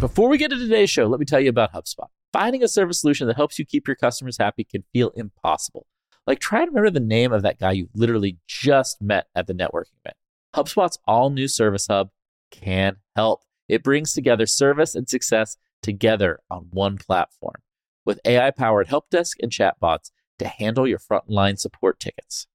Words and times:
Before 0.00 0.28
we 0.28 0.36
get 0.36 0.50
to 0.50 0.58
today's 0.58 0.90
show, 0.90 1.06
let 1.06 1.20
me 1.20 1.24
tell 1.24 1.40
you 1.40 1.48
about 1.48 1.72
HubSpot. 1.72 2.08
Finding 2.30 2.62
a 2.62 2.68
service 2.68 3.00
solution 3.00 3.26
that 3.28 3.36
helps 3.36 3.58
you 3.58 3.64
keep 3.64 3.88
your 3.88 3.96
customers 3.96 4.36
happy 4.36 4.62
can 4.62 4.84
feel 4.92 5.08
impossible. 5.16 5.86
Like 6.26 6.38
try 6.38 6.66
to 6.66 6.70
remember 6.70 6.90
the 6.90 7.00
name 7.00 7.32
of 7.32 7.40
that 7.42 7.58
guy 7.58 7.72
you 7.72 7.88
literally 7.94 8.36
just 8.46 9.00
met 9.00 9.28
at 9.34 9.46
the 9.46 9.54
networking 9.54 9.94
event. 10.04 10.16
HubSpot's 10.54 10.98
all 11.06 11.30
new 11.30 11.48
Service 11.48 11.86
Hub 11.86 12.10
can 12.50 12.96
help. 13.14 13.40
It 13.70 13.82
brings 13.82 14.12
together 14.12 14.44
service 14.44 14.94
and 14.94 15.08
success 15.08 15.56
together 15.82 16.40
on 16.50 16.68
one 16.72 16.98
platform 16.98 17.62
with 18.04 18.20
AI 18.26 18.50
powered 18.50 18.88
help 18.88 19.08
desk 19.08 19.38
and 19.42 19.50
chatbots 19.50 20.10
to 20.38 20.46
handle 20.46 20.86
your 20.86 20.98
frontline 20.98 21.58
support 21.58 21.98
tickets. 21.98 22.46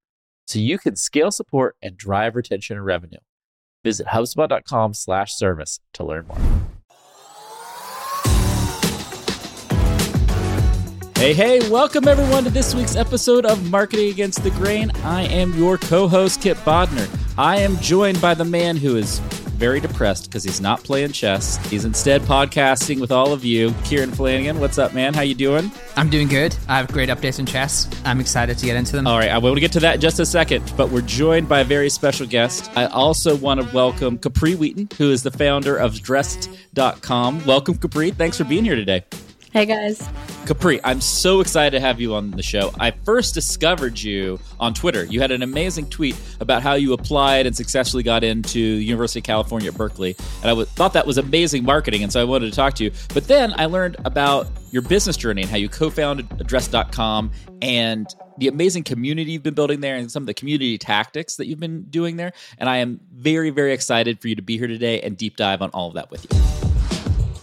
So 0.45 0.59
you 0.59 0.77
can 0.77 0.95
scale 0.95 1.31
support 1.31 1.75
and 1.81 1.97
drive 1.97 2.35
retention 2.35 2.77
and 2.77 2.85
revenue. 2.85 3.19
Visit 3.83 4.07
HubSpot.com 4.07 4.93
slash 4.93 5.33
service 5.33 5.79
to 5.93 6.03
learn 6.03 6.27
more. 6.27 6.80
Hey, 11.21 11.33
hey, 11.35 11.69
welcome 11.69 12.07
everyone 12.07 12.45
to 12.45 12.49
this 12.49 12.73
week's 12.73 12.95
episode 12.95 13.45
of 13.45 13.69
Marketing 13.69 14.09
Against 14.09 14.41
the 14.41 14.49
Grain. 14.49 14.89
I 15.03 15.25
am 15.25 15.53
your 15.53 15.77
co 15.77 16.07
host, 16.07 16.41
Kipp 16.41 16.57
Bodnar. 16.57 17.07
I 17.37 17.57
am 17.57 17.77
joined 17.77 18.19
by 18.19 18.33
the 18.33 18.43
man 18.43 18.75
who 18.75 18.95
is 18.95 19.19
very 19.19 19.79
depressed 19.79 20.25
because 20.25 20.43
he's 20.43 20.59
not 20.59 20.83
playing 20.83 21.11
chess. 21.11 21.63
He's 21.69 21.85
instead 21.85 22.21
podcasting 22.23 22.99
with 22.99 23.11
all 23.11 23.33
of 23.33 23.45
you. 23.45 23.71
Kieran 23.83 24.09
Flanagan, 24.09 24.59
what's 24.59 24.79
up, 24.79 24.95
man? 24.95 25.13
How 25.13 25.21
you 25.21 25.35
doing? 25.35 25.71
I'm 25.95 26.09
doing 26.09 26.27
good. 26.27 26.55
I 26.67 26.77
have 26.77 26.87
great 26.87 27.09
updates 27.09 27.37
on 27.37 27.45
chess. 27.45 27.87
I'm 28.03 28.19
excited 28.19 28.57
to 28.57 28.65
get 28.65 28.75
into 28.75 28.93
them. 28.93 29.05
All 29.05 29.19
right, 29.19 29.29
I 29.29 29.37
will 29.37 29.53
get 29.57 29.71
to 29.73 29.79
that 29.81 29.93
in 29.93 30.01
just 30.01 30.19
a 30.19 30.25
second, 30.25 30.73
but 30.75 30.89
we're 30.89 31.01
joined 31.01 31.47
by 31.47 31.59
a 31.59 31.63
very 31.63 31.91
special 31.91 32.25
guest. 32.25 32.71
I 32.75 32.87
also 32.87 33.35
want 33.35 33.61
to 33.61 33.75
welcome 33.75 34.17
Capri 34.17 34.55
Wheaton, 34.55 34.89
who 34.97 35.11
is 35.11 35.21
the 35.21 35.29
founder 35.29 35.77
of 35.77 35.93
Dressd.com. 35.93 37.45
Welcome, 37.45 37.75
Capri. 37.75 38.09
Thanks 38.09 38.39
for 38.39 38.43
being 38.43 38.65
here 38.65 38.75
today. 38.75 39.05
Hey 39.51 39.67
guys. 39.67 40.09
Capri, 40.51 40.81
I'm 40.83 40.99
so 40.99 41.39
excited 41.39 41.77
to 41.77 41.79
have 41.79 42.01
you 42.01 42.13
on 42.13 42.31
the 42.31 42.43
show. 42.43 42.73
I 42.77 42.91
first 42.91 43.33
discovered 43.33 43.97
you 43.97 44.37
on 44.59 44.73
Twitter. 44.73 45.05
You 45.05 45.21
had 45.21 45.31
an 45.31 45.43
amazing 45.43 45.89
tweet 45.89 46.17
about 46.41 46.61
how 46.61 46.73
you 46.73 46.91
applied 46.91 47.45
and 47.45 47.55
successfully 47.55 48.03
got 48.03 48.25
into 48.25 48.59
University 48.59 49.21
of 49.21 49.23
California 49.23 49.69
at 49.69 49.77
Berkeley. 49.77 50.13
And 50.41 50.47
I 50.47 50.49
w- 50.49 50.65
thought 50.65 50.91
that 50.91 51.07
was 51.07 51.17
amazing 51.17 51.63
marketing. 51.63 52.03
And 52.03 52.11
so 52.11 52.19
I 52.19 52.25
wanted 52.25 52.49
to 52.49 52.51
talk 52.51 52.73
to 52.73 52.83
you. 52.83 52.91
But 53.13 53.29
then 53.29 53.53
I 53.55 53.67
learned 53.67 53.95
about 54.03 54.49
your 54.71 54.81
business 54.81 55.15
journey 55.15 55.43
and 55.43 55.49
how 55.49 55.55
you 55.55 55.69
co 55.69 55.89
founded 55.89 56.27
Dressd.com 56.27 57.31
and 57.61 58.13
the 58.37 58.49
amazing 58.49 58.83
community 58.83 59.31
you've 59.31 59.43
been 59.43 59.53
building 59.53 59.79
there 59.79 59.95
and 59.95 60.11
some 60.11 60.23
of 60.23 60.27
the 60.27 60.33
community 60.33 60.77
tactics 60.77 61.37
that 61.37 61.47
you've 61.47 61.61
been 61.61 61.83
doing 61.83 62.17
there. 62.17 62.33
And 62.57 62.67
I 62.67 62.79
am 62.79 62.99
very, 63.13 63.51
very 63.51 63.71
excited 63.71 64.19
for 64.19 64.27
you 64.27 64.35
to 64.35 64.41
be 64.41 64.57
here 64.57 64.67
today 64.67 64.99
and 64.99 65.15
deep 65.15 65.37
dive 65.37 65.61
on 65.61 65.69
all 65.69 65.87
of 65.87 65.93
that 65.93 66.11
with 66.11 66.27
you. 66.29 66.41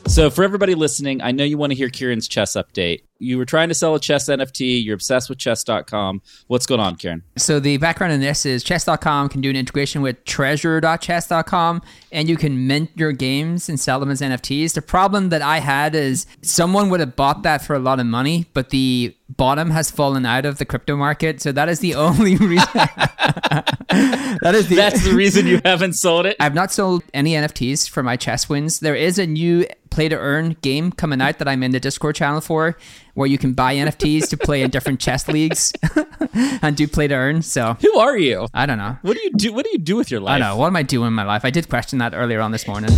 So, 0.08 0.30
for 0.30 0.42
everybody 0.42 0.74
listening, 0.74 1.20
I 1.20 1.32
know 1.32 1.44
you 1.44 1.58
want 1.58 1.70
to 1.70 1.76
hear 1.76 1.90
Kieran's 1.90 2.28
chess 2.28 2.54
update. 2.54 3.02
You 3.20 3.36
were 3.36 3.44
trying 3.44 3.68
to 3.68 3.74
sell 3.74 3.94
a 3.96 4.00
chess 4.00 4.28
NFT. 4.28 4.84
You're 4.84 4.94
obsessed 4.94 5.28
with 5.28 5.38
chess.com. 5.38 6.22
What's 6.46 6.66
going 6.66 6.80
on, 6.80 6.96
Kieran? 6.96 7.24
So, 7.36 7.58
the 7.58 7.76
background 7.78 8.12
in 8.12 8.20
this 8.20 8.46
is 8.46 8.62
chess.com 8.62 9.28
can 9.28 9.40
do 9.40 9.50
an 9.50 9.56
integration 9.56 10.02
with 10.02 10.24
treasure.chess.com 10.24 11.82
and 12.12 12.28
you 12.28 12.36
can 12.36 12.66
mint 12.66 12.90
your 12.94 13.12
games 13.12 13.68
and 13.68 13.78
sell 13.78 13.98
them 13.98 14.10
as 14.10 14.20
NFTs. 14.20 14.74
The 14.74 14.82
problem 14.82 15.30
that 15.30 15.42
I 15.42 15.58
had 15.58 15.94
is 15.96 16.26
someone 16.42 16.90
would 16.90 17.00
have 17.00 17.16
bought 17.16 17.42
that 17.42 17.62
for 17.62 17.74
a 17.74 17.80
lot 17.80 17.98
of 17.98 18.06
money, 18.06 18.46
but 18.54 18.70
the 18.70 19.16
bottom 19.28 19.70
has 19.70 19.90
fallen 19.90 20.24
out 20.24 20.46
of 20.46 20.58
the 20.58 20.64
crypto 20.64 20.96
market. 20.96 21.40
So, 21.42 21.50
that 21.50 21.68
is 21.68 21.80
the 21.80 21.94
only 21.96 22.36
reason. 22.36 22.66
that 22.72 24.52
is 24.54 24.68
the, 24.68 24.76
That's 24.76 25.04
the 25.04 25.14
reason 25.14 25.46
you 25.46 25.60
haven't 25.64 25.94
sold 25.94 26.26
it. 26.26 26.36
I've 26.38 26.54
not 26.54 26.70
sold 26.70 27.02
any 27.12 27.32
NFTs 27.32 27.88
for 27.88 28.02
my 28.02 28.16
chess 28.16 28.48
wins. 28.48 28.78
There 28.78 28.94
is 28.94 29.18
a 29.18 29.26
new 29.26 29.66
play 29.90 30.08
to 30.08 30.16
earn 30.16 30.56
game 30.62 30.92
coming 30.92 31.20
out 31.20 31.38
that 31.38 31.48
I'm 31.48 31.62
in 31.62 31.72
the 31.72 31.80
Discord 31.80 32.14
channel 32.14 32.40
for, 32.40 32.76
where 33.18 33.26
you 33.26 33.36
can 33.36 33.52
buy 33.52 33.74
NFTs 33.84 34.30
to 34.30 34.36
play 34.36 34.62
in 34.62 34.70
different 34.70 35.00
chess 35.00 35.28
leagues 35.28 35.72
and 36.62 36.76
do 36.76 36.86
play 36.86 37.08
to 37.08 37.14
earn. 37.14 37.42
So 37.42 37.76
who 37.80 37.98
are 37.98 38.16
you? 38.16 38.46
I 38.54 38.64
don't 38.64 38.78
know. 38.78 38.96
What 39.02 39.16
do 39.16 39.22
you 39.22 39.32
do? 39.32 39.52
What 39.52 39.64
do 39.64 39.70
you 39.72 39.78
do 39.78 39.96
with 39.96 40.10
your 40.10 40.20
life? 40.20 40.36
I 40.36 40.38
know. 40.38 40.56
What 40.56 40.68
am 40.68 40.76
I 40.76 40.84
doing 40.84 41.08
in 41.08 41.14
my 41.14 41.24
life? 41.24 41.44
I 41.44 41.50
did 41.50 41.68
question 41.68 41.98
that 41.98 42.14
earlier 42.14 42.40
on 42.40 42.52
this 42.52 42.66
morning. 42.68 42.90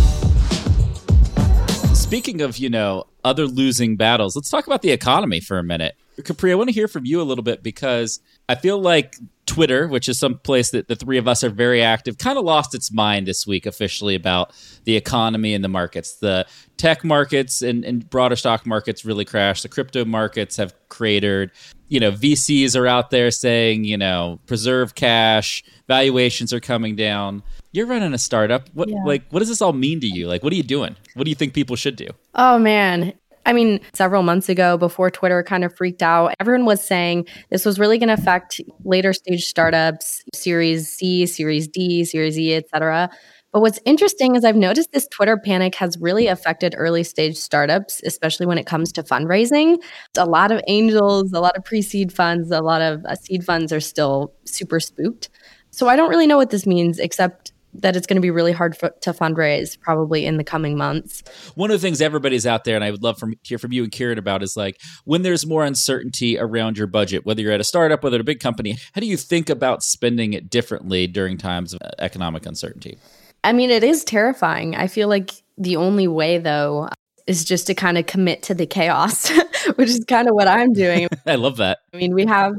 Speaking 1.95 2.41
of, 2.41 2.57
you 2.57 2.69
know, 2.69 3.05
other 3.23 3.47
losing 3.47 3.97
battles, 3.97 4.35
let's 4.35 4.49
talk 4.49 4.67
about 4.67 4.81
the 4.81 4.91
economy 4.91 5.39
for 5.39 5.57
a 5.57 5.63
minute. 5.63 5.95
Capri, 6.21 6.51
I 6.51 6.55
want 6.55 6.69
to 6.69 6.73
hear 6.73 6.87
from 6.87 7.05
you 7.05 7.21
a 7.21 7.23
little 7.23 7.43
bit 7.43 7.63
because 7.63 8.19
I 8.47 8.55
feel 8.55 8.79
like 8.79 9.15
Twitter, 9.45 9.87
which 9.87 10.07
is 10.07 10.17
some 10.17 10.37
place 10.39 10.69
that 10.71 10.87
the 10.87 10.95
three 10.95 11.17
of 11.17 11.27
us 11.27 11.43
are 11.43 11.49
very 11.49 11.83
active, 11.83 12.17
kind 12.17 12.37
of 12.37 12.45
lost 12.45 12.73
its 12.73 12.91
mind 12.91 13.27
this 13.27 13.45
week 13.45 13.65
officially 13.65 14.15
about 14.15 14.53
the 14.85 14.95
economy 14.95 15.53
and 15.53 15.63
the 15.63 15.67
markets. 15.67 16.15
The 16.15 16.47
tech 16.77 17.03
markets 17.03 17.61
and, 17.61 17.83
and 17.83 18.09
broader 18.09 18.37
stock 18.37 18.65
markets 18.65 19.03
really 19.03 19.25
crashed. 19.25 19.63
The 19.63 19.69
crypto 19.69 20.05
markets 20.05 20.55
have 20.55 20.73
cratered. 20.87 21.51
You 21.89 21.99
know, 21.99 22.11
VCs 22.11 22.79
are 22.79 22.87
out 22.87 23.09
there 23.09 23.29
saying, 23.29 23.83
you 23.83 23.97
know, 23.97 24.39
preserve 24.45 24.95
cash, 24.95 25.63
valuations 25.87 26.53
are 26.53 26.61
coming 26.61 26.95
down. 26.95 27.43
You're 27.73 27.87
running 27.87 28.13
a 28.13 28.17
startup. 28.17 28.69
What 28.73 28.87
yeah. 28.87 29.03
like 29.05 29.23
what 29.31 29.39
does 29.39 29.49
this 29.49 29.61
all 29.61 29.73
mean 29.73 29.99
to 29.99 30.07
you? 30.07 30.27
Like 30.27 30.43
what 30.43 30.53
are 30.53 30.57
you 30.57 30.63
doing? 30.63 30.95
What 31.15 31.25
do 31.25 31.29
you 31.29 31.35
think 31.35 31.53
people 31.53 31.75
should 31.75 31.97
do? 31.97 32.07
Oh 32.35 32.57
man, 32.57 33.13
I 33.45 33.53
mean, 33.53 33.79
several 33.93 34.23
months 34.23 34.49
ago, 34.49 34.77
before 34.77 35.09
Twitter 35.09 35.43
kind 35.43 35.63
of 35.63 35.75
freaked 35.75 36.03
out, 36.03 36.33
everyone 36.39 36.65
was 36.65 36.83
saying 36.83 37.27
this 37.49 37.65
was 37.65 37.79
really 37.79 37.97
going 37.97 38.07
to 38.09 38.13
affect 38.13 38.61
later 38.83 39.13
stage 39.13 39.45
startups, 39.45 40.23
Series 40.33 40.89
C, 40.89 41.25
Series 41.25 41.67
D, 41.67 42.05
Series 42.05 42.37
E, 42.37 42.53
et 42.53 42.69
cetera. 42.69 43.09
But 43.51 43.61
what's 43.61 43.79
interesting 43.85 44.35
is 44.35 44.45
I've 44.45 44.55
noticed 44.55 44.93
this 44.93 45.07
Twitter 45.09 45.37
panic 45.37 45.75
has 45.75 45.97
really 45.99 46.27
affected 46.27 46.73
early 46.77 47.03
stage 47.03 47.35
startups, 47.35 48.01
especially 48.05 48.45
when 48.45 48.57
it 48.57 48.65
comes 48.65 48.93
to 48.93 49.03
fundraising. 49.03 49.77
A 50.17 50.25
lot 50.25 50.51
of 50.51 50.61
angels, 50.67 51.33
a 51.33 51.39
lot 51.41 51.57
of 51.57 51.65
pre 51.65 51.81
seed 51.81 52.13
funds, 52.13 52.49
a 52.51 52.61
lot 52.61 52.81
of 52.81 53.03
uh, 53.05 53.15
seed 53.15 53.43
funds 53.43 53.73
are 53.73 53.81
still 53.81 54.33
super 54.45 54.79
spooked. 54.79 55.29
So 55.71 55.87
I 55.87 55.95
don't 55.95 56.09
really 56.09 56.27
know 56.27 56.37
what 56.37 56.49
this 56.49 56.65
means, 56.65 56.99
except 56.99 57.51
that 57.73 57.95
it's 57.95 58.07
going 58.07 58.15
to 58.15 58.21
be 58.21 58.31
really 58.31 58.51
hard 58.51 58.77
for, 58.77 58.89
to 59.01 59.13
fundraise 59.13 59.79
probably 59.79 60.25
in 60.25 60.37
the 60.37 60.43
coming 60.43 60.77
months. 60.77 61.23
One 61.55 61.71
of 61.71 61.79
the 61.79 61.85
things 61.85 62.01
everybody's 62.01 62.45
out 62.45 62.63
there, 62.63 62.75
and 62.75 62.83
I 62.83 62.91
would 62.91 63.03
love 63.03 63.17
to 63.19 63.33
hear 63.43 63.57
from 63.57 63.71
you 63.71 63.83
and 63.83 63.91
Kieran 63.91 64.17
about, 64.17 64.43
is 64.43 64.57
like 64.57 64.79
when 65.05 65.21
there's 65.21 65.45
more 65.45 65.63
uncertainty 65.63 66.37
around 66.37 66.77
your 66.77 66.87
budget, 66.87 67.25
whether 67.25 67.41
you're 67.41 67.53
at 67.53 67.61
a 67.61 67.65
startup, 67.65 68.03
whether 68.03 68.19
a 68.19 68.23
big 68.23 68.39
company, 68.39 68.77
how 68.93 69.01
do 69.01 69.07
you 69.07 69.17
think 69.17 69.49
about 69.49 69.83
spending 69.83 70.33
it 70.33 70.49
differently 70.49 71.07
during 71.07 71.37
times 71.37 71.73
of 71.73 71.81
uh, 71.83 71.89
economic 71.99 72.45
uncertainty? 72.45 72.97
I 73.43 73.53
mean, 73.53 73.69
it 73.71 73.83
is 73.83 74.03
terrifying. 74.03 74.75
I 74.75 74.87
feel 74.87 75.07
like 75.07 75.31
the 75.57 75.75
only 75.75 76.07
way, 76.07 76.37
though, 76.37 76.89
is 77.27 77.43
just 77.43 77.67
to 77.67 77.73
kind 77.73 77.97
of 77.97 78.05
commit 78.05 78.43
to 78.43 78.53
the 78.53 78.65
chaos, 78.65 79.29
which 79.75 79.89
is 79.89 80.05
kind 80.05 80.27
of 80.27 80.35
what 80.35 80.47
I'm 80.47 80.73
doing. 80.73 81.07
I 81.25 81.35
love 81.35 81.57
that. 81.57 81.79
I 81.93 81.97
mean, 81.97 82.13
we 82.13 82.25
have, 82.25 82.53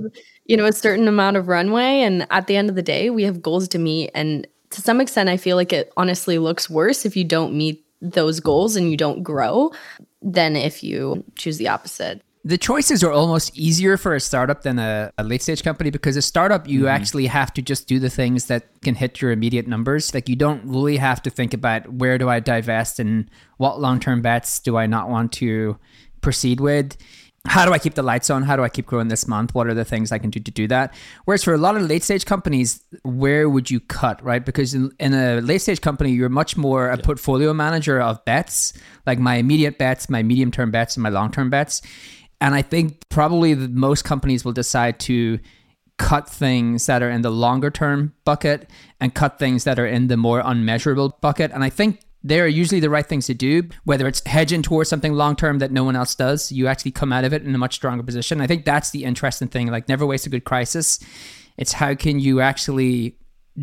you 0.47 0.57
know, 0.57 0.67
a 0.67 0.73
certain 0.73 1.09
amount 1.09 1.37
of 1.37 1.49
runway, 1.49 2.01
and 2.01 2.27
at 2.31 2.47
the 2.47 2.57
end 2.57 2.69
of 2.69 2.77
the 2.77 2.83
day, 2.83 3.11
we 3.11 3.25
have 3.25 3.43
goals 3.43 3.69
to 3.69 3.79
meet. 3.79 4.11
And 4.15 4.47
to 4.73 4.81
some 4.81 5.01
extent, 5.01 5.29
I 5.29 5.37
feel 5.37 5.57
like 5.57 5.73
it 5.73 5.93
honestly 5.97 6.39
looks 6.39 6.69
worse 6.69 7.05
if 7.07 7.17
you 7.17 7.25
don't 7.25 7.55
meet 7.55 7.85
those 8.01 8.41
goals 8.41 8.75
and 8.75 8.91
you 8.91 8.97
don't 8.97 9.23
grow 9.23 9.71
than 10.21 10.57
if 10.57 10.83
you 10.83 11.25
choose 11.37 11.59
the 11.59 11.69
opposite. 11.69 12.23
The 12.45 12.59
choices 12.59 13.05
are 13.05 13.13
almost 13.13 13.57
easier 13.57 13.97
for 13.97 14.17
a 14.17 14.21
startup 14.21 14.63
than 14.63 14.81
a, 14.81 15.13
a 15.17 15.23
late 15.23 15.43
stage 15.43 15.63
company 15.63 15.91
because 15.91 16.17
a 16.17 16.23
startup, 16.23 16.67
you 16.67 16.81
mm-hmm. 16.81 16.89
actually 16.89 17.27
have 17.27 17.55
to 17.55 17.63
just 17.63 17.87
do 17.87 18.01
the 18.01 18.11
things 18.11 18.47
that 18.47 18.67
can 18.83 18.97
hit 18.97 19.21
your 19.21 19.31
immediate 19.31 19.69
numbers. 19.69 20.13
Like, 20.13 20.29
you 20.29 20.35
don't 20.35 20.65
really 20.65 20.97
have 20.97 21.23
to 21.23 21.31
think 21.31 21.55
about 21.55 21.89
where 21.93 22.19
do 22.19 22.29
I 22.29 22.41
divest 22.41 22.99
and 22.99 23.31
what 23.59 23.81
long 23.81 24.01
term 24.01 24.23
bets 24.23 24.59
do 24.59 24.77
I 24.77 24.87
not 24.87 25.09
want 25.09 25.31
to 25.35 25.79
proceed 26.21 26.59
with 26.59 26.97
how 27.47 27.67
do 27.67 27.73
I 27.73 27.79
keep 27.79 27.95
the 27.95 28.03
lights 28.03 28.31
on? 28.31 28.45
How 28.45 28.55
do 28.55 28.63
I 28.63 28.69
keep 28.69 28.87
growing 28.87 29.09
this 29.09 29.27
month? 29.27 29.55
What 29.55 29.67
are 29.67 29.75
the 29.75 29.85
things 29.85 30.13
I 30.13 30.19
can 30.19 30.31
do 30.31 30.39
to 30.39 30.51
do 30.51 30.69
that? 30.69 30.95
Whereas 31.25 31.43
for 31.43 31.53
a 31.53 31.59
lot 31.59 31.77
of 31.77 31.83
late 31.83 32.05
stage 32.05 32.25
companies, 32.25 32.83
where 33.03 33.49
would 33.49 33.69
you 33.69 33.81
cut, 33.81 34.23
right? 34.23 34.45
Because 34.45 34.75
in, 34.75 34.93
in 35.01 35.13
a 35.13 35.41
late 35.41 35.61
stage 35.61 35.81
company, 35.81 36.13
you're 36.13 36.29
much 36.29 36.57
more 36.57 36.89
a 36.89 36.97
yeah. 36.97 37.03
portfolio 37.03 37.53
manager 37.53 38.01
of 38.01 38.25
bets, 38.25 38.73
like 39.07 39.19
my 39.19 39.37
immediate 39.37 39.77
bets, 39.77 40.09
my 40.09 40.23
medium 40.23 40.53
term 40.53 40.71
bets, 40.71 40.97
and 40.97 41.03
my 41.03 41.09
long 41.09 41.33
term 41.33 41.51
bets. 41.51 41.83
And 42.41 42.55
I 42.55 42.63
think 42.63 43.09
probably 43.09 43.55
most 43.57 44.05
companies 44.05 44.45
will 44.45 44.53
decide 44.53 45.01
to 45.01 45.41
cut 45.99 46.29
things 46.29 46.87
that 46.87 47.03
are 47.03 47.11
in 47.11 47.23
the 47.23 47.31
longer 47.31 47.71
term 47.71 48.13
bucket 48.25 48.71
and 49.01 49.15
cut 49.15 49.39
things 49.39 49.65
that 49.65 49.79
are 49.79 49.87
in 49.87 50.07
the 50.07 50.17
more 50.17 50.43
unmeasurable 50.45 51.19
bucket. 51.21 51.51
And 51.51 51.65
I 51.65 51.71
think 51.71 52.01
they're 52.25 52.49
usually 52.49 52.81
the 52.81 52.91
right 52.91 53.07
things 53.07 53.27
to 53.27 53.35
do, 53.35 53.65
whether 53.85 54.07
it's 54.07 54.25
hedging 54.27 54.63
towards 54.63 54.89
something 54.89 55.13
long 55.13 55.37
term 55.37 55.59
that 55.59 55.73
no 55.73 55.85
one 55.85 55.97
else 55.97 56.15
does. 56.15 56.53
You 56.53 56.69
actually 56.69 56.93
come 56.93 57.13
out 57.13 57.25
of 57.25 57.33
it 57.33 57.43
in 57.43 57.55
a 57.55 57.59
much 57.59 57.75
stronger 57.75 58.03
position. 58.03 58.41
I 58.41 58.47
think 58.47 58.65
that's 58.65 58.91
the 58.91 59.05
interesting 59.05 59.49
thing. 59.49 59.69
Like, 59.69 59.89
never 59.89 60.07
waste 60.07 60.27
a 60.27 60.31
good 60.31 60.45
crisis. 60.45 61.01
It's 61.57 61.73
how 61.73 61.95
can 61.95 62.21
you 62.21 62.41
actually 62.41 63.17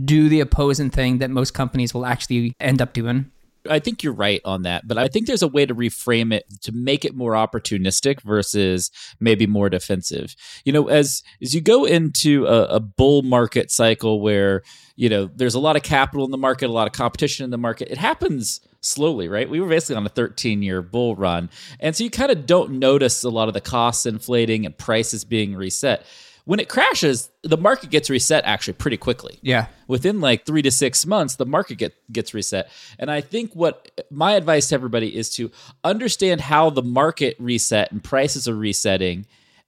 do 0.05 0.29
the 0.29 0.39
opposing 0.39 0.89
thing 0.89 1.19
that 1.19 1.29
most 1.29 1.53
companies 1.53 1.93
will 1.93 2.05
actually 2.05 2.53
end 2.59 2.81
up 2.81 2.93
doing. 2.93 3.31
I 3.69 3.79
think 3.79 4.03
you're 4.03 4.13
right 4.13 4.41
on 4.45 4.63
that, 4.63 4.87
but 4.87 4.97
I 4.97 5.07
think 5.07 5.27
there's 5.27 5.41
a 5.41 5.47
way 5.47 5.65
to 5.65 5.75
reframe 5.75 6.33
it 6.33 6.45
to 6.61 6.71
make 6.71 7.03
it 7.03 7.15
more 7.15 7.33
opportunistic 7.33 8.21
versus 8.21 8.91
maybe 9.19 9.47
more 9.47 9.69
defensive. 9.69 10.35
You 10.63 10.73
know, 10.73 10.87
as 10.87 11.23
as 11.41 11.53
you 11.53 11.61
go 11.61 11.85
into 11.85 12.45
a, 12.45 12.65
a 12.65 12.79
bull 12.79 13.21
market 13.21 13.71
cycle 13.71 14.21
where 14.21 14.63
you 14.95 15.09
know 15.09 15.29
there's 15.33 15.55
a 15.55 15.59
lot 15.59 15.75
of 15.75 15.83
capital 15.83 16.25
in 16.25 16.31
the 16.31 16.37
market, 16.37 16.69
a 16.69 16.73
lot 16.73 16.87
of 16.87 16.93
competition 16.93 17.43
in 17.43 17.49
the 17.49 17.57
market, 17.57 17.89
it 17.89 17.97
happens 17.97 18.61
slowly, 18.81 19.27
right? 19.27 19.49
We 19.49 19.59
were 19.59 19.67
basically 19.67 19.97
on 19.97 20.05
a 20.05 20.09
13 20.09 20.61
year 20.61 20.81
bull 20.81 21.15
run. 21.15 21.49
And 21.79 21.95
so 21.95 22.03
you 22.03 22.09
kind 22.09 22.31
of 22.31 22.45
don't 22.45 22.79
notice 22.79 23.23
a 23.23 23.29
lot 23.29 23.47
of 23.47 23.53
the 23.53 23.61
costs 23.61 24.05
inflating 24.05 24.65
and 24.65 24.77
prices 24.77 25.25
being 25.25 25.55
reset. 25.55 26.05
When 26.45 26.59
it 26.59 26.69
crashes, 26.69 27.29
the 27.43 27.57
market 27.57 27.89
gets 27.89 28.09
reset 28.09 28.43
actually 28.45 28.73
pretty 28.73 28.97
quickly. 28.97 29.39
Yeah. 29.41 29.67
Within 29.87 30.19
like 30.19 30.45
three 30.45 30.61
to 30.61 30.71
six 30.71 31.05
months, 31.05 31.35
the 31.35 31.45
market 31.45 31.77
get, 31.77 31.93
gets 32.11 32.33
reset. 32.33 32.69
And 32.97 33.11
I 33.11 33.21
think 33.21 33.55
what 33.55 33.91
my 34.09 34.33
advice 34.33 34.69
to 34.69 34.75
everybody 34.75 35.15
is 35.15 35.29
to 35.35 35.51
understand 35.83 36.41
how 36.41 36.69
the 36.69 36.83
market 36.83 37.35
reset 37.39 37.91
and 37.91 38.03
prices 38.03 38.47
are 38.47 38.55
resetting 38.55 39.25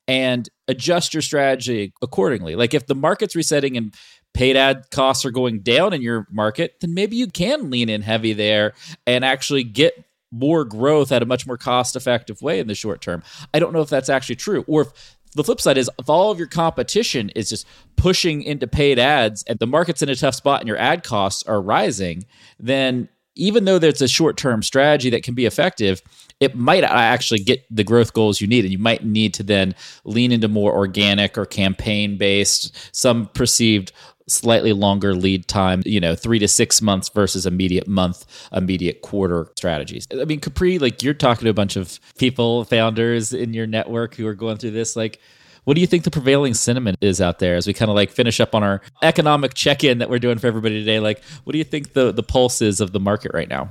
and 0.07 0.49
adjust 0.67 1.13
your 1.13 1.21
strategy 1.21 1.93
accordingly. 2.01 2.55
Like 2.55 2.73
if 2.73 2.87
the 2.87 2.95
market's 2.95 3.35
resetting 3.35 3.77
and 3.77 3.93
paid 4.33 4.55
ad 4.55 4.89
costs 4.91 5.25
are 5.25 5.31
going 5.31 5.59
down 5.59 5.93
in 5.93 6.01
your 6.01 6.27
market, 6.31 6.79
then 6.81 6.93
maybe 6.93 7.15
you 7.15 7.27
can 7.27 7.69
lean 7.69 7.89
in 7.89 8.01
heavy 8.01 8.33
there 8.33 8.73
and 9.05 9.23
actually 9.23 9.63
get 9.63 10.05
more 10.31 10.63
growth 10.63 11.11
at 11.11 11.21
a 11.21 11.25
much 11.25 11.45
more 11.45 11.57
cost 11.57 11.95
effective 11.95 12.41
way 12.41 12.59
in 12.59 12.67
the 12.67 12.75
short 12.75 13.01
term. 13.01 13.21
I 13.53 13.59
don't 13.59 13.73
know 13.73 13.81
if 13.81 13.89
that's 13.89 14.09
actually 14.09 14.37
true. 14.37 14.63
Or 14.67 14.83
if 14.83 15.17
the 15.35 15.43
flip 15.43 15.61
side 15.61 15.77
is 15.77 15.89
if 15.97 16.09
all 16.09 16.31
of 16.31 16.37
your 16.37 16.47
competition 16.47 17.29
is 17.35 17.49
just 17.49 17.65
pushing 17.95 18.43
into 18.43 18.67
paid 18.67 18.99
ads 18.99 19.43
and 19.43 19.59
the 19.59 19.67
market's 19.67 20.01
in 20.01 20.09
a 20.09 20.15
tough 20.15 20.35
spot 20.35 20.61
and 20.61 20.67
your 20.67 20.77
ad 20.77 21.03
costs 21.03 21.43
are 21.43 21.61
rising, 21.61 22.25
then 22.59 23.07
even 23.35 23.63
though 23.63 23.79
there's 23.79 24.01
a 24.01 24.07
short 24.07 24.35
term 24.37 24.61
strategy 24.61 25.09
that 25.09 25.23
can 25.23 25.33
be 25.33 25.45
effective, 25.45 26.01
it 26.39 26.55
might 26.55 26.83
actually 26.83 27.39
get 27.39 27.63
the 27.69 27.83
growth 27.83 28.13
goals 28.13 28.41
you 28.41 28.47
need. 28.47 28.65
And 28.65 28.71
you 28.71 28.79
might 28.79 29.05
need 29.05 29.33
to 29.35 29.43
then 29.43 29.73
lean 30.03 30.31
into 30.31 30.47
more 30.47 30.75
organic 30.75 31.37
or 31.37 31.45
campaign 31.45 32.17
based, 32.17 32.95
some 32.95 33.27
perceived 33.27 33.93
slightly 34.31 34.73
longer 34.73 35.13
lead 35.13 35.47
time, 35.47 35.83
you 35.85 35.99
know, 35.99 36.15
three 36.15 36.39
to 36.39 36.47
six 36.47 36.81
months 36.81 37.09
versus 37.09 37.45
immediate 37.45 37.87
month, 37.87 38.25
immediate 38.51 39.01
quarter 39.01 39.51
strategies. 39.57 40.07
I 40.11 40.25
mean, 40.25 40.39
Capri, 40.39 40.79
like 40.79 41.03
you're 41.03 41.13
talking 41.13 41.45
to 41.45 41.49
a 41.49 41.53
bunch 41.53 41.75
of 41.75 41.99
people, 42.17 42.63
founders 42.65 43.33
in 43.33 43.53
your 43.53 43.67
network 43.67 44.15
who 44.15 44.25
are 44.27 44.33
going 44.33 44.57
through 44.57 44.71
this. 44.71 44.95
Like, 44.95 45.19
what 45.63 45.75
do 45.75 45.81
you 45.81 45.87
think 45.87 46.03
the 46.03 46.11
prevailing 46.11 46.53
sentiment 46.53 46.97
is 47.01 47.21
out 47.21 47.39
there 47.39 47.55
as 47.55 47.67
we 47.67 47.73
kind 47.73 47.89
of 47.89 47.95
like 47.95 48.09
finish 48.09 48.39
up 48.39 48.55
on 48.55 48.63
our 48.63 48.81
economic 49.03 49.53
check 49.53 49.83
in 49.83 49.99
that 49.99 50.09
we're 50.09 50.19
doing 50.19 50.39
for 50.39 50.47
everybody 50.47 50.79
today? 50.79 50.99
Like, 50.99 51.23
what 51.43 51.53
do 51.53 51.59
you 51.59 51.63
think 51.63 51.93
the, 51.93 52.11
the 52.11 52.23
pulse 52.23 52.61
is 52.61 52.81
of 52.81 52.91
the 52.93 52.99
market 52.99 53.31
right 53.33 53.49
now? 53.49 53.69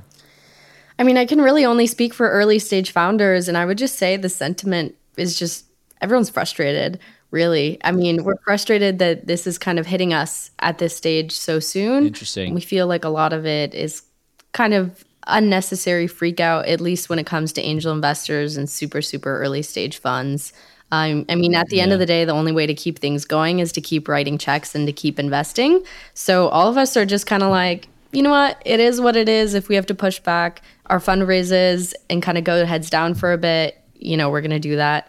I 0.97 1.03
mean, 1.03 1.17
I 1.17 1.25
can 1.25 1.41
really 1.41 1.65
only 1.65 1.87
speak 1.87 2.13
for 2.13 2.29
early 2.29 2.59
stage 2.59 2.91
founders, 2.91 3.47
and 3.47 3.57
I 3.57 3.65
would 3.65 3.77
just 3.77 3.95
say 3.95 4.17
the 4.17 4.29
sentiment 4.29 4.95
is 5.17 5.37
just 5.37 5.65
everyone's 5.99 6.29
frustrated 6.29 6.99
really. 7.31 7.79
I 7.83 7.91
mean, 7.91 8.23
we're 8.23 8.37
frustrated 8.43 8.99
that 8.99 9.27
this 9.27 9.47
is 9.47 9.57
kind 9.57 9.79
of 9.79 9.87
hitting 9.87 10.13
us 10.13 10.51
at 10.59 10.77
this 10.77 10.95
stage 10.95 11.31
so 11.31 11.59
soon. 11.59 12.05
Interesting. 12.05 12.53
We 12.53 12.61
feel 12.61 12.87
like 12.87 13.03
a 13.03 13.09
lot 13.09 13.33
of 13.33 13.45
it 13.45 13.73
is 13.73 14.03
kind 14.51 14.73
of 14.73 15.03
unnecessary 15.27 16.07
freak 16.07 16.39
out, 16.39 16.65
at 16.67 16.81
least 16.81 17.09
when 17.09 17.19
it 17.19 17.25
comes 17.25 17.53
to 17.53 17.61
angel 17.61 17.93
investors 17.93 18.57
and 18.57 18.69
super, 18.69 19.01
super 19.01 19.39
early 19.39 19.61
stage 19.61 19.97
funds. 19.97 20.53
Um, 20.91 21.25
I 21.29 21.35
mean, 21.35 21.55
at 21.55 21.69
the 21.69 21.77
yeah. 21.77 21.83
end 21.83 21.93
of 21.93 21.99
the 21.99 22.05
day, 22.05 22.25
the 22.25 22.33
only 22.33 22.51
way 22.51 22.67
to 22.67 22.73
keep 22.73 22.99
things 22.99 23.23
going 23.23 23.59
is 23.59 23.71
to 23.73 23.81
keep 23.81 24.09
writing 24.09 24.37
checks 24.37 24.75
and 24.75 24.85
to 24.87 24.93
keep 24.93 25.19
investing. 25.19 25.83
So 26.13 26.49
all 26.49 26.67
of 26.67 26.75
us 26.75 26.97
are 26.97 27.05
just 27.05 27.27
kind 27.27 27.43
of 27.43 27.49
like, 27.49 27.87
you 28.11 28.21
know 28.21 28.31
what? 28.31 28.61
It 28.65 28.81
is 28.81 28.99
what 28.99 29.15
it 29.15 29.29
is. 29.29 29.53
If 29.53 29.69
we 29.69 29.75
have 29.75 29.85
to 29.85 29.95
push 29.95 30.19
back 30.19 30.61
our 30.87 30.99
fundraises 30.99 31.93
and 32.09 32.21
kind 32.21 32.37
of 32.37 32.43
go 32.43 32.65
heads 32.65 32.89
down 32.89 33.13
for 33.13 33.31
a 33.31 33.37
bit, 33.37 33.81
you 33.95 34.17
know, 34.17 34.29
we're 34.29 34.41
going 34.41 34.51
to 34.51 34.59
do 34.59 34.75
that. 34.75 35.07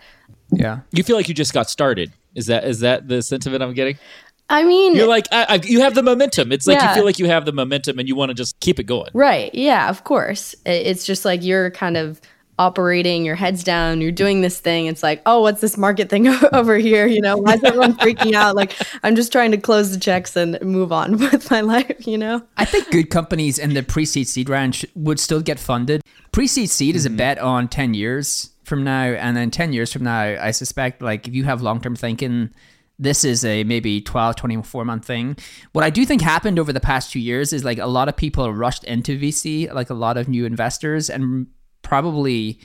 Yeah. 0.53 0.81
You 0.93 1.03
feel 1.03 1.17
like 1.17 1.29
you 1.29 1.35
just 1.35 1.53
got 1.53 1.69
started. 1.69 2.13
Is 2.35 2.47
that 2.47 2.65
is 2.65 2.81
that 2.81 3.09
the 3.09 3.23
sentiment 3.23 3.63
I'm 3.63 3.75
getting? 3.75 3.99
I 4.49 4.65
mean, 4.65 4.95
you're 4.95 5.09
like 5.09 5.27
I, 5.33 5.47
I, 5.49 5.55
you 5.63 5.81
have 5.81 5.95
the 5.95 6.03
momentum. 6.03 6.53
It's 6.53 6.67
like 6.67 6.79
yeah. 6.79 6.91
you 6.91 6.95
feel 6.95 7.05
like 7.05 7.19
you 7.19 7.27
have 7.27 7.45
the 7.47 7.53
momentum 7.53 7.99
and 7.99 8.07
you 8.07 8.15
want 8.15 8.31
to 8.31 8.35
just 8.35 8.59
keep 8.61 8.79
it 8.79 8.85
going. 8.85 9.11
Right. 9.15 9.55
Yeah. 9.55 9.89
Of 9.89 10.05
course. 10.05 10.55
It's 10.67 11.07
just 11.07 11.25
like 11.25 11.43
you're 11.43 11.71
kind 11.71 11.97
of 11.97 12.21
operating 12.59 13.25
your 13.25 13.35
heads 13.35 13.65
down 13.65 14.01
you're 14.01 14.13
doing 14.13 14.43
this 14.43 14.61
thing 14.61 14.85
it's 14.87 15.03
like 15.03 15.23
oh 15.25 15.41
what's 15.41 15.63
this 15.63 15.79
market 15.79 16.11
thing 16.11 16.29
over 16.53 16.77
here 16.77 17.07
you 17.07 17.21
know 17.21 17.37
why 17.37 17.55
is 17.55 17.65
everyone 17.65 17.95
freaking 17.97 18.35
out 18.35 18.55
like 18.55 18.77
i'm 19.03 19.17
just 19.17 19.33
trying 19.33 19.51
to 19.51 19.57
close 19.57 19.91
the 19.91 19.99
checks 19.99 20.37
and 20.37 20.61
move 20.61 20.93
on 20.93 21.17
with 21.19 21.51
my 21.51 21.63
life 21.63 22.07
you 22.07 22.19
know 22.19 22.43
i 22.59 22.65
think 22.65 22.89
good 22.91 23.09
companies 23.09 23.59
in 23.59 23.73
the 23.73 23.83
pre-seed 23.83 24.29
seed 24.29 24.51
round 24.51 24.85
would 24.95 25.19
still 25.19 25.41
get 25.41 25.59
funded 25.59 26.03
pre-seed 26.31 26.69
seed 26.69 26.91
mm-hmm. 26.91 26.97
is 26.97 27.07
a 27.07 27.09
mm-hmm. 27.09 27.17
bet 27.17 27.39
on 27.39 27.67
10 27.69 27.95
years 27.95 28.52
from 28.73 28.85
now 28.85 29.03
and 29.03 29.37
then 29.37 29.51
10 29.51 29.75
years 29.75 29.93
from 29.93 30.03
now 30.03 30.23
i 30.41 30.51
suspect 30.51 31.03
like 31.03 31.29
if 31.29 31.35
you 31.35 31.45
have 31.45 31.61
long-term 31.61 31.95
thinking 31.95 32.49
this 32.99 33.23
is 33.23 33.45
a 33.45 33.65
maybe 33.65 34.01
12 34.01 34.35
24 34.35 34.87
month 34.87 35.05
thing 35.05 35.37
what 35.73 35.85
i 35.85 35.91
do 35.91 36.07
think 36.07 36.23
happened 36.23 36.59
over 36.59 36.73
the 36.73 36.81
past 36.81 37.13
two 37.13 37.21
years 37.21 37.53
is 37.53 37.65
like 37.65 37.77
a 37.77 37.85
lot 37.85 38.09
of 38.09 38.17
people 38.17 38.51
rushed 38.51 38.83
into 38.85 39.19
vc 39.19 39.71
like 39.75 39.91
a 39.91 39.95
lot 39.95 40.17
of 40.17 40.27
new 40.27 40.47
investors 40.47 41.11
and 41.11 41.47
probably 41.83 42.59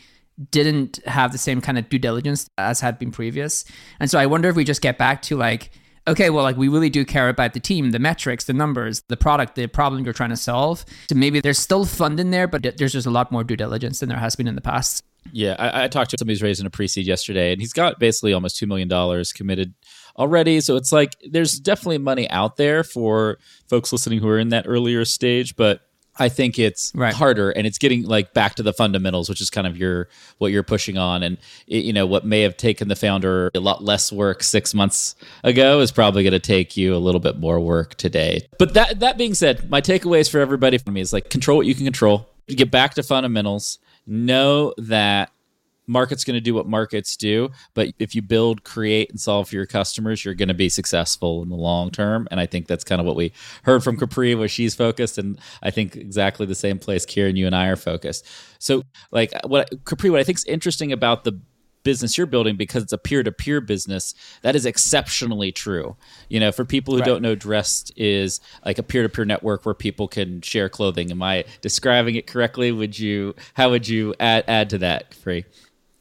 didn't 0.50 1.06
have 1.06 1.33
the 1.33 1.38
same 1.38 1.59
kind 1.59 1.77
of 1.77 1.89
due 1.89 2.00
diligence 2.00 2.50
as 2.57 2.80
had 2.80 2.98
been 2.98 3.12
previous 3.12 3.65
and 4.00 4.09
so 4.09 4.18
i 4.18 4.25
wonder 4.25 4.48
if 4.48 4.56
we 4.56 4.63
just 4.63 4.81
get 4.81 4.98
back 4.98 5.21
to 5.21 5.36
like 5.36 5.71
okay, 6.07 6.30
well, 6.30 6.44
like 6.44 6.56
we 6.56 6.69
really 6.69 6.89
do 6.89 7.04
care 7.04 7.27
about 7.27 7.54
the 7.54 7.59
team, 7.59 7.92
the 7.92 8.00
metrics, 8.00 8.45
the 8.45 8.54
numbers, 8.54 9.01
the 9.09 9.18
product, 9.18 9.56
the 9.56 9.68
problem 9.68 10.06
you're 10.06 10.13
trying 10.13 10.30
to 10.30 10.38
solve. 10.38 10.86
So 11.09 11.15
maybe 11.15 11.42
there's 11.42 11.59
still 11.59 11.86
fund 11.86 12.18
in 12.18 12.31
there, 12.31 12.48
but 12.48 12.63
there's 12.77 12.94
just 12.94 13.07
a 13.07 13.12
lot 13.12 13.30
more 13.30 13.44
due 13.44 13.57
diligence 13.57 14.00
than 14.00 14.07
there 14.07 14.18
has 14.18 14.36
been 14.36 14.48
in 14.48 14.56
the 14.56 14.62
past. 14.62 15.04
Yeah, 15.32 15.56
I, 15.58 15.84
I 15.84 15.88
talked 15.88 16.12
to 16.12 16.18
somebody 16.18 16.36
who's 16.36 16.44
raising 16.44 16.66
a 16.66 16.70
pre-seed 16.70 17.06
yesterday, 17.06 17.52
and 17.52 17.62
he's 17.62 17.74
got 17.74 18.00
basically 18.00 18.34
almost 18.34 18.58
two 18.58 18.68
million 18.68 18.88
dollars 18.88 19.34
committed 19.34 19.74
already. 20.18 20.62
So 20.62 20.76
it's 20.76 20.92
like 20.92 21.16
there's 21.30 21.60
definitely 21.60 22.00
money 22.00 22.30
out 22.30 22.58
there 22.58 22.84
for 22.84 23.38
folks 23.70 23.92
listening 23.92 24.20
who 24.20 24.28
are 24.30 24.40
in 24.40 24.50
that 24.50 24.66
earlier 24.68 25.06
stage, 25.06 25.56
but 25.56 25.82
I 26.20 26.30
think 26.30 26.58
it's 26.58 26.92
right. 26.96 27.14
harder 27.14 27.52
and 27.52 27.68
it's 27.68 27.78
getting 27.78 28.04
like 28.04 28.34
back 28.34 28.56
to 28.56 28.64
the 28.64 28.74
fundamentals, 28.74 29.30
which 29.30 29.42
is 29.42 29.50
kind 29.50 29.68
of 29.68 29.78
your 29.78 30.10
what 30.38 30.52
you're 30.52 30.64
pushing 30.64 30.98
on. 30.98 31.24
And 31.24 31.38
it, 31.68 31.86
you 31.86 31.94
know 31.94 32.06
what 32.06 32.26
may 32.26 32.42
have 32.42 32.58
taken 32.58 32.88
the 32.88 32.96
founder 32.96 33.52
a 33.54 33.60
lot 33.60 33.84
less 33.84 34.12
work 34.12 34.44
six 34.44 34.74
months 34.74 35.16
ago 35.44 35.80
is 35.80 35.92
probably 35.92 36.24
going 36.24 36.34
to 36.34 36.40
take 36.40 36.76
you 36.76 36.96
a 36.96 36.98
little 36.98 37.22
bit 37.22 37.38
more 37.38 37.60
work 37.60 37.96
today. 37.96 38.48
But 38.58 38.74
that 38.74 39.00
that 39.00 39.18
being 39.18 39.34
said, 39.34 39.70
my 39.70 39.82
takeaways 39.82 40.30
for 40.30 40.40
everybody 40.40 40.78
from 40.78 40.96
me 40.96 41.02
is 41.02 41.14
like 41.14 41.30
control 41.30 41.58
what 41.58 41.68
you 41.68 41.76
can 41.76 41.86
control. 41.86 42.28
Get 42.48 42.72
back 42.72 42.94
to 42.96 43.04
fundamentals. 43.04 43.80
Know 44.07 44.74
that 44.77 45.31
market's 45.88 46.24
going 46.24 46.36
to 46.36 46.42
do 46.42 46.54
what 46.54 46.68
markets 46.68 47.15
do 47.15 47.50
but 47.74 47.88
if 47.98 48.13
you 48.13 48.21
build 48.21 48.63
create 48.65 49.09
and 49.09 49.19
solve 49.19 49.48
for 49.48 49.56
your 49.56 49.65
customers 49.65 50.24
you're 50.24 50.33
going 50.33 50.50
to 50.50 50.54
be 50.54 50.68
successful 50.68 51.42
in 51.42 51.50
the 51.50 51.56
long 51.56 51.89
term. 51.89 52.27
And 52.30 52.39
i 52.39 52.45
think 52.45 52.68
that's 52.68 52.83
kind 52.83 53.00
of 53.00 53.07
what 53.07 53.15
we 53.15 53.31
heard 53.63 53.83
from 53.83 53.98
capri 53.98 54.36
where 54.36 54.50
she's 54.50 54.75
focused 54.75 55.18
and 55.18 55.39
i 55.63 55.71
think 55.71 55.95
exactly 55.95 56.45
the 56.45 56.56
same 56.56 56.77
place 56.77 57.06
kieran 57.06 57.38
you 57.38 57.48
and 57.48 57.56
i 57.56 57.68
are 57.68 57.77
focused. 57.77 58.25
So 58.59 58.83
like 59.12 59.31
what 59.45 59.69
capri 59.86 60.09
what 60.09 60.19
i 60.19 60.24
think 60.24 60.38
is 60.38 60.45
interesting 60.45 60.92
about 60.92 61.23
the 61.23 61.40
business 61.88 62.18
you're 62.18 62.28
building 62.28 62.58
because 62.58 62.84
it's 62.84 62.92
a 62.92 62.98
peer-to-peer 62.98 63.62
business 63.62 64.14
that 64.42 64.58
is 64.58 64.66
exceptionally 64.66 65.54
true 65.54 65.96
you 66.28 66.38
know 66.38 66.52
for 66.52 66.66
people 66.66 66.94
who 66.94 67.00
right. 67.00 67.08
don't 67.08 67.22
know 67.22 67.34
Dressd 67.34 67.94
is 67.96 68.42
like 68.66 68.78
a 68.78 68.84
peer-to-peer 68.84 69.24
network 69.24 69.66
where 69.66 69.74
people 69.74 70.10
can 70.10 70.42
share 70.42 70.68
clothing 70.68 71.12
am 71.12 71.24
i 71.24 71.46
describing 71.62 72.16
it 72.16 72.28
correctly 72.28 72.74
would 72.74 73.00
you 73.00 73.34
how 73.54 73.70
would 73.70 73.88
you 73.88 74.14
add 74.20 74.44
add 74.50 74.70
to 74.72 74.78
that 74.80 75.14
free 75.14 75.46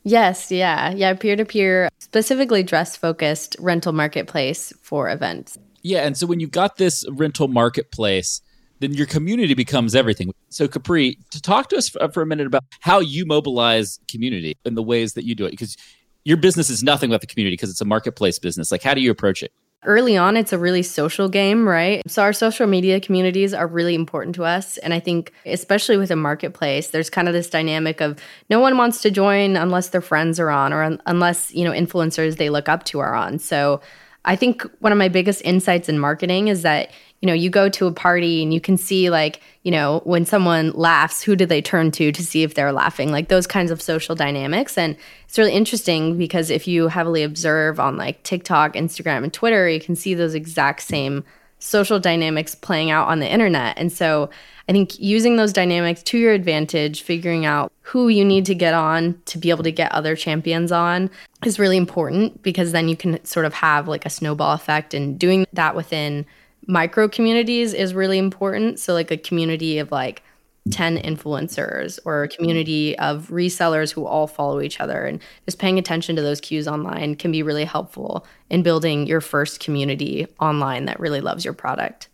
Yes, 0.08 0.52
yeah. 0.52 0.92
Yeah, 0.92 1.14
peer 1.14 1.34
to 1.34 1.44
peer, 1.44 1.88
specifically 1.98 2.62
dress 2.62 2.96
focused 2.96 3.56
rental 3.58 3.92
marketplace 3.92 4.72
for 4.80 5.10
events. 5.10 5.58
Yeah, 5.82 6.06
and 6.06 6.16
so 6.16 6.28
when 6.28 6.38
you've 6.38 6.52
got 6.52 6.76
this 6.76 7.04
rental 7.10 7.48
marketplace, 7.48 8.40
then 8.80 8.92
your 8.94 9.06
community 9.06 9.54
becomes 9.54 9.94
everything. 9.94 10.32
So, 10.48 10.68
Capri, 10.68 11.18
to 11.30 11.40
talk 11.40 11.68
to 11.70 11.76
us 11.76 11.88
for 11.88 12.22
a 12.22 12.26
minute 12.26 12.46
about 12.46 12.64
how 12.80 13.00
you 13.00 13.26
mobilize 13.26 13.98
community 14.10 14.56
and 14.64 14.76
the 14.76 14.82
ways 14.82 15.14
that 15.14 15.24
you 15.24 15.34
do 15.34 15.46
it, 15.46 15.50
because 15.50 15.76
your 16.24 16.36
business 16.36 16.70
is 16.70 16.82
nothing 16.82 17.10
without 17.10 17.20
the 17.20 17.26
community 17.26 17.54
because 17.54 17.70
it's 17.70 17.80
a 17.80 17.86
marketplace 17.86 18.38
business. 18.38 18.70
Like, 18.70 18.82
how 18.82 18.94
do 18.94 19.00
you 19.00 19.10
approach 19.10 19.42
it? 19.42 19.52
early 19.86 20.16
on, 20.16 20.36
it's 20.36 20.52
a 20.52 20.58
really 20.58 20.82
social 20.82 21.28
game, 21.28 21.66
right? 21.66 22.02
So 22.06 22.22
our 22.22 22.32
social 22.32 22.66
media 22.66 23.00
communities 23.00 23.54
are 23.54 23.66
really 23.66 23.94
important 23.94 24.34
to 24.36 24.44
us. 24.44 24.78
And 24.78 24.92
I 24.92 25.00
think, 25.00 25.32
especially 25.46 25.96
with 25.96 26.10
a 26.10 26.16
marketplace, 26.16 26.88
there's 26.88 27.08
kind 27.08 27.28
of 27.28 27.34
this 27.34 27.48
dynamic 27.48 28.00
of 28.00 28.18
no 28.50 28.60
one 28.60 28.76
wants 28.76 29.00
to 29.02 29.10
join 29.10 29.56
unless 29.56 29.90
their 29.90 30.00
friends 30.00 30.38
are 30.40 30.50
on 30.50 30.72
or 30.72 30.82
un- 30.82 31.00
unless, 31.06 31.54
you 31.54 31.64
know, 31.64 31.70
influencers 31.70 32.36
they 32.36 32.50
look 32.50 32.68
up 32.68 32.84
to 32.84 32.98
are 32.98 33.14
on. 33.14 33.38
So 33.38 33.80
I 34.24 34.34
think 34.34 34.62
one 34.80 34.92
of 34.92 34.98
my 34.98 35.08
biggest 35.08 35.40
insights 35.44 35.88
in 35.88 35.98
marketing 35.98 36.48
is 36.48 36.62
that 36.62 36.90
you 37.20 37.26
know, 37.26 37.32
you 37.32 37.48
go 37.50 37.68
to 37.68 37.86
a 37.86 37.92
party 37.92 38.42
and 38.42 38.52
you 38.52 38.60
can 38.60 38.76
see 38.76 39.10
like, 39.10 39.40
you 39.62 39.70
know, 39.70 40.00
when 40.04 40.26
someone 40.26 40.70
laughs, 40.72 41.22
who 41.22 41.34
do 41.34 41.46
they 41.46 41.62
turn 41.62 41.90
to 41.92 42.12
to 42.12 42.24
see 42.24 42.42
if 42.42 42.54
they're 42.54 42.72
laughing? 42.72 43.10
Like 43.10 43.28
those 43.28 43.46
kinds 43.46 43.70
of 43.70 43.80
social 43.80 44.14
dynamics. 44.14 44.76
And 44.76 44.96
it's 45.26 45.38
really 45.38 45.52
interesting 45.52 46.18
because 46.18 46.50
if 46.50 46.68
you 46.68 46.88
heavily 46.88 47.22
observe 47.22 47.80
on 47.80 47.96
like 47.96 48.22
TikTok, 48.22 48.74
Instagram, 48.74 49.24
and 49.24 49.32
Twitter, 49.32 49.68
you 49.68 49.80
can 49.80 49.96
see 49.96 50.14
those 50.14 50.34
exact 50.34 50.82
same 50.82 51.24
social 51.58 51.98
dynamics 51.98 52.54
playing 52.54 52.90
out 52.90 53.08
on 53.08 53.18
the 53.18 53.30
internet. 53.30 53.78
And 53.78 53.90
so 53.90 54.28
I 54.68 54.72
think 54.72 54.98
using 54.98 55.36
those 55.36 55.52
dynamics 55.52 56.02
to 56.04 56.18
your 56.18 56.32
advantage, 56.32 57.02
figuring 57.02 57.46
out 57.46 57.72
who 57.82 58.08
you 58.08 58.24
need 58.24 58.44
to 58.46 58.54
get 58.54 58.74
on 58.74 59.20
to 59.26 59.38
be 59.38 59.50
able 59.50 59.62
to 59.64 59.72
get 59.72 59.92
other 59.92 60.16
champions 60.16 60.70
on 60.70 61.08
is 61.44 61.58
really 61.58 61.76
important 61.76 62.42
because 62.42 62.72
then 62.72 62.88
you 62.88 62.96
can 62.96 63.24
sort 63.24 63.46
of 63.46 63.54
have 63.54 63.88
like 63.88 64.04
a 64.04 64.10
snowball 64.10 64.52
effect 64.52 64.92
and 64.92 65.18
doing 65.18 65.46
that 65.52 65.74
within 65.74 66.26
micro 66.66 67.08
communities 67.08 67.74
is 67.74 67.94
really 67.94 68.18
important. 68.18 68.78
So, 68.78 68.92
like 68.92 69.10
a 69.10 69.16
community 69.16 69.78
of 69.78 69.90
like 69.90 70.22
10 70.70 70.98
influencers 70.98 71.98
or 72.04 72.24
a 72.24 72.28
community 72.28 72.98
of 72.98 73.28
resellers 73.28 73.92
who 73.92 74.04
all 74.04 74.26
follow 74.26 74.60
each 74.60 74.80
other. 74.80 75.04
And 75.04 75.20
just 75.44 75.58
paying 75.58 75.78
attention 75.78 76.16
to 76.16 76.22
those 76.22 76.40
cues 76.40 76.66
online 76.66 77.14
can 77.14 77.30
be 77.30 77.42
really 77.42 77.64
helpful 77.64 78.26
in 78.50 78.62
building 78.62 79.06
your 79.06 79.20
first 79.20 79.60
community 79.60 80.26
online 80.40 80.86
that 80.86 80.98
really 80.98 81.20
loves 81.20 81.44
your 81.44 81.54
product. 81.54 82.08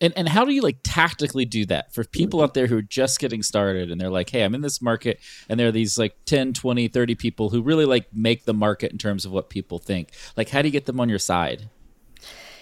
And, 0.00 0.12
and 0.16 0.28
how 0.28 0.44
do 0.44 0.52
you 0.52 0.60
like 0.60 0.78
tactically 0.82 1.44
do 1.44 1.64
that 1.66 1.94
for 1.94 2.04
people 2.04 2.42
out 2.42 2.52
there 2.52 2.66
who 2.66 2.78
are 2.78 2.82
just 2.82 3.20
getting 3.20 3.42
started 3.42 3.90
and 3.90 4.00
they're 4.00 4.10
like, 4.10 4.28
hey, 4.28 4.42
I'm 4.42 4.54
in 4.54 4.60
this 4.60 4.82
market 4.82 5.20
and 5.48 5.58
there 5.58 5.68
are 5.68 5.72
these 5.72 5.96
like 5.96 6.16
10, 6.26 6.52
20, 6.52 6.88
30 6.88 7.14
people 7.14 7.50
who 7.50 7.62
really 7.62 7.84
like 7.84 8.08
make 8.12 8.44
the 8.44 8.52
market 8.52 8.92
in 8.92 8.98
terms 8.98 9.24
of 9.24 9.32
what 9.32 9.48
people 9.48 9.78
think. 9.78 10.10
Like, 10.36 10.48
how 10.48 10.62
do 10.62 10.68
you 10.68 10.72
get 10.72 10.86
them 10.86 11.00
on 11.00 11.08
your 11.08 11.20
side? 11.20 11.70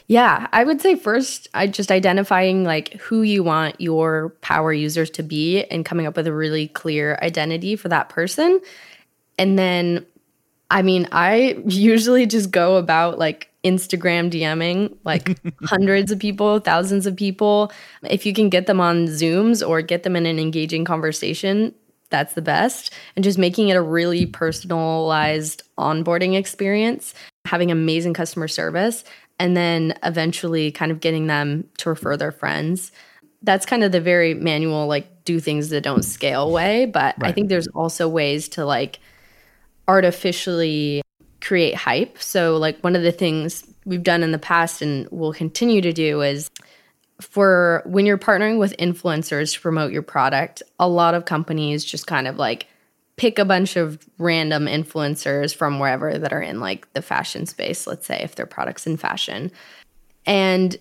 Yeah, 0.06 0.48
I 0.52 0.64
would 0.64 0.80
say 0.80 0.94
first, 0.94 1.48
I 1.54 1.66
just 1.66 1.90
identifying 1.90 2.64
like 2.64 2.94
who 2.94 3.22
you 3.22 3.42
want 3.42 3.80
your 3.80 4.30
power 4.40 4.72
users 4.72 5.10
to 5.10 5.22
be 5.22 5.64
and 5.64 5.84
coming 5.84 6.06
up 6.06 6.16
with 6.16 6.26
a 6.26 6.32
really 6.32 6.68
clear 6.68 7.18
identity 7.22 7.76
for 7.76 7.88
that 7.88 8.08
person. 8.08 8.60
And 9.38 9.58
then, 9.58 10.04
I 10.70 10.82
mean, 10.82 11.08
I 11.12 11.62
usually 11.66 12.26
just 12.26 12.50
go 12.50 12.76
about 12.76 13.18
like 13.18 13.48
Instagram 13.64 14.30
DMing 14.30 14.96
like 15.04 15.38
hundreds 15.64 16.10
of 16.10 16.18
people, 16.18 16.58
thousands 16.58 17.06
of 17.06 17.16
people. 17.16 17.72
If 18.02 18.26
you 18.26 18.34
can 18.34 18.48
get 18.48 18.66
them 18.66 18.80
on 18.80 19.06
Zooms 19.06 19.66
or 19.66 19.82
get 19.82 20.02
them 20.02 20.16
in 20.16 20.26
an 20.26 20.38
engaging 20.38 20.84
conversation, 20.84 21.74
that's 22.10 22.34
the 22.34 22.42
best. 22.42 22.92
And 23.16 23.24
just 23.24 23.38
making 23.38 23.68
it 23.68 23.76
a 23.76 23.82
really 23.82 24.26
personalized 24.26 25.62
onboarding 25.78 26.36
experience, 26.36 27.14
having 27.46 27.70
amazing 27.70 28.14
customer 28.14 28.48
service 28.48 29.02
and 29.42 29.56
then 29.56 29.92
eventually 30.04 30.70
kind 30.70 30.92
of 30.92 31.00
getting 31.00 31.26
them 31.26 31.68
to 31.76 31.88
refer 31.88 32.16
their 32.16 32.30
friends. 32.30 32.92
That's 33.42 33.66
kind 33.66 33.82
of 33.82 33.90
the 33.90 34.00
very 34.00 34.34
manual, 34.34 34.86
like 34.86 35.24
do 35.24 35.40
things 35.40 35.70
that 35.70 35.80
don't 35.80 36.04
scale 36.04 36.52
way. 36.52 36.86
But 36.86 37.16
right. 37.18 37.30
I 37.30 37.32
think 37.32 37.48
there's 37.48 37.66
also 37.66 38.08
ways 38.08 38.48
to 38.50 38.64
like 38.64 39.00
artificially 39.88 41.02
create 41.40 41.74
hype. 41.74 42.22
So, 42.22 42.56
like, 42.56 42.78
one 42.82 42.94
of 42.94 43.02
the 43.02 43.10
things 43.10 43.64
we've 43.84 44.04
done 44.04 44.22
in 44.22 44.30
the 44.30 44.38
past 44.38 44.80
and 44.80 45.08
will 45.10 45.32
continue 45.32 45.80
to 45.80 45.92
do 45.92 46.22
is 46.22 46.48
for 47.20 47.82
when 47.84 48.06
you're 48.06 48.18
partnering 48.18 48.60
with 48.60 48.76
influencers 48.76 49.54
to 49.54 49.60
promote 49.60 49.90
your 49.90 50.02
product, 50.02 50.62
a 50.78 50.88
lot 50.88 51.14
of 51.14 51.24
companies 51.24 51.84
just 51.84 52.06
kind 52.06 52.28
of 52.28 52.36
like 52.36 52.68
pick 53.16 53.38
a 53.38 53.44
bunch 53.44 53.76
of 53.76 53.98
random 54.18 54.66
influencers 54.66 55.54
from 55.54 55.78
wherever 55.78 56.18
that 56.18 56.32
are 56.32 56.42
in 56.42 56.60
like 56.60 56.92
the 56.94 57.02
fashion 57.02 57.46
space, 57.46 57.86
let's 57.86 58.06
say 58.06 58.20
if 58.22 58.34
their 58.34 58.46
products 58.46 58.86
in 58.86 58.96
fashion. 58.96 59.50
And 60.26 60.76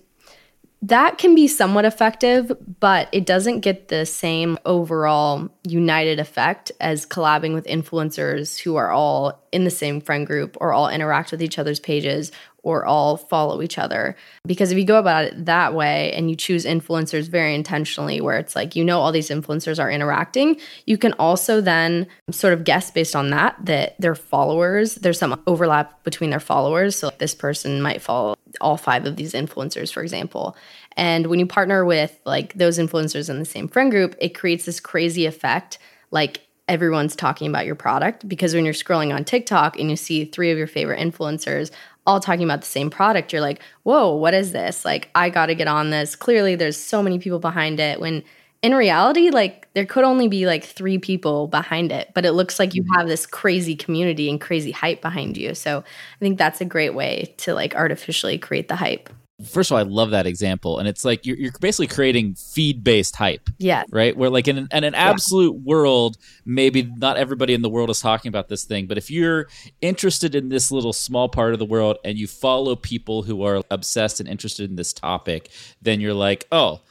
that 0.84 1.20
can 1.20 1.36
be 1.36 1.48
somewhat 1.48 1.86
effective, 1.86 2.52
but 2.80 3.08
it 3.12 3.26
doesn't 3.26 3.60
get 3.60 3.90
the 3.90 4.06
same 4.06 4.58
overall 4.66 5.50
united 5.68 6.20
effect 6.20 6.72
as 6.80 7.06
collabing 7.06 7.54
with 7.54 7.68
influencers 7.68 8.60
who 8.60 8.78
are 8.78 8.90
all 8.90 9.46
in 9.52 9.64
the 9.64 9.70
same 9.70 10.02
friend 10.02 10.26
group 10.26 10.58
or 10.60 10.74
all 10.74 10.90
interact 10.90 11.32
with 11.32 11.44
each 11.44 11.60
other's 11.60 11.80
pages 11.80 12.32
or 12.64 12.86
all 12.86 13.18
follow 13.18 13.62
each 13.62 13.78
other. 13.78 14.16
Because 14.46 14.72
if 14.72 14.78
you 14.78 14.86
go 14.86 15.00
about 15.00 15.26
it 15.26 15.46
that 15.46 15.74
way 15.74 16.12
and 16.14 16.30
you 16.30 16.36
choose 16.36 16.66
influencers 16.66 17.28
very 17.28 17.56
intentionally, 17.56 18.22
where 18.22 18.38
it's 18.38 18.56
like 18.56 18.76
you 18.76 18.84
know 18.84 19.00
all 19.00 19.12
these 19.12 19.30
influencers 19.30 19.80
are 19.80 19.90
interacting, 19.90 20.60
you 20.86 20.98
can 20.98 21.14
also 21.14 21.62
then 21.62 22.08
sort 22.30 22.54
of 22.54 22.64
guess 22.64 22.92
based 22.92 23.16
on 23.16 23.30
that 23.32 23.56
that 23.64 24.00
their 24.00 24.16
followers, 24.16 24.96
there's 24.96 25.20
some 25.20 25.42
overlap 25.48 26.04
between 26.04 26.30
their 26.30 26.40
followers. 26.40 26.96
So 26.96 27.12
this 27.18 27.36
person 27.36 27.82
might 27.82 28.02
follow 28.02 28.36
all 28.60 28.78
five 28.78 29.06
of 29.06 29.16
these 29.16 29.34
influencers, 29.34 29.94
for 29.94 30.04
example. 30.04 30.56
And 30.98 31.28
when 31.28 31.40
you 31.40 31.46
partner 31.46 31.86
with 31.86 32.20
like 32.26 32.54
those 32.56 32.78
influencers 32.78 33.30
in 33.30 33.40
the 33.40 33.46
same 33.46 33.68
friend 33.68 33.92
group, 33.92 34.16
it 34.20 34.30
creates 34.30 34.66
this 34.66 34.80
crazy 34.80 35.26
effect. 35.26 35.78
Like 36.12 36.42
everyone's 36.68 37.16
talking 37.16 37.50
about 37.50 37.66
your 37.66 37.76
product 37.76 38.28
because 38.30 38.54
when 38.54 38.64
you're 38.64 38.74
scrolling 38.74 39.14
on 39.14 39.26
TikTok 39.26 39.78
and 39.78 39.90
you 39.90 39.96
see 39.96 40.26
three 40.26 40.52
of 40.52 40.58
your 40.58 40.68
favorite 40.68 41.00
influencers 41.00 41.72
all 42.08 42.20
talking 42.20 42.44
about 42.44 42.62
the 42.62 42.68
same 42.68 42.90
product, 42.90 43.32
you're 43.32 43.42
like, 43.42 43.62
whoa, 43.84 44.14
what 44.16 44.34
is 44.34 44.52
this? 44.52 44.84
Like, 44.84 45.10
I 45.14 45.30
got 45.30 45.48
to 45.48 45.56
get 45.56 45.68
on 45.68 45.90
this. 45.92 46.16
Clearly, 46.16 46.56
there's 46.56 46.78
so 46.78 47.04
many 47.04 47.20
people 47.20 47.40
behind 47.40 47.80
it. 47.80 48.00
When 48.00 48.24
in 48.62 48.74
reality, 48.74 49.30
like, 49.30 49.68
there 49.74 49.86
could 49.86 50.04
only 50.04 50.28
be 50.28 50.46
like 50.46 50.64
three 50.64 50.98
people 50.98 51.48
behind 51.48 51.92
it, 51.92 52.12
but 52.14 52.26
it 52.26 52.32
looks 52.34 52.60
like 52.60 52.74
you 52.76 52.84
mm-hmm. 52.84 53.00
have 53.00 53.08
this 53.08 53.26
crazy 53.26 53.76
community 53.76 54.30
and 54.30 54.42
crazy 54.42 54.72
hype 54.72 55.02
behind 55.02 55.38
you. 55.38 55.54
So 55.54 55.80
I 55.80 56.20
think 56.20 56.38
that's 56.38 56.62
a 56.62 56.66
great 56.66 56.94
way 56.94 57.34
to 57.38 57.54
like 57.54 57.76
artificially 57.76 58.38
create 58.38 58.68
the 58.68 58.76
hype 58.76 59.10
first 59.46 59.72
of 59.72 59.76
all, 59.76 59.80
I 59.80 59.84
love 59.84 60.12
that 60.12 60.26
example, 60.26 60.80
and 60.80 60.88
it's 60.88 61.06
like 61.06 61.26
you're, 61.26 61.38
you're 61.38 61.52
basically 61.60 61.88
creating 61.88 62.36
feed 62.36 62.84
based 62.84 63.16
hype. 63.16 63.50
Yeah. 63.58 63.84
Right. 63.92 64.16
Where 64.16 64.30
like 64.30 64.48
in 64.48 64.58
an, 64.58 64.68
in 64.72 64.84
an 64.84 64.96
absolute 64.96 65.54
yeah. 65.54 65.62
world, 65.64 66.18
maybe 66.46 66.84
not 66.84 67.18
everybody 67.18 67.54
in 67.54 67.62
the 67.62 67.70
world 67.70 67.90
is 67.90 68.00
talking 68.00 68.30
about 68.30 68.50
this 68.50 68.64
thing, 68.64 68.88
but 68.88 68.98
if 68.98 69.12
you're 69.12 69.48
interested 69.82 70.36
in 70.36 70.50
this 70.50 70.72
little 70.72 70.94
small 70.94 71.30
part 71.30 71.54
of 71.54 71.60
the 71.60 71.66
world 71.66 71.98
and 72.04 72.18
you 72.18 72.28
follow 72.28 72.76
people 72.76 73.24
who 73.24 73.44
are 73.44 73.64
obsessed 73.70 74.20
and 74.20 74.30
interested 74.30 74.70
in 74.70 74.76
this 74.76 74.94
topic, 74.94 75.50
then 75.82 76.02
you're 76.02 76.14
like, 76.14 76.48
oh. 76.52 76.82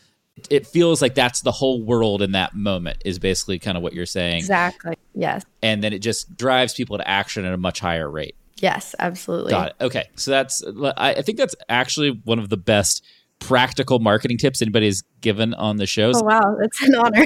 It 0.48 0.66
feels 0.66 1.02
like 1.02 1.14
that's 1.14 1.42
the 1.42 1.52
whole 1.52 1.82
world 1.82 2.22
in 2.22 2.32
that 2.32 2.54
moment, 2.54 3.02
is 3.04 3.18
basically 3.18 3.58
kind 3.58 3.76
of 3.76 3.82
what 3.82 3.92
you're 3.92 4.06
saying. 4.06 4.38
Exactly. 4.38 4.94
Yes. 5.14 5.44
And 5.60 5.82
then 5.84 5.92
it 5.92 5.98
just 5.98 6.34
drives 6.34 6.72
people 6.72 6.96
to 6.96 7.06
action 7.06 7.44
at 7.44 7.52
a 7.52 7.58
much 7.58 7.80
higher 7.80 8.08
rate. 8.08 8.36
Yes, 8.60 8.94
absolutely. 8.98 9.50
Got 9.50 9.68
it. 9.68 9.74
Okay. 9.80 10.04
So 10.16 10.30
that's, 10.30 10.62
I 10.96 11.22
think 11.22 11.38
that's 11.38 11.54
actually 11.68 12.20
one 12.24 12.38
of 12.38 12.48
the 12.48 12.56
best 12.56 13.04
practical 13.40 13.98
marketing 13.98 14.36
tips 14.36 14.62
anybody 14.62 14.86
has 14.86 15.02
given 15.20 15.54
on 15.54 15.78
the 15.78 15.86
shows. 15.86 16.20
Oh 16.22 16.24
wow, 16.24 16.56
that's 16.60 16.82
an 16.82 16.94
honor. 16.94 17.24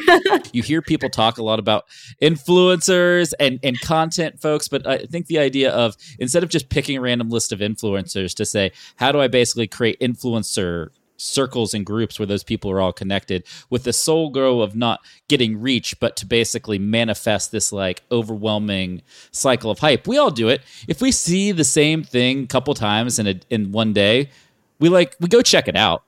you 0.52 0.62
hear 0.62 0.80
people 0.80 1.10
talk 1.10 1.38
a 1.38 1.42
lot 1.42 1.58
about 1.58 1.84
influencers 2.22 3.32
and 3.38 3.58
and 3.62 3.78
content 3.80 4.40
folks, 4.40 4.68
but 4.68 4.86
I 4.86 4.98
think 4.98 5.26
the 5.26 5.38
idea 5.38 5.72
of 5.72 5.96
instead 6.18 6.42
of 6.42 6.48
just 6.48 6.70
picking 6.70 6.96
a 6.96 7.00
random 7.00 7.28
list 7.28 7.52
of 7.52 7.58
influencers 7.58 8.34
to 8.36 8.46
say, 8.46 8.72
how 8.96 9.12
do 9.12 9.20
I 9.20 9.28
basically 9.28 9.66
create 9.66 10.00
influencer 10.00 10.88
circles 11.16 11.74
and 11.74 11.86
groups 11.86 12.18
where 12.18 12.26
those 12.26 12.44
people 12.44 12.70
are 12.70 12.80
all 12.80 12.92
connected 12.92 13.44
with 13.70 13.84
the 13.84 13.92
sole 13.92 14.30
goal 14.30 14.62
of 14.62 14.74
not 14.74 15.00
getting 15.28 15.60
reach 15.60 15.98
but 16.00 16.16
to 16.16 16.26
basically 16.26 16.78
manifest 16.78 17.52
this 17.52 17.72
like 17.72 18.02
overwhelming 18.10 19.02
cycle 19.30 19.70
of 19.70 19.78
hype. 19.78 20.06
We 20.06 20.18
all 20.18 20.30
do 20.30 20.48
it. 20.48 20.62
If 20.88 21.00
we 21.00 21.12
see 21.12 21.52
the 21.52 21.64
same 21.64 22.02
thing 22.02 22.44
a 22.44 22.46
couple 22.46 22.74
times 22.74 23.18
in 23.18 23.26
a, 23.26 23.40
in 23.50 23.72
one 23.72 23.92
day 23.92 24.30
we 24.78 24.88
like 24.88 25.16
we 25.20 25.28
go 25.28 25.42
check 25.42 25.68
it 25.68 25.76
out 25.76 26.04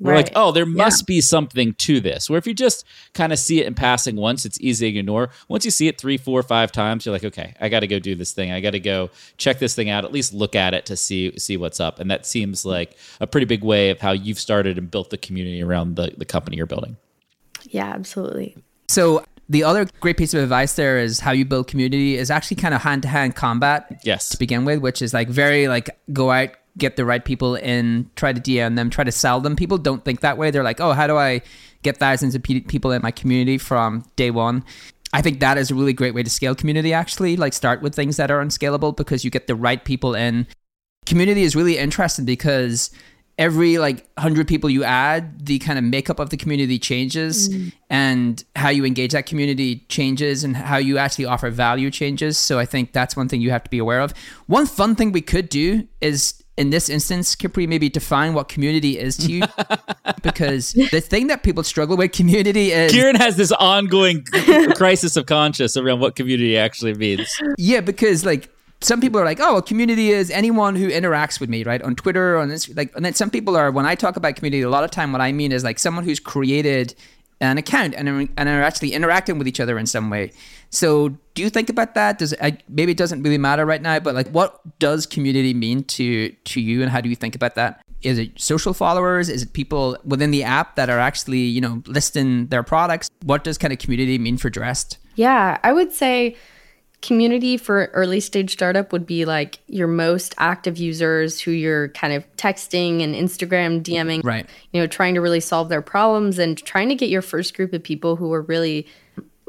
we're 0.00 0.12
right. 0.12 0.24
like, 0.24 0.32
oh, 0.34 0.50
there 0.50 0.64
must 0.64 1.02
yeah. 1.02 1.14
be 1.14 1.20
something 1.20 1.74
to 1.74 2.00
this. 2.00 2.30
Where 2.30 2.38
if 2.38 2.46
you 2.46 2.54
just 2.54 2.86
kind 3.12 3.32
of 3.32 3.38
see 3.38 3.60
it 3.60 3.66
in 3.66 3.74
passing 3.74 4.16
once, 4.16 4.46
it's 4.46 4.58
easy 4.60 4.90
to 4.90 4.98
ignore. 4.98 5.28
Once 5.48 5.66
you 5.66 5.70
see 5.70 5.88
it 5.88 6.00
three, 6.00 6.16
four, 6.16 6.42
five 6.42 6.72
times, 6.72 7.04
you're 7.04 7.12
like, 7.12 7.24
okay, 7.24 7.54
I 7.60 7.68
got 7.68 7.80
to 7.80 7.86
go 7.86 7.98
do 7.98 8.14
this 8.14 8.32
thing. 8.32 8.50
I 8.50 8.60
got 8.60 8.70
to 8.70 8.80
go 8.80 9.10
check 9.36 9.58
this 9.58 9.74
thing 9.74 9.90
out. 9.90 10.04
At 10.06 10.12
least 10.12 10.32
look 10.32 10.56
at 10.56 10.72
it 10.72 10.86
to 10.86 10.96
see 10.96 11.38
see 11.38 11.58
what's 11.58 11.80
up. 11.80 12.00
And 12.00 12.10
that 12.10 12.24
seems 12.24 12.64
like 12.64 12.96
a 13.20 13.26
pretty 13.26 13.44
big 13.44 13.62
way 13.62 13.90
of 13.90 14.00
how 14.00 14.12
you've 14.12 14.40
started 14.40 14.78
and 14.78 14.90
built 14.90 15.10
the 15.10 15.18
community 15.18 15.62
around 15.62 15.96
the 15.96 16.14
the 16.16 16.24
company 16.24 16.56
you're 16.56 16.66
building. 16.66 16.96
Yeah, 17.64 17.90
absolutely. 17.90 18.56
So 18.88 19.22
the 19.50 19.64
other 19.64 19.86
great 19.98 20.16
piece 20.16 20.32
of 20.32 20.42
advice 20.42 20.74
there 20.74 20.98
is 20.98 21.18
how 21.18 21.32
you 21.32 21.44
build 21.44 21.66
community 21.66 22.16
is 22.16 22.30
actually 22.30 22.56
kind 22.56 22.72
of 22.72 22.80
hand 22.80 23.02
to 23.02 23.08
hand 23.08 23.34
combat. 23.34 24.00
Yes. 24.04 24.28
To 24.30 24.38
begin 24.38 24.64
with, 24.64 24.78
which 24.78 25.02
is 25.02 25.12
like 25.12 25.28
very 25.28 25.68
like 25.68 25.90
go 26.12 26.30
out, 26.30 26.50
get 26.78 26.96
the 26.96 27.04
right 27.04 27.24
people 27.24 27.54
in, 27.56 28.10
try 28.16 28.32
to 28.32 28.40
DM 28.40 28.76
them, 28.76 28.90
try 28.90 29.04
to 29.04 29.12
sell 29.12 29.40
them. 29.40 29.56
People 29.56 29.78
don't 29.78 30.04
think 30.04 30.20
that 30.20 30.38
way. 30.38 30.50
They're 30.50 30.64
like, 30.64 30.80
oh, 30.80 30.92
how 30.92 31.06
do 31.06 31.16
I 31.16 31.42
get 31.82 31.96
thousands 31.96 32.34
of 32.34 32.42
people 32.42 32.92
in 32.92 33.02
my 33.02 33.10
community 33.10 33.58
from 33.58 34.04
day 34.16 34.30
one? 34.30 34.64
I 35.12 35.22
think 35.22 35.40
that 35.40 35.58
is 35.58 35.70
a 35.70 35.74
really 35.74 35.92
great 35.92 36.14
way 36.14 36.22
to 36.22 36.30
scale 36.30 36.54
community, 36.54 36.92
actually. 36.92 37.36
Like, 37.36 37.52
start 37.52 37.82
with 37.82 37.94
things 37.94 38.16
that 38.16 38.30
are 38.30 38.40
unscalable 38.40 38.92
because 38.92 39.24
you 39.24 39.30
get 39.30 39.48
the 39.48 39.56
right 39.56 39.84
people 39.84 40.14
in. 40.14 40.46
Community 41.06 41.42
is 41.42 41.56
really 41.56 41.78
interesting 41.78 42.24
because 42.24 42.90
every 43.40 43.78
like 43.78 44.06
100 44.18 44.46
people 44.46 44.68
you 44.68 44.84
add 44.84 45.46
the 45.46 45.58
kind 45.60 45.78
of 45.78 45.84
makeup 45.84 46.18
of 46.18 46.28
the 46.28 46.36
community 46.36 46.78
changes 46.78 47.48
mm. 47.48 47.72
and 47.88 48.44
how 48.54 48.68
you 48.68 48.84
engage 48.84 49.12
that 49.12 49.24
community 49.24 49.86
changes 49.88 50.44
and 50.44 50.54
how 50.54 50.76
you 50.76 50.98
actually 50.98 51.24
offer 51.24 51.48
value 51.48 51.90
changes 51.90 52.36
so 52.36 52.58
i 52.58 52.66
think 52.66 52.92
that's 52.92 53.16
one 53.16 53.28
thing 53.28 53.40
you 53.40 53.50
have 53.50 53.64
to 53.64 53.70
be 53.70 53.78
aware 53.78 54.00
of 54.00 54.12
one 54.46 54.66
fun 54.66 54.94
thing 54.94 55.10
we 55.10 55.22
could 55.22 55.48
do 55.48 55.88
is 56.02 56.39
in 56.60 56.68
this 56.68 56.90
instance, 56.90 57.34
Capri, 57.34 57.66
maybe 57.66 57.88
define 57.88 58.34
what 58.34 58.50
community 58.50 58.98
is 58.98 59.16
to 59.16 59.32
you, 59.32 59.42
because 60.22 60.72
the 60.72 61.00
thing 61.00 61.28
that 61.28 61.42
people 61.42 61.62
struggle 61.62 61.96
with 61.96 62.12
community 62.12 62.70
is. 62.70 62.92
Kieran 62.92 63.16
has 63.16 63.36
this 63.36 63.50
ongoing 63.52 64.22
crisis 64.76 65.16
of 65.16 65.24
conscience 65.24 65.78
around 65.78 66.00
what 66.00 66.16
community 66.16 66.58
actually 66.58 66.92
means. 66.92 67.40
Yeah, 67.56 67.80
because 67.80 68.26
like 68.26 68.50
some 68.82 69.00
people 69.00 69.18
are 69.18 69.24
like, 69.24 69.40
oh, 69.40 69.54
well, 69.54 69.62
community 69.62 70.10
is 70.10 70.30
anyone 70.30 70.76
who 70.76 70.90
interacts 70.90 71.40
with 71.40 71.48
me, 71.48 71.64
right, 71.64 71.80
on 71.80 71.96
Twitter, 71.96 72.36
on 72.36 72.50
this, 72.50 72.68
like, 72.76 72.94
and 72.94 73.06
then 73.06 73.14
some 73.14 73.30
people 73.30 73.56
are. 73.56 73.70
When 73.70 73.86
I 73.86 73.94
talk 73.94 74.16
about 74.16 74.36
community, 74.36 74.60
a 74.60 74.68
lot 74.68 74.84
of 74.84 74.90
time, 74.90 75.12
what 75.12 75.22
I 75.22 75.32
mean 75.32 75.52
is 75.52 75.64
like 75.64 75.78
someone 75.78 76.04
who's 76.04 76.20
created 76.20 76.94
an 77.40 77.58
account 77.58 77.94
and 77.94 78.08
are, 78.08 78.26
and 78.36 78.48
are 78.48 78.62
actually 78.62 78.92
interacting 78.92 79.38
with 79.38 79.48
each 79.48 79.60
other 79.60 79.78
in 79.78 79.86
some 79.86 80.10
way. 80.10 80.32
So, 80.70 81.10
do 81.34 81.42
you 81.42 81.50
think 81.50 81.68
about 81.68 81.94
that? 81.94 82.18
Does 82.18 82.34
I, 82.40 82.58
maybe 82.68 82.92
it 82.92 82.98
doesn't 82.98 83.22
really 83.22 83.38
matter 83.38 83.64
right 83.64 83.80
now, 83.80 83.98
but 83.98 84.14
like, 84.14 84.28
what 84.28 84.60
does 84.78 85.06
community 85.06 85.54
mean 85.54 85.84
to 85.84 86.30
to 86.30 86.60
you, 86.60 86.82
and 86.82 86.90
how 86.90 87.00
do 87.00 87.08
you 87.08 87.16
think 87.16 87.34
about 87.34 87.54
that? 87.54 87.82
Is 88.02 88.18
it 88.18 88.40
social 88.40 88.72
followers? 88.72 89.28
Is 89.28 89.42
it 89.42 89.52
people 89.52 89.96
within 90.04 90.30
the 90.30 90.42
app 90.42 90.76
that 90.76 90.88
are 90.88 90.98
actually, 90.98 91.40
you 91.40 91.60
know, 91.60 91.82
listing 91.86 92.46
their 92.46 92.62
products? 92.62 93.10
What 93.24 93.44
does 93.44 93.58
kind 93.58 93.72
of 93.72 93.78
community 93.78 94.18
mean 94.18 94.38
for 94.38 94.50
Dressd? 94.50 94.96
Yeah, 95.16 95.58
I 95.62 95.72
would 95.72 95.92
say 95.92 96.36
community 97.02 97.56
for 97.56 97.86
early 97.92 98.20
stage 98.20 98.52
startup 98.52 98.92
would 98.92 99.06
be 99.06 99.24
like 99.24 99.58
your 99.66 99.88
most 99.88 100.34
active 100.38 100.76
users 100.76 101.40
who 101.40 101.50
you're 101.50 101.88
kind 101.88 102.12
of 102.12 102.24
texting 102.36 103.02
and 103.02 103.14
Instagram 103.14 103.82
DMing, 103.82 104.22
right? 104.22 104.46
You 104.72 104.80
know, 104.80 104.86
trying 104.86 105.14
to 105.14 105.20
really 105.20 105.40
solve 105.40 105.68
their 105.68 105.82
problems 105.82 106.38
and 106.38 106.58
trying 106.58 106.88
to 106.90 106.94
get 106.94 107.08
your 107.08 107.22
first 107.22 107.56
group 107.56 107.72
of 107.72 107.82
people 107.82 108.16
who 108.16 108.32
are 108.32 108.42
really 108.42 108.86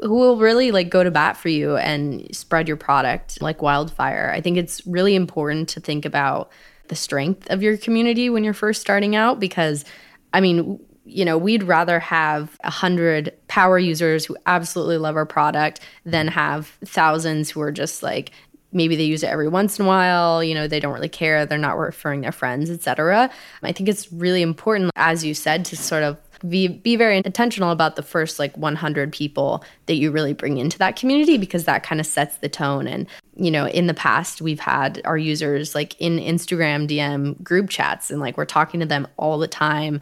who 0.00 0.14
will 0.14 0.36
really 0.36 0.72
like 0.72 0.90
go 0.90 1.04
to 1.04 1.10
bat 1.10 1.36
for 1.36 1.48
you 1.48 1.76
and 1.76 2.34
spread 2.34 2.66
your 2.66 2.76
product 2.76 3.40
like 3.40 3.62
wildfire. 3.62 4.32
I 4.34 4.40
think 4.40 4.56
it's 4.56 4.84
really 4.86 5.14
important 5.14 5.68
to 5.70 5.80
think 5.80 6.04
about 6.04 6.50
the 6.88 6.96
strength 6.96 7.48
of 7.50 7.62
your 7.62 7.76
community 7.76 8.28
when 8.28 8.42
you're 8.44 8.52
first 8.52 8.80
starting 8.80 9.14
out 9.14 9.38
because 9.38 9.84
I 10.32 10.40
mean, 10.40 10.80
you 11.04 11.24
know, 11.24 11.36
we'd 11.36 11.64
rather 11.64 11.98
have 11.98 12.58
a 12.62 12.70
hundred 12.70 13.32
power 13.48 13.78
users 13.78 14.24
who 14.24 14.36
absolutely 14.46 14.98
love 14.98 15.16
our 15.16 15.26
product 15.26 15.80
than 16.04 16.28
have 16.28 16.66
thousands 16.84 17.50
who 17.50 17.60
are 17.60 17.72
just 17.72 18.02
like 18.02 18.30
maybe 18.74 18.96
they 18.96 19.04
use 19.04 19.22
it 19.22 19.26
every 19.26 19.48
once 19.48 19.78
in 19.78 19.84
a 19.84 19.88
while 19.88 20.42
you 20.42 20.54
know 20.54 20.66
they 20.66 20.80
don't 20.80 20.94
really 20.94 21.08
care 21.08 21.44
they're 21.44 21.58
not 21.58 21.76
referring 21.76 22.22
their 22.22 22.32
friends 22.32 22.70
etc 22.70 23.30
i 23.62 23.70
think 23.70 23.86
it's 23.86 24.10
really 24.12 24.40
important 24.40 24.90
as 24.96 25.22
you 25.22 25.34
said 25.34 25.62
to 25.62 25.76
sort 25.76 26.02
of 26.02 26.16
be 26.48 26.68
be 26.68 26.96
very 26.96 27.16
intentional 27.18 27.70
about 27.70 27.96
the 27.96 28.02
first 28.02 28.38
like 28.38 28.56
100 28.56 29.12
people 29.12 29.64
that 29.86 29.94
you 29.94 30.10
really 30.10 30.32
bring 30.32 30.58
into 30.58 30.78
that 30.78 30.96
community 30.96 31.38
because 31.38 31.64
that 31.64 31.82
kind 31.82 32.00
of 32.00 32.06
sets 32.06 32.36
the 32.36 32.48
tone. 32.48 32.86
And 32.86 33.06
you 33.36 33.50
know 33.50 33.66
in 33.66 33.86
the 33.86 33.94
past 33.94 34.42
we've 34.42 34.60
had 34.60 35.00
our 35.04 35.16
users 35.16 35.74
like 35.74 35.98
in 36.00 36.18
Instagram 36.18 36.88
DM 36.88 37.42
group 37.42 37.70
chats 37.70 38.10
and 38.10 38.20
like 38.20 38.36
we're 38.36 38.44
talking 38.44 38.80
to 38.80 38.86
them 38.86 39.06
all 39.16 39.38
the 39.38 39.48
time 39.48 40.00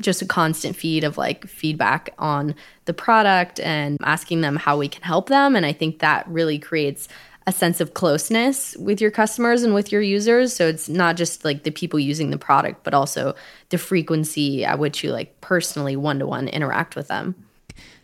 just 0.00 0.22
a 0.22 0.26
constant 0.26 0.76
feed 0.76 1.04
of 1.04 1.18
like 1.18 1.46
feedback 1.46 2.10
on 2.18 2.54
the 2.84 2.94
product 2.94 3.60
and 3.60 3.98
asking 4.02 4.40
them 4.40 4.56
how 4.56 4.76
we 4.76 4.88
can 4.88 5.02
help 5.02 5.28
them. 5.28 5.54
And 5.56 5.64
I 5.66 5.72
think 5.72 5.98
that 5.98 6.28
really 6.28 6.58
creates 6.58 7.08
a 7.46 7.52
sense 7.52 7.80
of 7.80 7.94
closeness 7.94 8.76
with 8.76 9.00
your 9.00 9.10
customers 9.10 9.62
and 9.62 9.72
with 9.72 9.90
your 9.90 10.02
users. 10.02 10.54
So 10.54 10.68
it's 10.68 10.86
not 10.86 11.16
just 11.16 11.46
like 11.46 11.62
the 11.62 11.70
people 11.70 11.98
using 11.98 12.30
the 12.30 12.36
product, 12.36 12.84
but 12.84 12.92
also 12.92 13.34
the 13.70 13.78
frequency 13.78 14.66
at 14.66 14.78
which 14.78 15.02
you 15.02 15.12
like 15.12 15.40
personally 15.40 15.96
one 15.96 16.18
to 16.18 16.26
one 16.26 16.48
interact 16.48 16.94
with 16.94 17.08
them. 17.08 17.34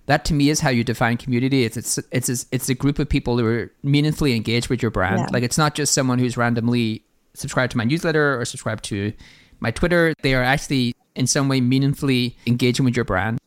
That 0.07 0.25
to 0.27 0.35
me 0.35 0.49
is 0.49 0.61
how 0.61 0.71
you 0.71 0.83
define 0.83 1.19
community. 1.19 1.65
It's 1.65 1.77
it's 1.77 1.99
it's 2.11 2.47
it's 2.51 2.69
a 2.71 2.75
group 2.75 2.99
of 2.99 3.09
people 3.09 3.37
who 3.37 3.47
are 3.47 3.73
meaningfully 3.83 4.35
engaged 4.35 4.69
with 4.69 4.81
your 4.81 4.91
brand. 4.91 5.19
Yeah. 5.19 5.27
Like 5.31 5.43
it's 5.43 5.59
not 5.59 5.75
just 5.75 5.93
someone 5.93 6.19
who's 6.19 6.39
randomly 6.39 7.05
subscribed 7.35 7.73
to 7.73 7.79
my 7.79 7.85
newsletter 7.85 8.41
or 8.41 8.45
subscribed 8.47 8.85
to 8.85 9.13
my 9.61 9.71
Twitter. 9.71 10.15
They 10.23 10.35
are 10.35 10.43
actually 10.43 10.95
in 11.15 11.27
some 11.27 11.49
way 11.49 11.61
meaningfully 11.61 12.37
engaging 12.47 12.85
with 12.85 12.97
your 12.97 13.05
brand. 13.05 13.39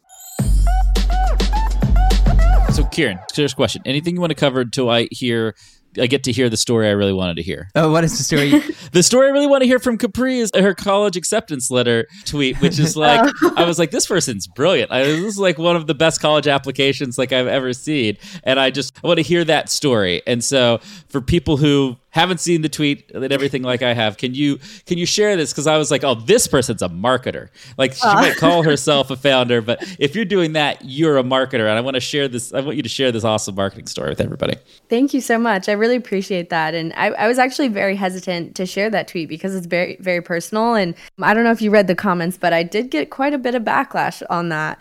So, 2.72 2.86
Kieran, 2.92 3.20
serious 3.32 3.54
question. 3.54 3.82
Anything 3.86 4.16
you 4.16 4.22
want 4.22 4.32
to 4.32 4.36
cover 4.36 4.62
until 4.62 4.90
I 4.90 5.08
hear 5.12 5.56
I 6.00 6.08
get 6.08 6.24
to 6.26 6.32
hear 6.32 6.50
the 6.50 6.58
story 6.58 6.88
I 6.88 6.92
really 6.92 7.14
wanted 7.14 7.38
to 7.38 7.44
hear. 7.44 7.70
Oh, 7.76 7.92
what 7.92 8.04
is 8.04 8.18
the 8.18 8.24
story? 8.24 8.50
the 8.92 9.04
story 9.04 9.28
I 9.28 9.32
really 9.32 9.48
want 9.48 9.62
to 9.64 9.68
hear 9.68 9.80
from 9.80 9.98
Capri 9.98 10.40
is 10.40 10.52
her 10.54 10.74
college 10.76 11.18
acceptance 11.18 11.72
letter 11.72 12.08
tweet, 12.26 12.60
which 12.62 12.80
is 12.80 12.96
like 12.96 13.32
oh. 13.42 13.54
I 13.56 13.66
was 13.66 13.80
like, 13.80 13.92
this 13.92 14.06
person's 14.06 14.48
brilliant. 14.48 14.92
I, 14.92 15.04
this 15.04 15.24
is 15.24 15.40
like 15.40 15.58
one 15.58 15.76
of 15.76 15.88
the 15.88 15.96
best 15.96 16.22
college 16.22 16.48
applications 16.48 17.18
like 17.18 17.32
I've 17.32 17.48
ever 17.48 17.74
seen, 17.74 18.18
and 18.44 18.60
I 18.60 18.70
just 18.70 18.98
I 19.04 19.08
want 19.08 19.18
to 19.18 19.24
hear 19.24 19.44
that 19.46 19.70
story. 19.70 20.22
And 20.28 20.44
so 20.44 20.80
for 21.10 21.22
people 21.22 21.58
who 21.58 21.98
haven't 22.18 22.40
seen 22.40 22.64
the 22.64 22.70
tweet 22.70 23.12
and 23.12 23.32
everything 23.32 23.62
like 23.62 23.84
I 23.84 23.94
have. 23.94 24.18
Can 24.18 24.34
you 24.34 24.60
can 24.88 24.98
you 24.98 25.06
share 25.06 25.36
this? 25.36 25.54
Because 25.54 25.68
I 25.68 25.78
was 25.78 25.92
like, 25.92 26.04
oh, 26.04 26.16
this 26.16 26.48
person's 26.48 26.82
a 26.82 26.90
marketer. 26.90 27.50
Like 27.78 27.94
she 27.94 28.08
uh. 28.08 28.16
might 28.16 28.38
call 28.38 28.64
herself 28.72 29.12
a 29.12 29.16
founder, 29.16 29.62
but 29.62 29.84
if 30.00 30.16
you're 30.16 30.26
doing 30.26 30.54
that, 30.54 30.84
you're 30.84 31.18
a 31.18 31.24
marketer. 31.24 31.70
And 31.70 31.78
I 31.78 31.82
want 31.82 31.94
to 31.94 32.02
share 32.02 32.28
this. 32.28 32.54
I 32.54 32.62
want 32.62 32.76
you 32.76 32.82
to 32.82 32.90
share 32.90 33.12
this 33.12 33.24
awesome 33.24 33.54
marketing 33.54 33.86
story 33.86 34.10
with 34.10 34.20
everybody. 34.20 34.56
Thank 34.90 35.14
you 35.14 35.22
so 35.22 35.38
much. 35.38 35.70
I 35.70 35.74
really 35.74 35.96
appreciate 35.96 36.50
that. 36.50 36.74
And 36.74 36.92
I, 36.94 37.10
I 37.10 37.28
was 37.28 37.38
actually 37.38 37.68
very 37.68 37.96
hesitant 37.96 38.56
to 38.56 38.66
share 38.66 38.90
that 38.90 39.08
tweet 39.08 39.30
because 39.30 39.56
it's 39.56 39.68
very 39.68 39.98
very 40.00 40.22
personal. 40.22 40.74
And 40.74 40.96
I 41.22 41.36
don't 41.36 41.44
know 41.44 41.52
if 41.52 41.62
you 41.62 41.70
read 41.70 41.86
the 41.86 41.96
comments, 41.96 42.38
but 42.38 42.52
I 42.52 42.64
did 42.64 42.90
get 42.90 43.12
quite 43.12 43.34
a 43.34 43.38
bit 43.38 43.54
of 43.54 43.62
backlash 43.62 44.24
on 44.30 44.50
that. 44.50 44.80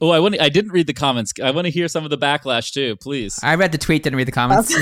Oh, 0.00 0.10
I 0.10 0.20
want. 0.20 0.40
I 0.40 0.48
didn't 0.48 0.72
read 0.72 0.86
the 0.86 0.94
comments. 0.94 1.32
I 1.42 1.50
want 1.50 1.66
to 1.66 1.70
hear 1.70 1.88
some 1.88 2.04
of 2.04 2.10
the 2.10 2.18
backlash 2.18 2.72
too, 2.72 2.96
please. 2.96 3.38
I 3.42 3.54
read 3.54 3.72
the 3.72 3.78
tweet, 3.78 4.02
didn't 4.02 4.16
read 4.16 4.28
the 4.28 4.32
comments. 4.32 4.74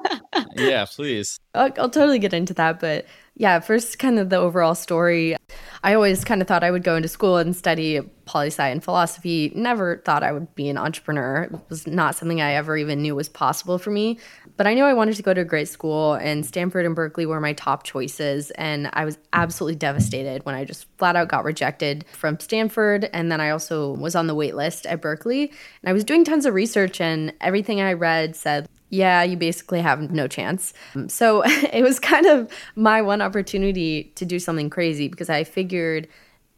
yeah, 0.56 0.84
please. 0.84 1.38
I'll, 1.54 1.72
I'll 1.78 1.90
totally 1.90 2.18
get 2.18 2.32
into 2.32 2.54
that, 2.54 2.78
but 2.78 3.06
yeah, 3.34 3.60
first, 3.60 3.98
kind 3.98 4.18
of 4.18 4.28
the 4.28 4.36
overall 4.36 4.74
story. 4.74 5.36
I 5.82 5.94
always 5.94 6.24
kind 6.24 6.42
of 6.42 6.48
thought 6.48 6.62
I 6.62 6.70
would 6.70 6.84
go 6.84 6.96
into 6.96 7.08
school 7.08 7.38
and 7.38 7.56
study 7.56 8.00
poli 8.26 8.48
sci 8.48 8.68
and 8.68 8.84
philosophy. 8.84 9.50
Never 9.54 10.02
thought 10.04 10.22
I 10.22 10.30
would 10.30 10.54
be 10.54 10.68
an 10.68 10.76
entrepreneur. 10.76 11.44
It 11.44 11.58
was 11.70 11.86
not 11.86 12.14
something 12.14 12.40
I 12.40 12.52
ever 12.52 12.76
even 12.76 13.00
knew 13.00 13.14
was 13.14 13.30
possible 13.30 13.78
for 13.78 13.90
me. 13.90 14.18
But 14.56 14.66
I 14.66 14.74
knew 14.74 14.84
I 14.84 14.92
wanted 14.92 15.16
to 15.16 15.22
go 15.22 15.32
to 15.32 15.40
a 15.40 15.44
great 15.44 15.68
school, 15.68 16.14
and 16.14 16.44
Stanford 16.44 16.84
and 16.84 16.94
Berkeley 16.94 17.24
were 17.24 17.40
my 17.40 17.54
top 17.54 17.82
choices. 17.82 18.50
And 18.52 18.90
I 18.92 19.06
was 19.06 19.16
absolutely 19.32 19.76
devastated 19.76 20.44
when 20.44 20.54
I 20.54 20.64
just 20.64 20.86
flat 20.98 21.16
out 21.16 21.28
got 21.28 21.44
rejected 21.44 22.04
from 22.12 22.38
Stanford. 22.40 23.08
And 23.12 23.32
then 23.32 23.40
I 23.40 23.50
also 23.50 23.92
was 23.94 24.14
on 24.14 24.26
the 24.26 24.34
wait 24.34 24.54
list 24.54 24.84
at 24.84 25.00
Berkeley. 25.00 25.44
And 25.44 25.88
I 25.88 25.92
was 25.94 26.04
doing 26.04 26.24
tons 26.24 26.44
of 26.44 26.52
research, 26.52 27.00
and 27.00 27.32
everything 27.40 27.80
I 27.80 27.94
read 27.94 28.36
said, 28.36 28.68
yeah, 28.90 29.22
you 29.22 29.36
basically 29.36 29.80
have 29.80 30.10
no 30.10 30.28
chance. 30.28 30.74
Um, 30.94 31.08
so 31.08 31.42
it 31.46 31.82
was 31.82 31.98
kind 31.98 32.26
of 32.26 32.50
my 32.76 33.00
one 33.00 33.22
opportunity 33.22 34.12
to 34.16 34.26
do 34.26 34.38
something 34.38 34.68
crazy 34.68 35.08
because 35.08 35.30
I 35.30 35.44
figured 35.44 36.08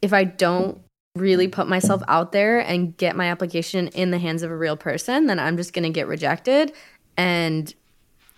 if 0.01 0.13
I 0.13 0.25
don't 0.25 0.81
really 1.15 1.47
put 1.47 1.69
myself 1.69 2.03
out 2.09 2.33
there 2.33 2.59
and 2.59 2.97
get 2.97 3.15
my 3.15 3.27
application 3.27 3.89
in 3.89 4.11
the 4.11 4.19
hands 4.19 4.43
of 4.43 4.51
a 4.51 4.57
real 4.57 4.77
person, 4.77 5.27
then 5.27 5.39
I'm 5.39 5.59
just 5.59 5.75
going 5.75 5.85
to 5.85 5.91
get 5.91 6.09
rejected 6.09 6.73
and 7.17 7.73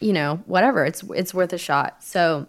you 0.00 0.12
know, 0.12 0.42
whatever. 0.46 0.85
It's 0.85 1.02
it's 1.14 1.33
worth 1.33 1.52
a 1.52 1.59
shot. 1.59 2.02
So 2.02 2.46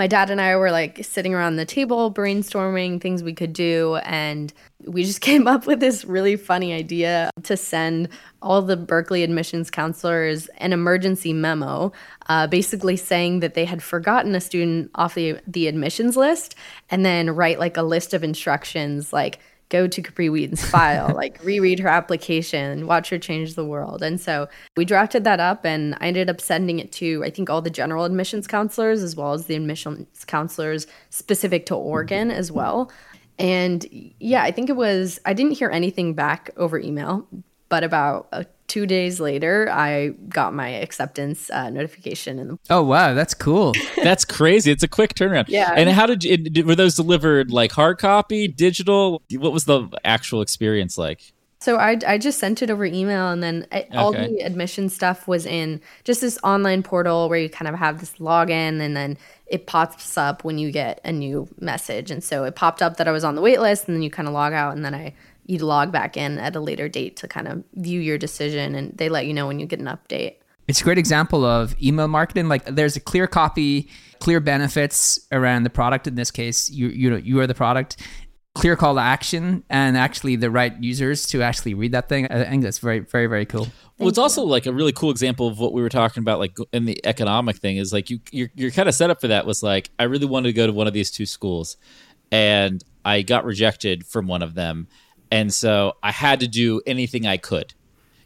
my 0.00 0.06
dad 0.06 0.30
and 0.30 0.40
I 0.40 0.56
were 0.56 0.70
like 0.70 1.04
sitting 1.04 1.34
around 1.34 1.56
the 1.56 1.66
table 1.66 2.10
brainstorming 2.10 3.02
things 3.02 3.22
we 3.22 3.34
could 3.34 3.52
do 3.52 3.96
and 3.96 4.50
we 4.86 5.04
just 5.04 5.20
came 5.30 5.46
up 5.46 5.66
with 5.66 5.78
this 5.78 6.06
really 6.06 6.36
funny 6.36 6.72
idea 6.72 7.30
to 7.42 7.54
send 7.54 8.08
all 8.40 8.62
the 8.62 8.78
Berkeley 8.78 9.22
admissions 9.22 9.70
counselors 9.70 10.46
an 10.56 10.72
emergency 10.72 11.34
memo, 11.34 11.92
uh, 12.30 12.46
basically 12.46 12.96
saying 12.96 13.40
that 13.40 13.52
they 13.52 13.66
had 13.66 13.82
forgotten 13.82 14.34
a 14.34 14.40
student 14.40 14.90
off 14.94 15.14
the, 15.14 15.38
the 15.46 15.66
admissions 15.66 16.16
list, 16.16 16.54
and 16.90 17.04
then 17.04 17.28
write 17.28 17.58
like 17.58 17.76
a 17.76 17.82
list 17.82 18.14
of 18.14 18.24
instructions 18.24 19.12
like, 19.12 19.38
go 19.70 19.88
to 19.88 20.02
Capri 20.02 20.28
Wheaton's 20.28 20.64
file, 20.64 21.12
like 21.14 21.42
reread 21.42 21.78
her 21.78 21.88
application, 21.88 22.86
watch 22.86 23.08
her 23.08 23.18
change 23.18 23.54
the 23.54 23.64
world. 23.64 24.02
And 24.02 24.20
so 24.20 24.48
we 24.76 24.84
drafted 24.84 25.24
that 25.24 25.40
up 25.40 25.64
and 25.64 25.94
I 26.00 26.08
ended 26.08 26.28
up 26.28 26.40
sending 26.40 26.78
it 26.78 26.92
to, 26.92 27.24
I 27.24 27.30
think, 27.30 27.48
all 27.48 27.62
the 27.62 27.70
general 27.70 28.04
admissions 28.04 28.46
counselors 28.46 29.02
as 29.02 29.16
well 29.16 29.32
as 29.32 29.46
the 29.46 29.54
admissions 29.54 30.24
counselors 30.26 30.86
specific 31.08 31.64
to 31.66 31.74
Oregon 31.74 32.30
as 32.30 32.52
well. 32.52 32.92
And 33.38 33.86
yeah, 34.18 34.42
I 34.42 34.50
think 34.50 34.68
it 34.68 34.76
was, 34.76 35.18
I 35.24 35.32
didn't 35.32 35.52
hear 35.52 35.70
anything 35.70 36.12
back 36.12 36.50
over 36.58 36.78
email, 36.78 37.26
but 37.70 37.82
about 37.82 38.28
uh, 38.32 38.44
two 38.70 38.86
days 38.86 39.18
later, 39.18 39.68
I 39.68 40.10
got 40.28 40.54
my 40.54 40.68
acceptance 40.68 41.50
uh, 41.50 41.70
notification. 41.70 42.38
In 42.38 42.48
the- 42.48 42.58
oh, 42.70 42.82
wow. 42.82 43.14
That's 43.14 43.34
cool. 43.34 43.74
that's 44.02 44.24
crazy. 44.24 44.70
It's 44.70 44.84
a 44.84 44.88
quick 44.88 45.14
turnaround. 45.14 45.46
Yeah. 45.48 45.72
And 45.76 45.90
how 45.90 46.06
did 46.06 46.22
you, 46.22 46.64
were 46.64 46.76
those 46.76 46.94
delivered 46.94 47.50
like 47.50 47.72
hard 47.72 47.98
copy, 47.98 48.46
digital? 48.46 49.22
What 49.32 49.52
was 49.52 49.64
the 49.64 49.88
actual 50.04 50.40
experience 50.40 50.96
like? 50.96 51.32
So 51.58 51.76
I, 51.76 51.98
I 52.06 52.16
just 52.16 52.38
sent 52.38 52.62
it 52.62 52.70
over 52.70 52.86
email, 52.86 53.28
and 53.28 53.42
then 53.42 53.66
I, 53.70 53.82
okay. 53.82 53.96
all 53.98 54.12
the 54.12 54.40
admission 54.40 54.88
stuff 54.88 55.28
was 55.28 55.44
in 55.44 55.82
just 56.04 56.22
this 56.22 56.38
online 56.42 56.82
portal 56.82 57.28
where 57.28 57.38
you 57.38 57.50
kind 57.50 57.68
of 57.68 57.74
have 57.74 58.00
this 58.00 58.14
login, 58.14 58.80
and 58.80 58.96
then 58.96 59.18
it 59.46 59.66
pops 59.66 60.16
up 60.16 60.42
when 60.42 60.56
you 60.56 60.70
get 60.70 61.02
a 61.04 61.12
new 61.12 61.48
message. 61.58 62.10
And 62.10 62.24
so 62.24 62.44
it 62.44 62.54
popped 62.56 62.80
up 62.80 62.96
that 62.96 63.06
I 63.06 63.10
was 63.10 63.24
on 63.24 63.34
the 63.34 63.42
wait 63.42 63.60
list, 63.60 63.88
and 63.88 63.94
then 63.94 64.02
you 64.02 64.10
kind 64.10 64.26
of 64.26 64.32
log 64.32 64.54
out, 64.54 64.74
and 64.74 64.82
then 64.82 64.94
I 64.94 65.12
you 65.50 65.58
log 65.58 65.90
back 65.92 66.16
in 66.16 66.38
at 66.38 66.54
a 66.54 66.60
later 66.60 66.88
date 66.88 67.16
to 67.16 67.28
kind 67.28 67.48
of 67.48 67.64
view 67.74 68.00
your 68.00 68.18
decision, 68.18 68.74
and 68.74 68.96
they 68.96 69.08
let 69.08 69.26
you 69.26 69.34
know 69.34 69.46
when 69.46 69.58
you 69.58 69.66
get 69.66 69.80
an 69.80 69.86
update. 69.86 70.36
It's 70.68 70.80
a 70.80 70.84
great 70.84 70.98
example 70.98 71.44
of 71.44 71.74
email 71.82 72.06
marketing. 72.06 72.48
Like 72.48 72.64
there's 72.64 72.94
a 72.94 73.00
clear 73.00 73.26
copy, 73.26 73.88
clear 74.20 74.38
benefits 74.38 75.18
around 75.32 75.64
the 75.64 75.70
product. 75.70 76.06
In 76.06 76.14
this 76.14 76.30
case, 76.30 76.70
you 76.70 76.88
you 76.88 77.10
know 77.10 77.16
you 77.16 77.40
are 77.40 77.46
the 77.46 77.54
product, 77.54 77.96
clear 78.54 78.76
call 78.76 78.94
to 78.94 79.00
action 79.00 79.64
and 79.70 79.96
actually 79.96 80.36
the 80.36 80.50
right 80.50 80.74
users 80.82 81.26
to 81.28 81.42
actually 81.42 81.74
read 81.74 81.92
that 81.92 82.08
thing. 82.08 82.26
I 82.30 82.44
think 82.44 82.62
that's 82.62 82.78
very, 82.78 83.00
very, 83.00 83.26
very 83.26 83.46
cool. 83.46 83.68
Well, 83.98 84.08
it's 84.08 84.18
also 84.18 84.42
like 84.42 84.66
a 84.66 84.72
really 84.72 84.92
cool 84.92 85.10
example 85.10 85.48
of 85.48 85.58
what 85.58 85.72
we 85.72 85.82
were 85.82 85.88
talking 85.88 86.22
about, 86.22 86.38
like 86.38 86.56
in 86.72 86.84
the 86.84 87.04
economic 87.04 87.56
thing, 87.56 87.76
is 87.76 87.92
like 87.92 88.08
you 88.08 88.20
you're, 88.30 88.50
you're 88.54 88.70
kind 88.70 88.88
of 88.88 88.94
set 88.94 89.10
up 89.10 89.20
for 89.20 89.28
that. 89.28 89.46
Was 89.46 89.62
like 89.62 89.90
I 89.98 90.04
really 90.04 90.26
wanted 90.26 90.48
to 90.48 90.52
go 90.52 90.66
to 90.66 90.72
one 90.72 90.86
of 90.86 90.92
these 90.92 91.10
two 91.10 91.26
schools, 91.26 91.76
and 92.30 92.82
I 93.04 93.22
got 93.22 93.44
rejected 93.44 94.06
from 94.06 94.26
one 94.26 94.42
of 94.42 94.54
them, 94.54 94.88
and 95.30 95.52
so 95.52 95.96
I 96.02 96.10
had 96.12 96.40
to 96.40 96.48
do 96.48 96.80
anything 96.86 97.26
I 97.26 97.36
could 97.36 97.74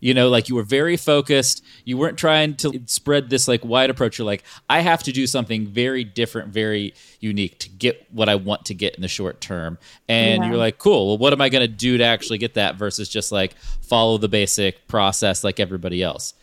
You 0.00 0.12
know, 0.12 0.28
like 0.28 0.50
you 0.50 0.54
were 0.54 0.64
very 0.64 0.98
focused. 0.98 1.64
You 1.86 1.96
weren't 1.96 2.18
trying 2.18 2.56
to 2.56 2.82
spread 2.86 3.30
this 3.30 3.48
like 3.48 3.64
wide 3.64 3.88
approach. 3.88 4.18
You're 4.18 4.26
like, 4.26 4.44
I 4.68 4.80
have 4.80 5.02
to 5.04 5.12
do 5.12 5.26
something 5.26 5.66
very 5.66 6.04
different, 6.04 6.52
very 6.52 6.92
unique 7.20 7.58
to 7.60 7.70
get 7.70 8.06
what 8.12 8.28
I 8.28 8.34
want 8.34 8.66
to 8.66 8.74
get 8.74 8.94
in 8.96 9.00
the 9.00 9.08
short 9.08 9.40
term. 9.40 9.78
And 10.06 10.42
Yeah. 10.42 10.48
you're 10.50 10.58
like, 10.58 10.76
cool. 10.76 11.06
Well, 11.06 11.18
what 11.18 11.32
am 11.32 11.40
I 11.40 11.48
going 11.48 11.62
to 11.66 11.74
do 11.88 11.96
to 11.96 12.04
actually 12.04 12.36
get 12.36 12.52
that 12.54 12.76
versus 12.76 13.08
just 13.08 13.32
like 13.32 13.54
follow 13.80 14.18
the 14.18 14.28
basic 14.28 14.86
process 14.88 15.42
like 15.42 15.58
everybody 15.58 16.02
else? 16.02 16.34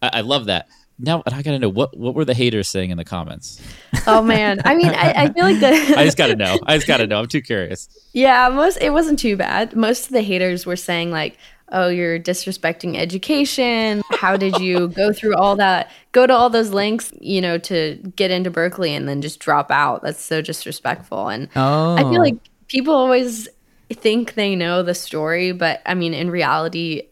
I, 0.00 0.08
I 0.14 0.20
love 0.22 0.46
that. 0.46 0.68
Now 1.02 1.22
I 1.26 1.42
gotta 1.42 1.58
know 1.58 1.68
what 1.68 1.96
what 1.96 2.14
were 2.14 2.24
the 2.24 2.32
haters 2.34 2.68
saying 2.68 2.90
in 2.90 2.96
the 2.96 3.04
comments. 3.04 3.60
Oh 4.06 4.22
man, 4.22 4.60
I 4.64 4.74
mean, 4.76 4.88
I, 4.88 5.24
I 5.24 5.32
feel 5.32 5.44
like 5.44 5.58
the 5.58 5.66
I 5.98 6.04
just 6.04 6.16
gotta 6.16 6.36
know. 6.36 6.58
I 6.64 6.76
just 6.76 6.86
gotta 6.86 7.08
know. 7.08 7.18
I'm 7.18 7.26
too 7.26 7.42
curious. 7.42 7.88
Yeah, 8.12 8.48
most 8.48 8.78
it 8.80 8.90
wasn't 8.90 9.18
too 9.18 9.36
bad. 9.36 9.74
Most 9.74 10.06
of 10.06 10.12
the 10.12 10.22
haters 10.22 10.64
were 10.64 10.76
saying 10.76 11.10
like, 11.10 11.38
"Oh, 11.72 11.88
you're 11.88 12.20
disrespecting 12.20 12.96
education. 12.96 14.02
How 14.12 14.36
did 14.36 14.58
you 14.58 14.88
go 15.02 15.12
through 15.12 15.34
all 15.34 15.56
that? 15.56 15.90
Go 16.12 16.24
to 16.24 16.32
all 16.32 16.48
those 16.48 16.70
links, 16.70 17.12
you 17.20 17.40
know, 17.40 17.58
to 17.58 17.96
get 18.14 18.30
into 18.30 18.50
Berkeley 18.50 18.94
and 18.94 19.08
then 19.08 19.22
just 19.22 19.40
drop 19.40 19.72
out. 19.72 20.02
That's 20.02 20.22
so 20.22 20.40
disrespectful." 20.40 21.28
And 21.28 21.48
Oh, 21.56 21.96
I 21.96 22.02
feel 22.02 22.18
oh. 22.18 22.22
like 22.22 22.36
people 22.68 22.94
always 22.94 23.48
think 23.92 24.34
they 24.34 24.54
know 24.54 24.82
the 24.84 24.94
story, 24.94 25.50
but 25.52 25.82
I 25.84 25.94
mean, 25.94 26.14
in 26.14 26.30
reality, 26.30 27.08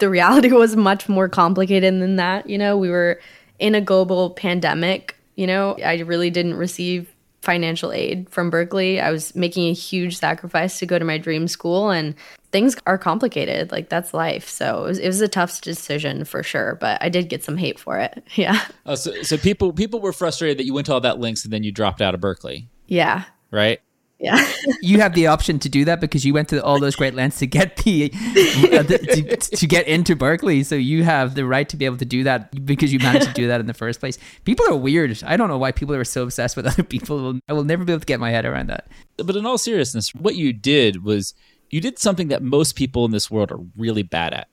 the 0.00 0.10
reality 0.10 0.50
was 0.52 0.76
much 0.76 1.08
more 1.08 1.28
complicated 1.28 1.94
than 2.00 2.16
that. 2.16 2.48
You 2.48 2.58
know, 2.58 2.76
we 2.76 2.90
were 2.90 3.20
in 3.58 3.74
a 3.74 3.80
global 3.80 4.30
pandemic. 4.30 5.16
You 5.36 5.46
know, 5.46 5.76
I 5.84 6.00
really 6.00 6.30
didn't 6.30 6.54
receive 6.54 7.14
financial 7.42 7.90
aid 7.92 8.28
from 8.28 8.50
Berkeley. 8.50 9.00
I 9.00 9.10
was 9.10 9.34
making 9.34 9.68
a 9.68 9.72
huge 9.72 10.18
sacrifice 10.18 10.78
to 10.80 10.86
go 10.86 10.98
to 10.98 11.04
my 11.06 11.16
dream 11.16 11.48
school, 11.48 11.88
and 11.90 12.14
things 12.52 12.76
are 12.86 12.98
complicated. 12.98 13.72
Like, 13.72 13.88
that's 13.88 14.12
life. 14.12 14.46
So 14.46 14.84
it 14.84 14.86
was, 14.88 14.98
it 14.98 15.06
was 15.06 15.20
a 15.22 15.28
tough 15.28 15.60
decision 15.62 16.24
for 16.24 16.42
sure, 16.42 16.76
but 16.82 17.02
I 17.02 17.08
did 17.08 17.30
get 17.30 17.42
some 17.42 17.56
hate 17.56 17.78
for 17.78 17.98
it. 17.98 18.22
Yeah. 18.34 18.60
Oh, 18.84 18.94
so 18.94 19.22
so 19.22 19.38
people 19.38 19.72
people 19.72 20.00
were 20.00 20.12
frustrated 20.12 20.58
that 20.58 20.64
you 20.66 20.74
went 20.74 20.86
to 20.86 20.92
all 20.94 21.00
that 21.00 21.18
links 21.18 21.44
and 21.44 21.52
then 21.52 21.62
you 21.62 21.72
dropped 21.72 22.02
out 22.02 22.14
of 22.14 22.20
Berkeley, 22.20 22.68
Yeah. 22.86 23.24
right? 23.50 23.80
Yeah. 24.20 24.46
you 24.82 25.00
have 25.00 25.14
the 25.14 25.28
option 25.28 25.58
to 25.60 25.68
do 25.70 25.86
that 25.86 26.00
because 26.00 26.26
you 26.26 26.34
went 26.34 26.48
to 26.50 26.62
all 26.62 26.78
those 26.78 26.94
great 26.94 27.14
lengths 27.14 27.38
to 27.38 27.46
get 27.46 27.76
the, 27.78 28.12
uh, 28.12 28.82
the 28.82 28.98
to, 28.98 29.56
to 29.56 29.66
get 29.66 29.88
into 29.88 30.14
Berkeley. 30.14 30.62
So 30.62 30.74
you 30.74 31.04
have 31.04 31.34
the 31.34 31.46
right 31.46 31.66
to 31.70 31.76
be 31.76 31.86
able 31.86 31.96
to 31.96 32.04
do 32.04 32.22
that 32.24 32.66
because 32.66 32.92
you 32.92 32.98
managed 32.98 33.28
to 33.28 33.32
do 33.32 33.48
that 33.48 33.60
in 33.60 33.66
the 33.66 33.74
first 33.74 33.98
place. 33.98 34.18
People 34.44 34.66
are 34.68 34.76
weird. 34.76 35.22
I 35.24 35.38
don't 35.38 35.48
know 35.48 35.56
why 35.56 35.72
people 35.72 35.94
are 35.94 36.04
so 36.04 36.22
obsessed 36.22 36.54
with 36.54 36.66
other 36.66 36.82
people. 36.82 37.40
I 37.48 37.54
will 37.54 37.64
never 37.64 37.82
be 37.84 37.94
able 37.94 38.00
to 38.00 38.06
get 38.06 38.20
my 38.20 38.30
head 38.30 38.44
around 38.44 38.68
that. 38.68 38.88
But 39.16 39.36
in 39.36 39.46
all 39.46 39.58
seriousness, 39.58 40.14
what 40.14 40.36
you 40.36 40.52
did 40.52 41.02
was 41.02 41.34
you 41.70 41.80
did 41.80 41.98
something 41.98 42.28
that 42.28 42.42
most 42.42 42.76
people 42.76 43.06
in 43.06 43.12
this 43.12 43.30
world 43.30 43.50
are 43.50 43.60
really 43.76 44.02
bad 44.02 44.34
at, 44.34 44.48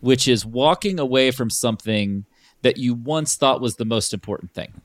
which 0.00 0.26
is 0.26 0.44
walking 0.44 0.98
away 0.98 1.30
from 1.30 1.50
something 1.50 2.24
that 2.62 2.78
you 2.78 2.94
once 2.94 3.36
thought 3.36 3.60
was 3.60 3.76
the 3.76 3.84
most 3.84 4.12
important 4.12 4.52
thing. 4.52 4.80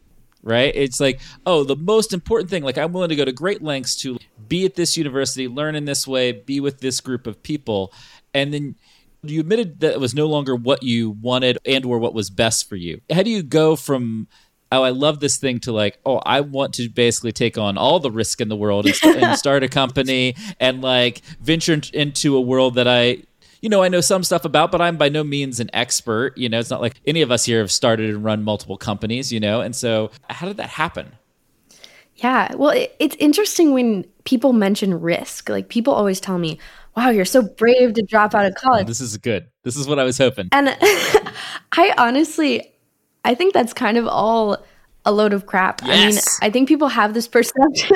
Right? 0.48 0.74
It's 0.74 1.02
like, 1.02 1.20
oh, 1.46 1.66
the 1.66 1.76
most 1.76 2.14
important 2.14 2.50
thing. 2.50 2.64
Like, 2.64 2.78
I'm 2.78 2.94
willing 2.94 3.10
to 3.10 3.16
go 3.18 3.26
to 3.26 3.34
great 3.34 3.62
lengths 3.62 3.98
to 3.98 4.18
be 4.48 4.66
at 4.66 4.76
this 4.76 4.96
university, 4.96 5.48
learn 5.48 5.76
in 5.76 5.84
this 5.84 6.08
way, 6.08 6.32
be 6.32 6.62
with 6.62 6.80
this 6.80 7.02
group 7.02 7.28
of 7.28 7.44
people. 7.44 7.94
And 8.34 8.54
then 8.54 8.76
you 9.24 9.42
admitted 9.42 9.82
that 9.82 9.94
it 9.94 10.00
was 10.00 10.16
no 10.16 10.28
longer 10.28 10.56
what 10.56 10.84
you 10.84 11.12
wanted 11.12 11.58
and 11.66 11.86
or 11.86 12.00
what 12.00 12.14
was 12.14 12.30
best 12.30 12.70
for 12.70 12.76
you. 12.76 13.02
How 13.12 13.24
do 13.24 13.30
you 13.30 13.44
go 13.44 13.76
from 13.76 14.28
oh 14.72 14.84
I 14.84 14.90
love 14.90 15.20
this 15.20 15.38
thing 15.38 15.60
to 15.62 15.72
like 15.72 16.00
oh 16.06 16.18
I 16.18 16.42
want 16.42 16.74
to 16.76 16.90
basically 16.90 17.32
take 17.32 17.58
on 17.58 17.78
all 17.78 18.00
the 18.00 18.12
risk 18.12 18.42
in 18.42 18.50
the 18.50 18.56
world 18.56 18.86
and, 18.86 19.16
and 19.16 19.38
start 19.40 19.64
a 19.64 19.70
company 19.70 20.36
and 20.60 20.82
like 20.82 21.22
venture 21.42 21.80
into 21.94 22.36
a 22.36 22.42
world 22.42 22.76
that 22.76 22.88
I 22.88 23.24
you 23.62 23.70
know 23.70 23.84
I 23.84 23.89
know 23.89 24.02
some 24.02 24.24
stuff 24.24 24.46
about 24.46 24.72
but 24.72 24.82
I'm 24.82 24.98
by 24.98 25.10
no 25.10 25.24
means 25.24 25.60
an 25.60 25.70
expert 25.74 26.38
you 26.38 26.50
know 26.50 26.60
it's 26.60 26.70
not 26.70 26.82
like 26.82 27.00
any 27.06 27.22
of 27.22 27.32
us 27.32 27.46
here 27.46 27.60
have 27.60 27.72
started 27.72 28.10
and 28.10 28.24
run 28.24 28.43
multiple 28.43 28.78
companies 28.78 29.32
you 29.32 29.39
know 29.39 29.62
and 29.62 29.76
so 29.76 30.12
how 30.30 30.48
did 30.48 30.58
that 30.58 30.70
happen 30.70 31.13
Yeah. 32.15 32.56
Well, 32.56 32.72
it, 32.72 32.96
it's 33.00 33.15
interesting 33.20 33.74
when 33.74 34.04
people 34.24 34.52
mention 34.52 35.00
risk. 35.00 35.50
Like 35.50 35.70
people 35.70 35.93
always 35.93 36.20
tell 36.20 36.39
me, 36.39 36.60
"Wow, 36.96 37.10
you're 37.10 37.26
so 37.26 37.43
brave 37.43 37.93
to 37.93 38.02
drop 38.02 38.34
out 38.34 38.46
of 38.46 38.54
oh, 38.58 38.62
college." 38.62 38.88
this 38.88 39.02
is 39.02 39.15
good 39.17 39.48
this 39.63 39.76
is 39.76 39.88
what 39.88 40.00
I 40.00 40.04
was 40.04 40.17
hoping 40.17 40.50
And 40.52 40.70
I 41.74 41.93
honestly, 41.98 42.74
I 43.26 43.36
think 43.36 43.54
that's 43.54 43.74
kind 43.74 43.98
of 43.98 44.08
all 44.08 44.65
a 45.08 45.12
load 45.12 45.32
of 45.32 45.46
crap. 45.46 45.82
I 45.84 46.10
mean, 46.10 46.20
I 46.41 46.50
think 46.50 46.67
people 46.67 46.89
have 46.89 47.13
this 47.13 47.30
perception. 47.30 47.96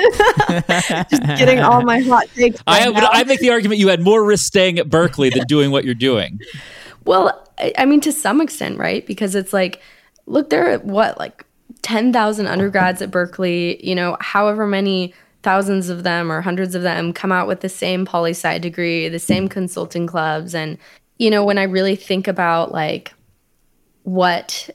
Just 1.10 1.22
getting 1.38 1.60
all 1.60 1.82
my 1.82 2.00
hot 2.00 2.26
takes. 2.34 2.60
I 2.66 2.86
right 2.86 2.88
would 2.88 3.02
now. 3.02 3.10
I 3.12 3.22
make 3.24 3.40
the 3.40 3.50
argument 3.50 3.78
you 3.80 3.88
had 3.88 4.00
more 4.00 4.24
risk 4.24 4.46
staying 4.46 4.78
at 4.78 4.88
Berkeley 4.88 5.28
than 5.28 5.44
doing 5.44 5.70
what 5.70 5.84
you're 5.84 5.94
doing 5.94 6.40
Well, 7.04 7.46
I, 7.58 7.74
I 7.76 7.84
mean, 7.84 8.00
to 8.00 8.12
some 8.12 8.40
extent, 8.40 8.78
right? 8.78 9.06
Because 9.06 9.34
it's 9.34 9.52
like, 9.52 9.82
look, 10.24 10.48
there 10.48 10.72
are 10.72 10.78
what, 10.78 11.18
like 11.18 11.44
10,000 11.82 12.46
undergrads 12.46 13.02
at 13.02 13.10
Berkeley, 13.10 13.84
you 13.86 13.94
know, 13.94 14.16
however 14.20 14.66
many 14.66 15.12
thousands 15.42 15.90
of 15.90 16.04
them 16.04 16.32
or 16.32 16.40
hundreds 16.40 16.74
of 16.74 16.82
them 16.82 17.12
come 17.12 17.30
out 17.30 17.46
with 17.46 17.60
the 17.60 17.68
same 17.68 18.06
poli 18.06 18.30
sci 18.30 18.58
degree, 18.58 19.10
the 19.10 19.18
same 19.18 19.48
consulting 19.48 20.06
clubs. 20.06 20.54
And, 20.54 20.78
you 21.18 21.28
know, 21.28 21.44
when 21.44 21.58
I 21.58 21.64
really 21.64 21.96
think 21.96 22.26
about 22.26 22.72
like 22.72 23.12
what 24.04 24.70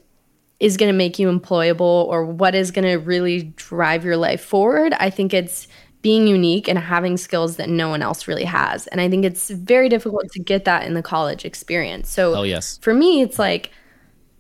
is 0.60 0.78
going 0.78 0.92
to 0.92 0.98
make 0.98 1.20
you 1.20 1.30
employable 1.30 2.06
or 2.06 2.26
what 2.26 2.56
is 2.56 2.72
going 2.72 2.86
to 2.86 2.96
really 2.96 3.44
drive 3.56 4.04
your 4.04 4.18
life 4.18 4.44
forward, 4.44 4.94
I 4.94 5.10
think 5.10 5.34
it's 5.34 5.68
being 6.02 6.28
unique 6.28 6.68
and 6.68 6.80
having 6.80 7.18
skills 7.18 7.58
that 7.58 7.70
no 7.70 7.90
one 7.90 8.02
else 8.02 8.28
really 8.28 8.44
has. 8.44 8.88
And 8.88 9.02
I 9.02 9.10
think 9.10 9.26
it's 9.26 9.50
very 9.50 9.90
difficult 9.90 10.32
to 10.32 10.40
get 10.40 10.66
that 10.66 10.86
in 10.86 10.94
the 10.94 11.04
college 11.04 11.44
experience. 11.44 12.10
So 12.10 12.36
oh 12.36 12.44
yes 12.44 12.78
for 12.82 12.94
me, 12.94 13.22
it's 13.22 13.38
like, 13.38 13.72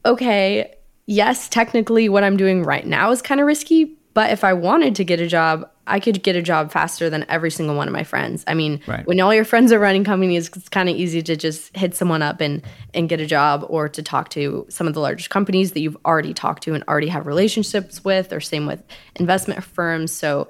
okay, 0.05 0.73
yes, 1.07 1.49
technically 1.49 2.09
what 2.09 2.23
I'm 2.23 2.37
doing 2.37 2.63
right 2.63 2.85
now 2.85 3.11
is 3.11 3.21
kind 3.21 3.41
of 3.41 3.47
risky, 3.47 3.96
but 4.17 4.31
if 4.31 4.43
I 4.43 4.53
wanted 4.53 4.95
to 4.95 5.03
get 5.03 5.19
a 5.21 5.27
job, 5.27 5.69
I 5.85 5.99
could 5.99 6.23
get 6.23 6.35
a 6.35 6.41
job 6.41 6.71
faster 6.71 7.07
than 7.07 7.23
every 7.29 7.51
single 7.51 7.75
one 7.75 7.87
of 7.87 7.93
my 7.93 8.03
friends. 8.03 8.43
I 8.47 8.55
mean, 8.55 8.81
Right. 8.87 9.05
when 9.05 9.21
all 9.21 9.31
your 9.31 9.45
friends 9.45 9.71
are 9.71 9.77
running 9.77 10.03
companies, 10.03 10.49
it's 10.55 10.69
kind 10.69 10.89
of 10.89 10.95
easy 10.95 11.21
to 11.21 11.35
just 11.35 11.77
hit 11.77 11.93
someone 11.93 12.23
up 12.23 12.41
and 12.41 12.63
and 12.95 13.07
get 13.07 13.19
a 13.21 13.27
job 13.27 13.63
or 13.69 13.87
to 13.89 14.01
talk 14.01 14.29
to 14.29 14.65
some 14.69 14.87
of 14.87 14.95
the 14.95 15.01
largest 15.01 15.29
companies 15.29 15.73
that 15.73 15.81
you've 15.81 15.97
already 16.03 16.33
talked 16.33 16.63
to 16.63 16.73
and 16.73 16.83
already 16.87 17.09
have 17.09 17.27
relationships 17.27 18.03
with 18.03 18.33
or 18.33 18.39
same 18.41 18.65
with 18.65 18.81
investment 19.17 19.63
firms. 19.63 20.11
So 20.11 20.47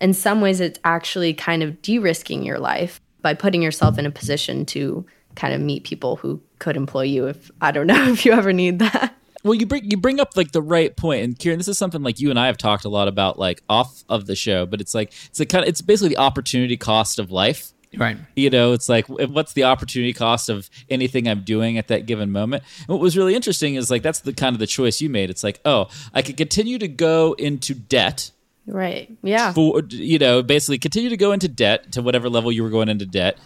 in 0.00 0.14
some 0.14 0.40
ways 0.40 0.58
it's 0.60 0.78
actually 0.84 1.34
kind 1.34 1.62
of 1.62 1.82
de-risking 1.82 2.42
your 2.42 2.58
life 2.58 3.02
by 3.20 3.34
putting 3.34 3.60
yourself 3.60 3.98
in 3.98 4.06
a 4.06 4.10
position 4.10 4.64
to 4.64 5.04
kind 5.34 5.52
of 5.52 5.60
meet 5.60 5.84
people 5.84 6.16
who 6.16 6.40
could 6.58 6.74
employ 6.74 7.02
you 7.04 7.26
if 7.26 7.50
I 7.60 7.70
don't 7.70 7.86
know 7.92 8.08
if 8.12 8.24
you 8.24 8.32
ever 8.32 8.54
need 8.54 8.78
that. 8.78 9.14
Well, 9.42 9.54
you 9.54 9.66
bring 9.66 9.90
you 9.90 9.96
bring 9.96 10.20
up 10.20 10.36
like 10.36 10.52
the 10.52 10.62
right 10.62 10.94
point, 10.96 11.24
and 11.24 11.38
Kieran, 11.38 11.58
this 11.58 11.68
is 11.68 11.78
something 11.78 12.02
like 12.02 12.20
you 12.20 12.30
and 12.30 12.38
I 12.38 12.46
have 12.46 12.58
talked 12.58 12.84
a 12.84 12.88
lot 12.88 13.08
about, 13.08 13.38
like 13.38 13.62
off 13.68 14.04
of 14.08 14.26
the 14.26 14.36
show. 14.36 14.66
But 14.66 14.80
it's 14.80 14.94
like 14.94 15.12
it's 15.26 15.40
a 15.40 15.46
kind 15.46 15.64
of 15.64 15.68
it's 15.68 15.80
basically 15.80 16.10
the 16.10 16.18
opportunity 16.18 16.76
cost 16.76 17.18
of 17.18 17.30
life. 17.30 17.72
Right. 17.96 18.16
You 18.36 18.50
know, 18.50 18.72
it's 18.72 18.88
like 18.88 19.08
what's 19.08 19.52
the 19.54 19.64
opportunity 19.64 20.12
cost 20.12 20.48
of 20.48 20.70
anything 20.88 21.26
I'm 21.26 21.40
doing 21.40 21.76
at 21.76 21.88
that 21.88 22.06
given 22.06 22.30
moment. 22.30 22.62
And 22.80 22.88
what 22.88 23.00
was 23.00 23.16
really 23.16 23.34
interesting 23.34 23.74
is 23.74 23.90
like 23.90 24.02
that's 24.02 24.20
the 24.20 24.32
kind 24.32 24.54
of 24.54 24.60
the 24.60 24.66
choice 24.66 25.00
you 25.00 25.08
made. 25.08 25.28
It's 25.30 25.42
like, 25.42 25.60
oh, 25.64 25.88
I 26.14 26.22
could 26.22 26.36
continue 26.36 26.78
to 26.78 26.88
go 26.88 27.32
into 27.32 27.74
debt 27.74 28.30
Right. 28.66 29.10
Yeah. 29.22 29.52
for 29.52 29.82
you 29.88 30.18
know 30.18 30.42
basically 30.42 30.78
continue 30.78 31.08
to 31.08 31.16
go 31.16 31.32
into 31.32 31.48
debt 31.48 31.92
to 31.92 32.02
whatever 32.02 32.28
level 32.28 32.52
you 32.52 32.62
were 32.62 32.70
going 32.70 32.88
into 32.88 33.06
debt 33.06 33.38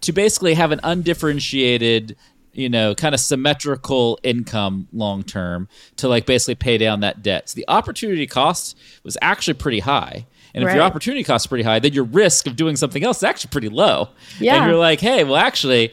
to 0.00 0.12
basically 0.12 0.54
have 0.54 0.72
an 0.72 0.80
undifferentiated 0.82 2.16
you 2.52 2.68
know 2.68 2.94
kind 2.94 3.14
of 3.14 3.20
symmetrical 3.20 4.18
income 4.22 4.88
long 4.92 5.22
term 5.22 5.68
to 5.96 6.08
like 6.08 6.26
basically 6.26 6.54
pay 6.54 6.78
down 6.78 7.00
that 7.00 7.22
debt 7.22 7.48
so 7.48 7.54
the 7.56 7.64
opportunity 7.68 8.26
cost 8.26 8.76
was 9.04 9.16
actually 9.22 9.54
pretty 9.54 9.80
high 9.80 10.26
and 10.54 10.62
if 10.64 10.74
your 10.74 10.82
opportunity 10.82 11.24
cost 11.24 11.44
is 11.44 11.48
pretty 11.48 11.64
high 11.64 11.78
then 11.78 11.92
your 11.92 12.04
risk 12.04 12.46
of 12.46 12.56
doing 12.56 12.76
something 12.76 13.02
else 13.04 13.18
is 13.18 13.22
actually 13.24 13.50
pretty 13.50 13.68
low 13.68 14.08
Yeah. 14.38 14.56
and 14.56 14.66
you're 14.66 14.78
like 14.78 15.00
hey 15.00 15.24
well 15.24 15.36
actually 15.36 15.92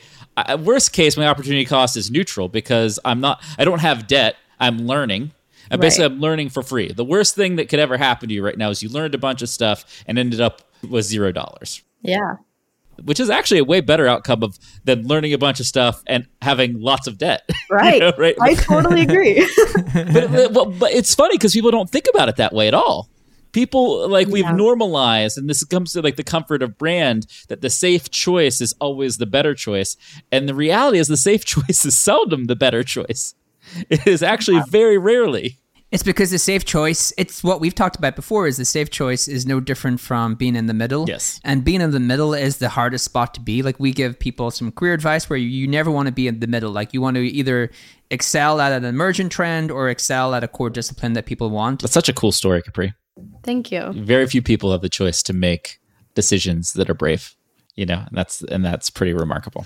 worst 0.60 0.94
case 0.94 1.18
my 1.18 1.28
opportunity 1.28 1.66
cost 1.66 1.98
is 1.98 2.10
neutral 2.12 2.48
because 2.50 3.00
i'm 3.06 3.20
not 3.22 3.42
i 3.58 3.66
don't 3.66 3.80
have 3.80 4.08
debt 4.08 4.36
i'm 4.60 4.80
learning 4.88 5.32
and 5.72 5.80
basically, 5.80 6.06
Right. 6.06 6.14
I'm 6.14 6.20
learning 6.20 6.50
for 6.50 6.64
free. 6.64 6.92
The 6.92 7.06
worst 7.06 7.36
thing 7.36 7.58
that 7.58 7.70
could 7.70 7.78
ever 7.78 7.96
happen 7.96 8.28
to 8.30 8.34
you 8.34 8.44
right 8.44 8.58
now 8.58 8.72
is 8.72 8.82
you 8.82 8.90
learned 8.90 9.14
a 9.14 9.20
bunch 9.20 9.44
of 9.44 9.50
stuff 9.50 9.86
and 10.08 10.18
ended 10.18 10.42
up 10.42 10.64
with 10.90 11.06
zero 11.06 11.32
dollars, 11.32 11.84
Yeah. 12.02 12.38
Which 13.06 13.20
is 13.20 13.30
actually 13.30 13.60
a 13.60 13.64
way 13.64 13.82
better 13.82 14.08
outcome 14.08 14.44
of 14.44 14.58
than 14.84 15.08
learning 15.08 15.34
a 15.34 15.38
bunch 15.38 15.60
of 15.60 15.66
stuff 15.66 16.02
and 16.08 16.28
having 16.42 16.80
lots 16.82 17.08
of 17.08 17.18
debt. 17.18 17.42
You 17.70 17.76
Right. 17.76 18.00
know, 18.00 18.12
right? 18.18 18.36
I 18.42 18.56
totally 18.56 19.02
agree. 19.04 19.48
but, 19.94 20.24
uh, 20.34 20.50
well, 20.52 20.66
but 20.66 20.92
it's 20.92 21.14
funny 21.14 21.36
because 21.36 21.54
people 21.54 21.70
don't 21.72 21.90
think 21.90 22.06
about 22.14 22.28
it 22.30 22.38
that 22.38 22.52
way 22.54 22.68
at 22.68 22.74
all. 22.74 23.10
People 23.52 24.08
like 24.10 24.28
we've 24.28 24.44
Yeah. 24.44 24.52
normalized, 24.52 25.38
and 25.38 25.50
this 25.50 25.64
comes 25.64 25.94
to 25.94 26.02
like 26.02 26.16
the 26.16 26.24
comfort 26.24 26.62
of 26.64 26.78
brand 26.78 27.26
that 27.48 27.62
the 27.62 27.70
safe 27.70 28.10
choice 28.12 28.62
is 28.62 28.74
always 28.80 29.18
the 29.18 29.26
better 29.26 29.54
choice, 29.56 29.98
and 30.32 30.48
the 30.50 30.54
reality 30.56 30.98
is 31.00 31.08
the 31.08 31.18
safe 31.18 31.46
choice 31.54 31.86
is 31.86 31.96
seldom 31.98 32.46
the 32.46 32.56
better 32.56 32.84
choice. 32.84 33.34
It 33.90 34.08
is 34.08 34.24
actually 34.24 34.62
very 34.70 34.98
rarely. 34.98 35.58
It's 35.92 36.04
because 36.04 36.30
the 36.30 36.38
safe 36.38 36.66
choice, 36.66 37.12
it's 37.18 37.44
what 37.44 37.60
we've 37.60 37.74
talked 37.74 37.96
about 37.96 38.16
before, 38.16 38.46
is 38.46 38.58
the 38.58 38.66
safe 38.66 38.92
choice 38.92 39.28
is 39.28 39.48
no 39.48 39.60
different 39.60 40.00
from 40.00 40.36
being 40.36 40.56
in 40.56 40.68
the 40.68 40.74
middle. 40.74 41.08
Yes. 41.08 41.42
And 41.44 41.64
being 41.64 41.82
in 41.82 41.90
the 41.90 42.00
middle 42.00 42.36
is 42.36 42.58
the 42.58 42.70
hardest 42.70 43.06
spot 43.06 43.34
to 43.34 43.42
be. 43.42 43.64
Like 43.64 43.80
we 43.80 43.92
give 43.92 44.20
people 44.20 44.52
some 44.52 44.72
career 44.72 44.94
advice 44.94 45.30
where 45.30 45.38
you, 45.38 45.48
you 45.48 45.68
never 45.68 45.90
want 45.90 46.06
to 46.06 46.12
be 46.12 46.28
in 46.28 46.42
the 46.42 46.48
middle. 46.48 46.72
Like 46.72 46.94
you 46.94 47.02
want 47.02 47.16
to 47.16 47.22
either 47.22 47.72
excel 48.12 48.62
at 48.62 48.72
an 48.72 48.86
emergent 48.86 49.32
trend 49.32 49.72
or 49.72 49.90
excel 49.90 50.36
at 50.36 50.44
a 50.44 50.48
core 50.48 50.70
discipline 50.70 51.14
that 51.14 51.26
people 51.26 51.50
want. 51.50 51.82
That's 51.82 51.94
such 51.94 52.10
a 52.10 52.14
cool 52.14 52.32
story, 52.32 52.62
Capri. 52.62 52.94
Thank 53.44 53.72
you. 53.72 53.92
Very 53.94 54.28
few 54.28 54.44
people 54.44 54.72
have 54.72 54.82
the 54.82 54.90
choice 54.90 55.24
to 55.24 55.34
make 55.34 55.80
decisions 56.14 56.74
that 56.74 56.90
are 56.90 56.94
brave, 56.94 57.36
you 57.76 57.86
know, 57.86 58.04
and 58.08 58.16
that's 58.16 58.42
and 58.44 58.64
that's 58.64 58.90
pretty 58.90 59.14
remarkable. 59.14 59.66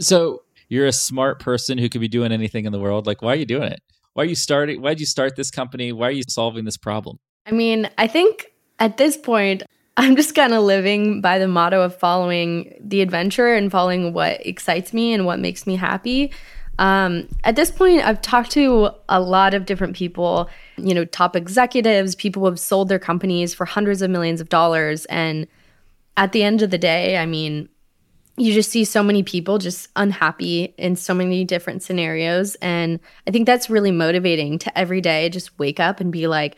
So 0.00 0.42
you're 0.68 0.86
a 0.86 0.92
smart 0.92 1.38
person 1.38 1.78
who 1.78 1.88
could 1.88 2.00
be 2.00 2.08
doing 2.08 2.32
anything 2.32 2.64
in 2.64 2.72
the 2.72 2.80
world. 2.80 3.06
Like, 3.06 3.22
why 3.22 3.32
are 3.32 3.36
you 3.36 3.46
doing 3.46 3.70
it? 3.72 3.80
Why 4.14 4.24
are 4.24 4.26
you 4.26 4.34
starting? 4.34 4.82
Why 4.82 4.90
did 4.90 5.00
you 5.00 5.06
start 5.06 5.36
this 5.36 5.50
company? 5.50 5.92
Why 5.92 6.08
are 6.08 6.12
you 6.12 6.24
solving 6.28 6.64
this 6.64 6.76
problem? 6.76 7.18
I 7.46 7.52
mean, 7.52 7.88
I 7.98 8.06
think 8.06 8.52
at 8.78 8.96
this 8.96 9.16
point, 9.16 9.62
I'm 9.96 10.14
just 10.14 10.34
kind 10.34 10.52
of 10.52 10.62
living 10.62 11.20
by 11.20 11.38
the 11.38 11.48
motto 11.48 11.82
of 11.82 11.96
following 11.96 12.72
the 12.80 13.00
adventure 13.00 13.52
and 13.52 13.70
following 13.70 14.12
what 14.12 14.46
excites 14.46 14.92
me 14.92 15.12
and 15.12 15.26
what 15.26 15.40
makes 15.40 15.66
me 15.66 15.74
happy. 15.74 16.32
Um, 16.78 17.26
at 17.42 17.56
this 17.56 17.72
point, 17.72 18.06
I've 18.06 18.22
talked 18.22 18.52
to 18.52 18.90
a 19.08 19.20
lot 19.20 19.54
of 19.54 19.66
different 19.66 19.96
people, 19.96 20.48
you 20.76 20.94
know, 20.94 21.04
top 21.04 21.34
executives, 21.34 22.14
people 22.14 22.40
who 22.40 22.46
have 22.46 22.60
sold 22.60 22.88
their 22.88 23.00
companies 23.00 23.52
for 23.52 23.64
hundreds 23.64 24.00
of 24.00 24.10
millions 24.10 24.40
of 24.40 24.48
dollars. 24.48 25.04
And 25.06 25.48
at 26.16 26.30
the 26.30 26.44
end 26.44 26.62
of 26.62 26.70
the 26.70 26.78
day, 26.78 27.18
I 27.18 27.26
mean, 27.26 27.68
you 28.38 28.52
just 28.52 28.70
see 28.70 28.84
so 28.84 29.02
many 29.02 29.22
people 29.22 29.58
just 29.58 29.88
unhappy 29.96 30.74
in 30.78 30.96
so 30.96 31.14
many 31.14 31.44
different 31.44 31.82
scenarios. 31.82 32.54
And 32.56 33.00
I 33.26 33.30
think 33.30 33.46
that's 33.46 33.70
really 33.70 33.90
motivating 33.90 34.58
to 34.60 34.78
every 34.78 35.00
day 35.00 35.28
just 35.28 35.58
wake 35.58 35.80
up 35.80 36.00
and 36.00 36.12
be 36.12 36.26
like, 36.26 36.56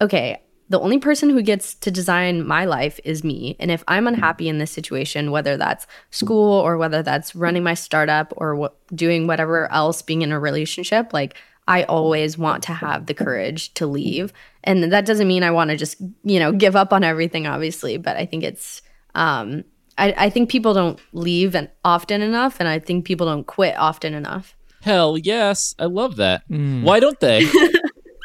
okay, 0.00 0.42
the 0.68 0.80
only 0.80 0.98
person 0.98 1.28
who 1.28 1.42
gets 1.42 1.74
to 1.74 1.90
design 1.90 2.46
my 2.46 2.64
life 2.64 2.98
is 3.04 3.22
me. 3.22 3.56
And 3.60 3.70
if 3.70 3.84
I'm 3.88 4.06
unhappy 4.06 4.48
in 4.48 4.58
this 4.58 4.70
situation, 4.70 5.30
whether 5.30 5.56
that's 5.56 5.86
school 6.10 6.60
or 6.60 6.78
whether 6.78 7.02
that's 7.02 7.34
running 7.34 7.62
my 7.62 7.74
startup 7.74 8.32
or 8.36 8.54
what, 8.54 8.76
doing 8.94 9.26
whatever 9.26 9.70
else, 9.70 10.00
being 10.00 10.22
in 10.22 10.32
a 10.32 10.40
relationship, 10.40 11.12
like 11.12 11.36
I 11.68 11.84
always 11.84 12.38
want 12.38 12.62
to 12.64 12.72
have 12.72 13.06
the 13.06 13.14
courage 13.14 13.74
to 13.74 13.86
leave. 13.86 14.32
And 14.64 14.92
that 14.92 15.04
doesn't 15.04 15.28
mean 15.28 15.42
I 15.42 15.50
want 15.50 15.70
to 15.70 15.76
just, 15.76 16.00
you 16.24 16.38
know, 16.38 16.52
give 16.52 16.74
up 16.74 16.92
on 16.92 17.04
everything, 17.04 17.46
obviously, 17.46 17.98
but 17.98 18.16
I 18.16 18.24
think 18.26 18.42
it's, 18.42 18.82
um, 19.14 19.64
I, 19.98 20.14
I 20.16 20.30
think 20.30 20.50
people 20.50 20.74
don't 20.74 20.98
leave 21.12 21.54
and 21.54 21.68
often 21.84 22.22
enough, 22.22 22.56
and 22.58 22.68
I 22.68 22.78
think 22.78 23.04
people 23.04 23.26
don't 23.26 23.46
quit 23.46 23.76
often 23.76 24.14
enough. 24.14 24.56
Hell 24.80 25.16
yes, 25.18 25.74
I 25.78 25.84
love 25.84 26.16
that. 26.16 26.42
Why 26.48 26.98
don't 27.00 27.20
they? 27.20 27.46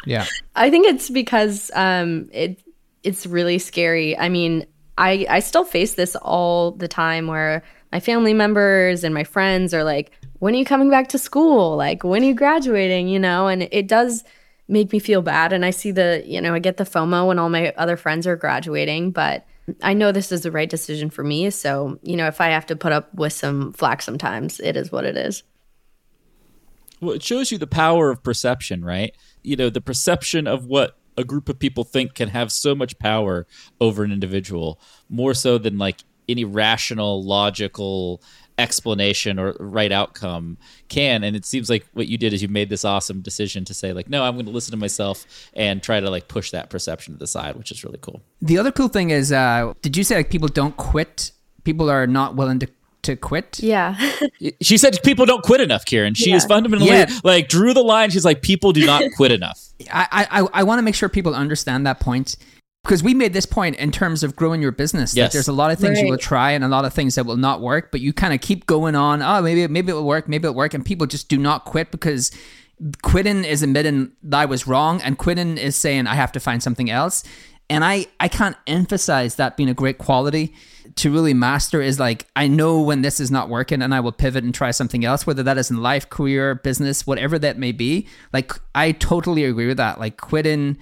Yeah. 0.07 0.25
I 0.55 0.69
think 0.69 0.87
it's 0.87 1.09
because 1.09 1.69
um, 1.75 2.29
it 2.31 2.63
it's 3.03 3.25
really 3.27 3.59
scary. 3.59 4.17
I 4.17 4.29
mean, 4.29 4.65
I 4.97 5.27
I 5.29 5.39
still 5.41 5.65
face 5.65 5.95
this 5.95 6.15
all 6.15 6.71
the 6.71 6.87
time 6.87 7.27
where 7.27 7.61
my 7.91 7.99
family 7.99 8.33
members 8.33 9.03
and 9.03 9.13
my 9.13 9.25
friends 9.25 9.73
are 9.73 9.83
like, 9.83 10.11
"When 10.39 10.55
are 10.55 10.57
you 10.57 10.65
coming 10.65 10.89
back 10.89 11.09
to 11.09 11.17
school? 11.17 11.75
Like, 11.75 12.05
when 12.05 12.23
are 12.23 12.27
you 12.27 12.33
graduating?" 12.33 13.09
You 13.09 13.19
know, 13.19 13.47
and 13.47 13.63
it 13.63 13.89
does 13.89 14.23
make 14.69 14.93
me 14.93 14.99
feel 14.99 15.21
bad. 15.21 15.51
And 15.51 15.65
I 15.65 15.71
see 15.71 15.91
the 15.91 16.23
you 16.25 16.39
know 16.39 16.53
I 16.53 16.59
get 16.59 16.77
the 16.77 16.85
FOMO 16.85 17.27
when 17.27 17.37
all 17.37 17.49
my 17.49 17.73
other 17.77 17.97
friends 17.97 18.25
are 18.25 18.37
graduating, 18.37 19.11
but 19.11 19.45
I 19.81 19.93
know 19.93 20.11
this 20.11 20.31
is 20.31 20.41
the 20.41 20.51
right 20.51 20.69
decision 20.69 21.09
for 21.09 21.23
me. 21.23 21.49
So 21.49 21.99
you 22.01 22.15
know, 22.15 22.27
if 22.27 22.39
I 22.41 22.47
have 22.47 22.65
to 22.67 22.75
put 22.75 22.91
up 22.91 23.13
with 23.13 23.33
some 23.33 23.73
flack 23.73 24.01
sometimes, 24.01 24.59
it 24.59 24.77
is 24.77 24.91
what 24.91 25.03
it 25.03 25.17
is. 25.17 25.43
well, 27.01 27.15
it 27.15 27.23
shows 27.23 27.51
you 27.51 27.57
the 27.57 27.67
power 27.67 28.09
of 28.09 28.23
perception, 28.23 28.83
right? 28.83 29.15
You 29.43 29.55
know, 29.55 29.69
the 29.69 29.81
perception 29.81 30.47
of 30.47 30.65
what 30.65 30.97
a 31.17 31.23
group 31.23 31.49
of 31.49 31.59
people 31.59 31.83
think 31.83 32.13
can 32.13 32.29
have 32.29 32.51
so 32.51 32.75
much 32.75 32.97
power 32.99 33.47
over 33.81 34.03
an 34.03 34.11
individual, 34.11 34.79
more 35.09 35.33
so 35.33 35.57
than 35.57 35.77
like 35.77 36.03
any 36.29 36.45
rational, 36.45 37.23
logical 37.23 38.21
explanation 38.57 39.39
or 39.39 39.55
right 39.59 39.91
outcome 39.91 40.57
can. 40.89 41.23
And 41.23 41.35
it 41.35 41.45
seems 41.45 41.69
like 41.69 41.85
what 41.93 42.07
you 42.07 42.17
did 42.17 42.33
is 42.33 42.41
you 42.41 42.47
made 42.47 42.69
this 42.69 42.83
awesome 42.83 43.21
decision 43.21 43.65
to 43.65 43.73
say, 43.73 43.93
like, 43.93 44.09
no, 44.09 44.23
I'm 44.23 44.33
going 44.35 44.45
to 44.45 44.51
listen 44.51 44.71
to 44.71 44.77
myself 44.77 45.25
and 45.53 45.81
try 45.81 45.99
to 45.99 46.09
like 46.09 46.27
push 46.27 46.51
that 46.51 46.69
perception 46.69 47.13
to 47.13 47.19
the 47.19 47.27
side, 47.27 47.55
which 47.55 47.71
is 47.71 47.83
really 47.83 47.99
cool. 48.01 48.21
The 48.41 48.57
other 48.57 48.71
cool 48.71 48.87
thing 48.87 49.09
is, 49.11 49.31
uh, 49.31 49.73
did 49.81 49.95
you 49.95 50.03
say 50.03 50.15
like 50.17 50.29
people 50.29 50.47
don't 50.47 50.75
quit? 50.77 51.31
People 51.63 51.89
are 51.89 52.07
not 52.07 52.35
willing 52.35 52.59
to, 52.59 52.67
to 53.03 53.15
quit? 53.15 53.59
Yeah. 53.59 53.95
She 54.61 54.77
said 54.77 54.97
people 55.03 55.25
don't 55.25 55.43
quit 55.43 55.61
enough, 55.61 55.83
Kieran. 55.85 56.13
She 56.13 56.31
is 56.31 56.45
fundamentally 56.45 56.91
Yeah. 56.91 57.09
like 57.23 57.47
drew 57.47 57.73
the 57.73 57.81
line. 57.83 58.11
She's 58.11 58.25
like, 58.25 58.41
people 58.43 58.71
do 58.71 58.85
not 58.85 59.03
quit 59.15 59.31
enough. 59.31 59.59
I, 59.91 60.27
I, 60.31 60.47
I 60.53 60.63
want 60.63 60.79
to 60.79 60.83
make 60.83 60.93
sure 60.95 61.09
people 61.09 61.33
understand 61.35 61.85
that 61.87 61.99
point 61.99 62.35
because 62.87 63.03
we 63.03 63.13
made 63.13 63.33
this 63.33 63.45
point 63.45 63.75
in 63.75 63.91
terms 63.91 64.23
of 64.23 64.33
growing 64.33 64.61
your 64.61 64.71
business. 64.71 65.11
That 65.11 65.17
Yes. 65.19 65.33
there's 65.33 65.49
a 65.49 65.53
lot 65.53 65.71
of 65.71 65.77
things 65.77 65.99
you 65.99 66.07
will 66.07 66.17
try 66.17 66.51
and 66.51 66.63
a 66.63 66.69
lot 66.69 66.85
of 66.85 66.93
things 66.93 67.15
that 67.15 67.25
will 67.25 67.35
not 67.35 67.59
work, 67.59 67.91
but 67.91 67.99
you 67.99 68.13
kind 68.13 68.33
of 68.33 68.39
keep 68.39 68.65
going 68.65 68.95
on. 68.95 69.21
Oh, 69.21 69.41
maybe 69.41 69.67
maybe 69.67 69.89
it'll 69.89 70.05
work, 70.05 70.29
maybe 70.29 70.45
it'll 70.45 70.55
work, 70.55 70.73
and 70.73 70.85
people 70.85 71.05
just 71.05 71.27
do 71.27 71.37
not 71.37 71.65
quit 71.65 71.91
because 71.91 72.31
quitting 73.01 73.43
is 73.43 73.61
admitting 73.61 74.13
that 74.23 74.39
I 74.39 74.45
was 74.45 74.67
wrong, 74.67 75.01
and 75.01 75.17
quitting 75.17 75.57
is 75.57 75.75
saying 75.75 76.07
I 76.07 76.15
have 76.15 76.31
to 76.31 76.39
find 76.39 76.63
something 76.63 76.89
else. 76.89 77.25
And 77.69 77.83
I 77.83 78.05
I 78.21 78.29
can't 78.29 78.55
emphasize 78.67 79.35
that 79.35 79.57
being 79.57 79.69
a 79.69 79.73
great 79.73 79.97
quality 79.97 80.53
to 80.95 81.11
really 81.11 81.33
master 81.33 81.81
is 81.81 81.99
like 81.99 82.25
I 82.37 82.47
know 82.47 82.79
when 82.79 83.01
this 83.01 83.19
is 83.19 83.29
not 83.29 83.49
working 83.49 83.81
and 83.81 83.93
I 83.93 83.99
will 83.99 84.13
pivot 84.13 84.45
and 84.45 84.55
try 84.55 84.71
something 84.71 85.03
else, 85.03 85.27
whether 85.27 85.43
that 85.43 85.57
is 85.57 85.69
in 85.69 85.83
life, 85.83 86.09
career, 86.09 86.55
business, 86.55 87.05
whatever 87.05 87.37
that 87.39 87.57
may 87.59 87.73
be. 87.73 88.07
Like 88.31 88.53
I 88.73 88.93
totally 88.93 89.43
agree 89.43 89.67
with 89.67 89.77
that. 89.77 89.99
Like 89.99 90.15
quitting 90.15 90.77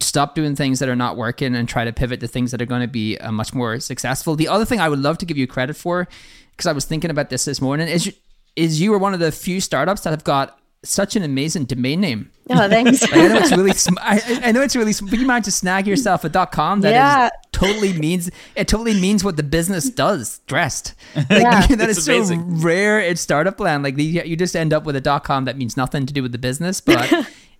stop 0.00 0.34
doing 0.34 0.56
things 0.56 0.78
that 0.80 0.88
are 0.88 0.96
not 0.96 1.16
working 1.16 1.54
and 1.54 1.68
try 1.68 1.84
to 1.84 1.92
pivot 1.92 2.20
to 2.20 2.26
things 2.26 2.50
that 2.50 2.60
are 2.60 2.66
going 2.66 2.80
to 2.80 2.88
be 2.88 3.16
uh, 3.18 3.30
much 3.30 3.54
more 3.54 3.78
successful. 3.80 4.34
The 4.34 4.48
other 4.48 4.64
thing 4.64 4.80
I 4.80 4.88
would 4.88 4.98
love 4.98 5.18
to 5.18 5.26
give 5.26 5.36
you 5.36 5.46
credit 5.46 5.76
for, 5.76 6.08
because 6.52 6.66
I 6.66 6.72
was 6.72 6.84
thinking 6.84 7.10
about 7.10 7.30
this 7.30 7.44
this 7.44 7.60
morning, 7.60 7.88
is 7.88 8.06
you, 8.06 8.12
is 8.56 8.80
you 8.80 8.92
are 8.94 8.98
one 8.98 9.14
of 9.14 9.20
the 9.20 9.30
few 9.30 9.60
startups 9.60 10.00
that 10.02 10.10
have 10.10 10.24
got 10.24 10.58
such 10.84 11.16
an 11.16 11.22
amazing 11.24 11.64
domain 11.64 12.00
name. 12.00 12.30
Oh, 12.50 12.68
thanks. 12.68 13.02
Like, 13.02 13.12
I 13.14 13.28
know 13.28 13.36
it's 13.38 13.50
really, 13.52 13.72
sm- 13.72 13.98
I, 14.00 14.40
I 14.44 14.52
know 14.52 14.62
it's 14.62 14.76
really, 14.76 14.92
sm- 14.92 15.06
but 15.06 15.18
you 15.18 15.26
managed 15.26 15.46
to 15.46 15.50
snag 15.52 15.86
yourself 15.86 16.24
a 16.24 16.46
.com 16.46 16.80
that 16.82 16.88
is 16.88 16.92
Yeah. 16.94 17.30
totally 17.52 17.92
means 17.98 18.30
it 18.56 18.68
totally 18.68 18.94
means 19.00 19.22
what 19.24 19.36
the 19.36 19.42
business 19.42 19.90
does 19.90 20.40
Dressd. 20.46 20.94
Like, 21.16 21.28
Yeah. 21.30 21.66
that 21.76 21.88
It's 21.90 21.98
is 21.98 22.28
so 22.28 22.36
rare 22.36 23.00
in 23.00 23.16
startup 23.16 23.58
land. 23.60 23.82
Like 23.82 23.98
you 23.98 24.22
you 24.22 24.36
just 24.36 24.54
end 24.56 24.72
up 24.72 24.84
with 24.84 24.94
a 24.96 25.20
.com 25.20 25.44
that 25.46 25.56
means 25.56 25.76
nothing 25.76 26.06
to 26.06 26.12
do 26.14 26.22
with 26.22 26.30
the 26.32 26.38
business. 26.38 26.80
But 26.80 27.12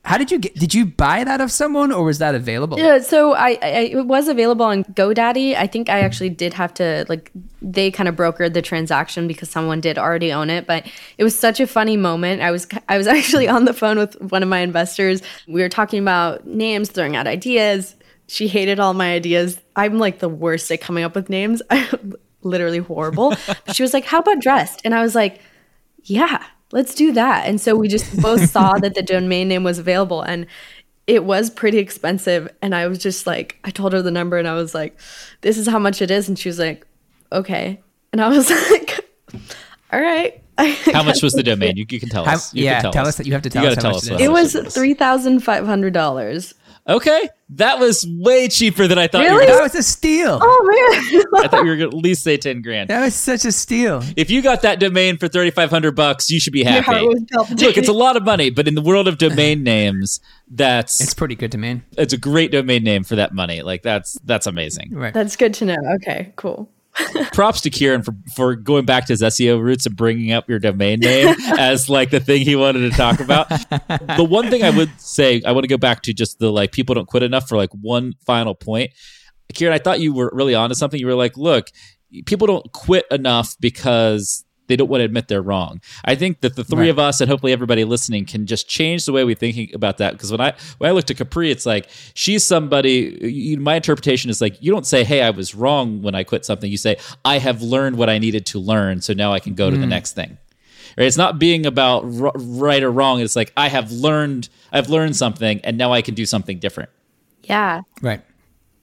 how 0.04 0.16
did 0.16 0.30
you 0.30 0.38
get? 0.38 0.54
Did 0.54 0.74
you 0.74 0.86
buy 0.86 1.22
that 1.24 1.40
of 1.40 1.52
someone 1.52 1.92
or 1.92 2.04
was 2.04 2.18
that 2.18 2.34
available? 2.34 2.78
Yeah, 2.78 2.98
so 3.00 3.34
I, 3.34 3.58
I 3.60 3.66
it 3.92 4.06
was 4.06 4.28
available 4.28 4.64
on 4.64 4.84
GoDaddy. 4.84 5.54
I 5.54 5.66
think 5.66 5.90
I 5.90 6.00
actually 6.00 6.30
did 6.30 6.54
have 6.54 6.72
to 6.74 7.04
like 7.08 7.30
they 7.60 7.90
kind 7.90 8.08
of 8.08 8.16
brokered 8.16 8.54
the 8.54 8.62
transaction 8.62 9.28
because 9.28 9.50
someone 9.50 9.80
did 9.80 9.98
already 9.98 10.32
own 10.32 10.48
it. 10.48 10.66
But 10.66 10.86
it 11.18 11.24
was 11.24 11.38
such 11.38 11.60
a 11.60 11.66
funny 11.66 11.96
moment. 11.96 12.40
I 12.40 12.50
was 12.50 12.66
I 12.88 12.96
was 12.96 13.06
actually 13.18 13.48
on 13.48 13.66
the 13.66 13.74
phone 13.74 13.98
with 13.98 14.18
one 14.30 14.42
of 14.42 14.48
my 14.48 14.60
investors. 14.60 15.20
We 15.46 15.60
were 15.60 15.68
talking 15.68 16.00
about 16.00 16.46
names, 16.46 16.90
throwing 16.90 17.14
out 17.14 17.26
ideas. 17.26 17.94
She 18.28 18.48
hated 18.48 18.80
all 18.80 18.94
my 18.94 19.12
ideas. 19.12 19.60
I'm 19.76 19.98
like 19.98 20.20
the 20.20 20.28
worst 20.28 20.70
at 20.70 20.80
coming 20.80 21.04
up 21.04 21.14
with 21.14 21.28
names. 21.28 21.60
I'm 21.70 22.14
literally 22.42 22.78
horrible. 22.78 23.34
She 23.74 23.82
was 23.82 23.92
like, 23.92 24.06
"How 24.06 24.20
about 24.20 24.40
dressed?" 24.40 24.80
And 24.84 24.94
I 24.94 25.02
was 25.02 25.14
like, 25.14 25.40
"Yeah." 26.04 26.42
Let's 26.70 26.94
do 26.94 27.12
that. 27.12 27.46
And 27.46 27.60
so 27.60 27.74
we 27.76 27.88
just 27.88 28.20
both 28.20 28.50
saw 28.50 28.72
that 28.78 28.94
the 28.94 29.02
domain 29.02 29.48
name 29.48 29.64
was 29.64 29.78
available 29.78 30.22
and 30.22 30.46
it 31.06 31.24
was 31.24 31.48
pretty 31.48 31.78
expensive 31.78 32.46
and 32.60 32.74
i 32.74 32.86
was 32.86 32.98
just 32.98 33.26
like 33.26 33.58
i 33.64 33.70
told 33.70 33.94
her 33.94 34.02
the 34.02 34.10
number 34.10 34.36
and 34.36 34.46
i 34.46 34.52
was 34.52 34.74
like 34.74 34.94
this 35.40 35.56
is 35.56 35.66
how 35.66 35.78
much 35.78 36.02
it 36.02 36.10
is 36.10 36.28
and 36.28 36.38
she 36.38 36.50
was 36.50 36.58
like 36.58 36.86
okay 37.32 37.80
and 38.12 38.20
i 38.20 38.28
was 38.28 38.50
like 38.70 39.00
all 39.90 40.00
right 40.00 40.42
How 40.92 41.04
much 41.04 41.22
was 41.22 41.34
the 41.34 41.44
domain? 41.44 41.76
You, 41.76 41.86
you 41.88 42.00
can 42.00 42.08
tell 42.08 42.24
How- 42.24 42.32
us. 42.34 42.52
You 42.52 42.64
yeah, 42.64 42.82
can 42.82 42.90
tell 42.90 43.06
us 43.06 43.16
that 43.16 43.26
you 43.28 43.32
have 43.32 43.42
to 43.42 43.48
tell 43.50 43.62
gotta 43.62 43.76
us 43.76 43.76
how 43.76 43.82
tell 43.82 43.92
much 43.92 44.02
us 44.02 44.08
it 44.08 44.20
it 44.20 44.32
was 44.32 44.54
much 44.56 44.64
is. 46.28 46.52
$3500 46.88 46.94
Okay, 46.96 47.28
that 47.50 47.78
was 47.78 48.06
way 48.08 48.48
cheaper 48.48 48.86
than 48.86 48.98
I 48.98 49.06
thought. 49.08 49.22
You 49.24 49.32
were 49.32 49.38
Really? 49.40 49.46
That 49.46 49.52
gonna, 49.52 49.62
was 49.64 49.74
a 49.74 49.82
steal. 49.82 50.38
oh 50.40 51.22
man 51.32 51.44
I 51.44 51.48
thought 51.48 51.64
you 51.64 51.70
were 51.70 51.76
going 51.76 51.90
to 51.90 51.96
at 51.96 52.02
least 52.02 52.22
say 52.22 52.36
ten 52.36 52.62
grand. 52.62 52.88
That 52.90 53.02
was 53.02 53.14
such 53.14 53.44
a 53.44 53.52
steal. 53.52 54.02
If 54.16 54.30
you 54.30 54.42
got 54.42 54.62
that 54.62 54.80
domain 54.80 55.18
for 55.18 55.28
thirty 55.28 55.50
five 55.50 55.70
hundred 55.70 55.94
bucks, 55.94 56.30
you 56.30 56.40
should 56.40 56.52
be 56.52 56.62
happy. 56.64 56.84
heart. 56.84 57.04
Look, 57.60 57.76
it's 57.76 57.88
a 57.88 57.92
lot 57.92 58.16
of 58.16 58.24
money, 58.24 58.50
but 58.50 58.66
in 58.68 58.74
the 58.74 58.82
world 58.82 59.06
of 59.08 59.18
domain 59.18 59.62
names, 59.62 60.20
that's 60.50 61.00
It's 61.00 61.14
pretty 61.14 61.34
good 61.34 61.50
domain. 61.50 61.82
it's 61.96 62.12
a 62.12 62.18
great 62.18 62.52
domain 62.52 62.82
name 62.84 63.04
for 63.04 63.16
that 63.16 63.34
money. 63.34 63.62
Like 63.62 63.82
that's 63.82 64.18
that's 64.24 64.46
amazing. 64.46 64.94
Right. 64.94 65.12
that's 65.14 65.36
good 65.36 65.54
to 65.54 65.64
know 65.66 65.76
okay 65.96 66.32
cool 66.36 66.70
Props 67.32 67.60
to 67.62 67.70
Kieran 67.70 68.02
for 68.02 68.14
for 68.34 68.54
going 68.56 68.84
back 68.84 69.06
to 69.06 69.12
his 69.12 69.22
SEO 69.22 69.60
roots 69.60 69.86
and 69.86 69.96
bringing 69.96 70.32
up 70.32 70.48
your 70.48 70.58
domain 70.58 71.00
name 71.00 71.34
as 71.58 71.88
like 71.88 72.10
the 72.10 72.20
thing 72.20 72.42
he 72.42 72.56
wanted 72.56 72.90
to 72.90 72.96
talk 72.96 73.20
about. 73.20 73.48
the 73.48 74.26
one 74.28 74.50
thing 74.50 74.62
I 74.62 74.70
would 74.70 74.90
say, 75.00 75.42
I 75.44 75.52
want 75.52 75.64
to 75.64 75.68
go 75.68 75.76
back 75.78 76.02
to 76.02 76.12
just 76.12 76.38
the 76.38 76.50
like 76.50 76.72
people 76.72 76.94
don't 76.94 77.08
quit 77.08 77.22
enough 77.22 77.48
for 77.48 77.56
like 77.56 77.70
one 77.72 78.14
final 78.26 78.54
point. 78.54 78.92
Kieran, 79.54 79.74
I 79.74 79.78
thought 79.78 80.00
you 80.00 80.12
were 80.12 80.30
really 80.34 80.54
onto 80.54 80.74
something. 80.74 81.00
You 81.00 81.06
were 81.06 81.14
like, 81.14 81.36
look, 81.36 81.68
people 82.26 82.46
don't 82.46 82.70
quit 82.72 83.06
enough 83.10 83.56
because 83.60 84.44
they 84.68 84.76
don't 84.76 84.88
want 84.88 85.00
to 85.00 85.04
admit 85.04 85.28
they're 85.28 85.42
wrong. 85.42 85.80
I 86.04 86.14
think 86.14 86.40
that 86.40 86.56
the 86.56 86.64
three 86.64 86.82
right. 86.82 86.90
of 86.90 86.98
us 86.98 87.20
and 87.20 87.28
hopefully 87.28 87.52
everybody 87.52 87.84
listening 87.84 88.26
can 88.26 88.46
just 88.46 88.68
change 88.68 89.06
the 89.06 89.12
way 89.12 89.24
we 89.24 89.34
think 89.34 89.74
about 89.74 89.98
that. 89.98 90.12
Because 90.12 90.30
when 90.30 90.40
I 90.40 90.54
when 90.78 90.88
I 90.88 90.92
look 90.92 91.06
to 91.06 91.14
Capri, 91.14 91.50
it's 91.50 91.66
like 91.66 91.88
she's 92.14 92.44
somebody. 92.44 93.18
You, 93.20 93.58
my 93.58 93.76
interpretation 93.76 94.30
is 94.30 94.40
like 94.40 94.62
you 94.62 94.70
don't 94.70 94.86
say, 94.86 95.04
"Hey, 95.04 95.22
I 95.22 95.30
was 95.30 95.54
wrong 95.54 96.02
when 96.02 96.14
I 96.14 96.22
quit 96.22 96.44
something." 96.44 96.70
You 96.70 96.76
say, 96.76 96.96
"I 97.24 97.38
have 97.38 97.62
learned 97.62 97.96
what 97.96 98.08
I 98.08 98.18
needed 98.18 98.46
to 98.46 98.58
learn, 98.58 99.00
so 99.00 99.12
now 99.12 99.32
I 99.32 99.40
can 99.40 99.54
go 99.54 99.68
mm. 99.68 99.72
to 99.72 99.78
the 99.78 99.86
mm. 99.86 99.90
next 99.90 100.12
thing." 100.12 100.38
Right? 100.96 101.06
It's 101.06 101.16
not 101.16 101.38
being 101.38 101.66
about 101.66 102.04
r- 102.04 102.32
right 102.36 102.82
or 102.82 102.90
wrong. 102.90 103.20
It's 103.20 103.36
like 103.36 103.52
I 103.56 103.68
have 103.68 103.92
learned, 103.92 104.48
I've 104.72 104.88
learned 104.88 105.16
something, 105.16 105.60
and 105.64 105.78
now 105.78 105.92
I 105.92 106.02
can 106.02 106.14
do 106.14 106.26
something 106.26 106.58
different. 106.58 106.90
Yeah. 107.44 107.82
Right. 108.02 108.20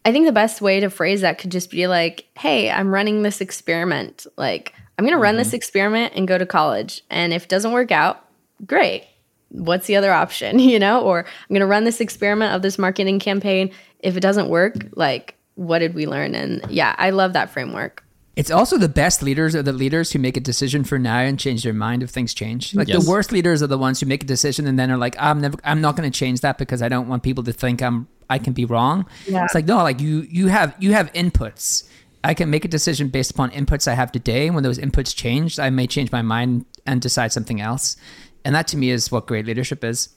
I 0.06 0.12
think 0.12 0.26
the 0.26 0.32
best 0.32 0.62
way 0.62 0.80
to 0.80 0.90
phrase 0.90 1.22
that 1.22 1.40
could 1.40 1.52
just 1.52 1.70
be 1.72 1.88
like, 1.88 2.26
"Hey, 2.38 2.70
I'm 2.70 2.94
running 2.94 3.24
this 3.24 3.42
experiment. 3.42 4.28
Like, 4.38 4.74
I'm 4.98 5.06
going 5.06 5.16
to 5.16 5.22
run 5.22 5.34
mm-hmm. 5.34 5.40
this 5.40 5.54
experiment 5.54 6.14
and 6.16 6.28
go 6.28 6.38
to 6.38 6.46
college. 6.46 7.04
And 7.10 7.34
if 7.34 7.44
it 7.44 7.50
doesn't 7.50 7.72
work 7.72 7.92
out, 7.92 8.26
great. 8.66 9.08
What's 9.50 9.88
the 9.88 9.96
other 9.96 10.12
option, 10.12 10.60
you 10.60 10.80
know? 10.80 11.02
Or 11.02 11.20
I'm 11.20 11.50
going 11.50 11.60
to 11.62 11.66
run 11.66 11.84
this 11.84 12.02
experiment 12.02 12.54
of 12.54 12.62
this 12.62 12.78
marketing 12.78 13.20
campaign. 13.20 13.72
If 14.00 14.16
it 14.16 14.22
doesn't 14.22 14.50
work, 14.50 14.76
like 14.96 15.36
what 15.56 15.80
did 15.80 15.94
we 15.94 16.06
learn? 16.06 16.36
And 16.36 16.66
yeah, 16.70 16.96
I 16.98 17.10
love 17.10 17.34
that 17.34 17.50
framework. 17.50 18.04
It's 18.36 18.52
also 18.52 18.78
the 18.78 18.90
best 18.90 19.24
leaders 19.24 19.56
are 19.56 19.64
the 19.64 19.72
leaders 19.72 20.12
who 20.12 20.20
make 20.20 20.36
a 20.36 20.42
decision 20.42 20.84
for 20.84 21.00
now 21.00 21.20
and 21.20 21.40
change 21.40 21.64
their 21.64 21.74
mind 21.74 22.04
if 22.04 22.10
things 22.10 22.34
change. 22.34 22.76
Like 22.76 22.90
yes. 22.90 23.04
the 23.04 23.10
worst 23.10 23.32
leaders 23.32 23.64
are 23.64 23.68
the 23.68 23.78
ones 23.78 24.02
who 24.02 24.08
make 24.08 24.24
a 24.24 24.26
decision 24.26 24.68
and 24.68 24.78
then 24.78 24.92
are 24.92 24.98
like, 24.98 25.16
I'm 25.18 25.40
never, 25.40 25.58
I'm 25.64 25.80
not 25.80 25.96
going 25.96 26.12
to 26.12 26.18
change 26.18 26.42
that 26.42 26.58
because 26.58 26.82
I 26.82 26.90
don't 26.90 27.08
want 27.08 27.24
people 27.24 27.46
to 27.46 27.54
think 27.54 27.82
I'm, 27.82 28.10
I 28.30 28.40
can 28.40 28.52
be 28.52 28.66
wrong. 28.66 29.06
Yeah. 29.26 29.46
It's 29.46 29.56
like 29.56 29.66
no, 29.66 29.78
like 29.78 30.02
you, 30.02 30.28
you 30.30 30.48
have, 30.48 30.76
you 30.80 30.92
have 30.92 31.12
inputs. 31.14 31.88
I 32.26 32.34
can 32.34 32.50
make 32.50 32.66
a 32.66 32.68
decision 32.68 33.10
based 33.10 33.30
upon 33.30 33.52
inputs 33.52 33.88
I 33.88 33.94
have 33.94 34.12
today. 34.12 34.50
When 34.50 34.64
those 34.64 34.80
inputs 34.80 35.16
change, 35.16 35.60
I 35.60 35.70
may 35.70 35.86
change 35.86 36.12
my 36.12 36.24
mind 36.24 36.66
and 36.88 37.00
decide 37.00 37.32
something 37.32 37.62
else. 37.62 37.98
And 38.44 38.56
that 38.56 38.68
to 38.70 38.78
me 38.78 38.90
is 38.90 39.12
what 39.12 39.28
great 39.28 39.46
leadership 39.46 39.84
is. 39.84 40.10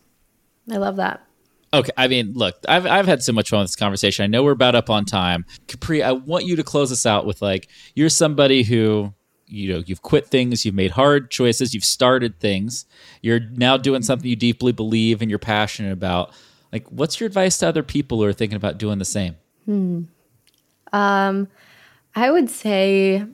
I 0.71 0.79
love 0.79 0.97
that. 0.97 1.23
Okay, 1.75 1.91
I 1.99 2.09
mean, 2.09 2.33
look, 2.33 2.57
I've 2.67 2.87
I've 2.87 3.07
had 3.07 3.23
so 3.23 3.33
much 3.35 3.51
fun 3.51 3.61
with 3.61 3.69
this 3.69 3.77
conversation. 3.77 4.23
I 4.23 4.27
know 4.27 4.43
we're 4.43 4.53
about 4.53 4.75
up 4.75 4.89
on 4.89 5.05
time. 5.05 5.45
Capri, 5.67 6.03
I 6.03 6.13
want 6.13 6.47
you 6.47 6.57
to 6.57 6.65
close 6.65 6.91
us 6.91 7.05
out 7.05 7.27
with 7.27 7.43
like 7.43 7.69
you're 7.95 8.09
somebody 8.09 8.63
who 8.63 9.13
you 9.47 9.75
know 9.75 9.83
you've 9.85 10.01
quit 10.01 10.29
things, 10.29 10.65
you've 10.65 10.75
made 10.75 10.93
hard 10.93 11.31
choices, 11.31 11.75
you've 11.75 11.85
started 11.85 12.41
things. 12.41 12.87
You're 13.21 13.41
now 13.41 13.77
doing 13.77 14.01
something 14.01 14.29
you 14.29 14.37
deeply 14.37 14.73
believe 14.73 15.21
and 15.21 15.29
you're 15.29 15.39
passionate 15.39 15.93
about. 15.93 16.33
Like, 16.73 16.89
what's 16.89 17.21
your 17.21 17.27
advice 17.27 17.59
to 17.59 17.69
other 17.69 17.83
people 17.83 18.17
who 18.17 18.25
are 18.25 18.33
thinking 18.33 18.57
about 18.57 18.79
doing 18.79 18.99
the 18.99 19.05
same? 19.05 19.37
Hmm. 19.67 20.03
Um, 20.91 21.49
I 22.19 22.33
would 22.33 22.51
say 22.51 23.25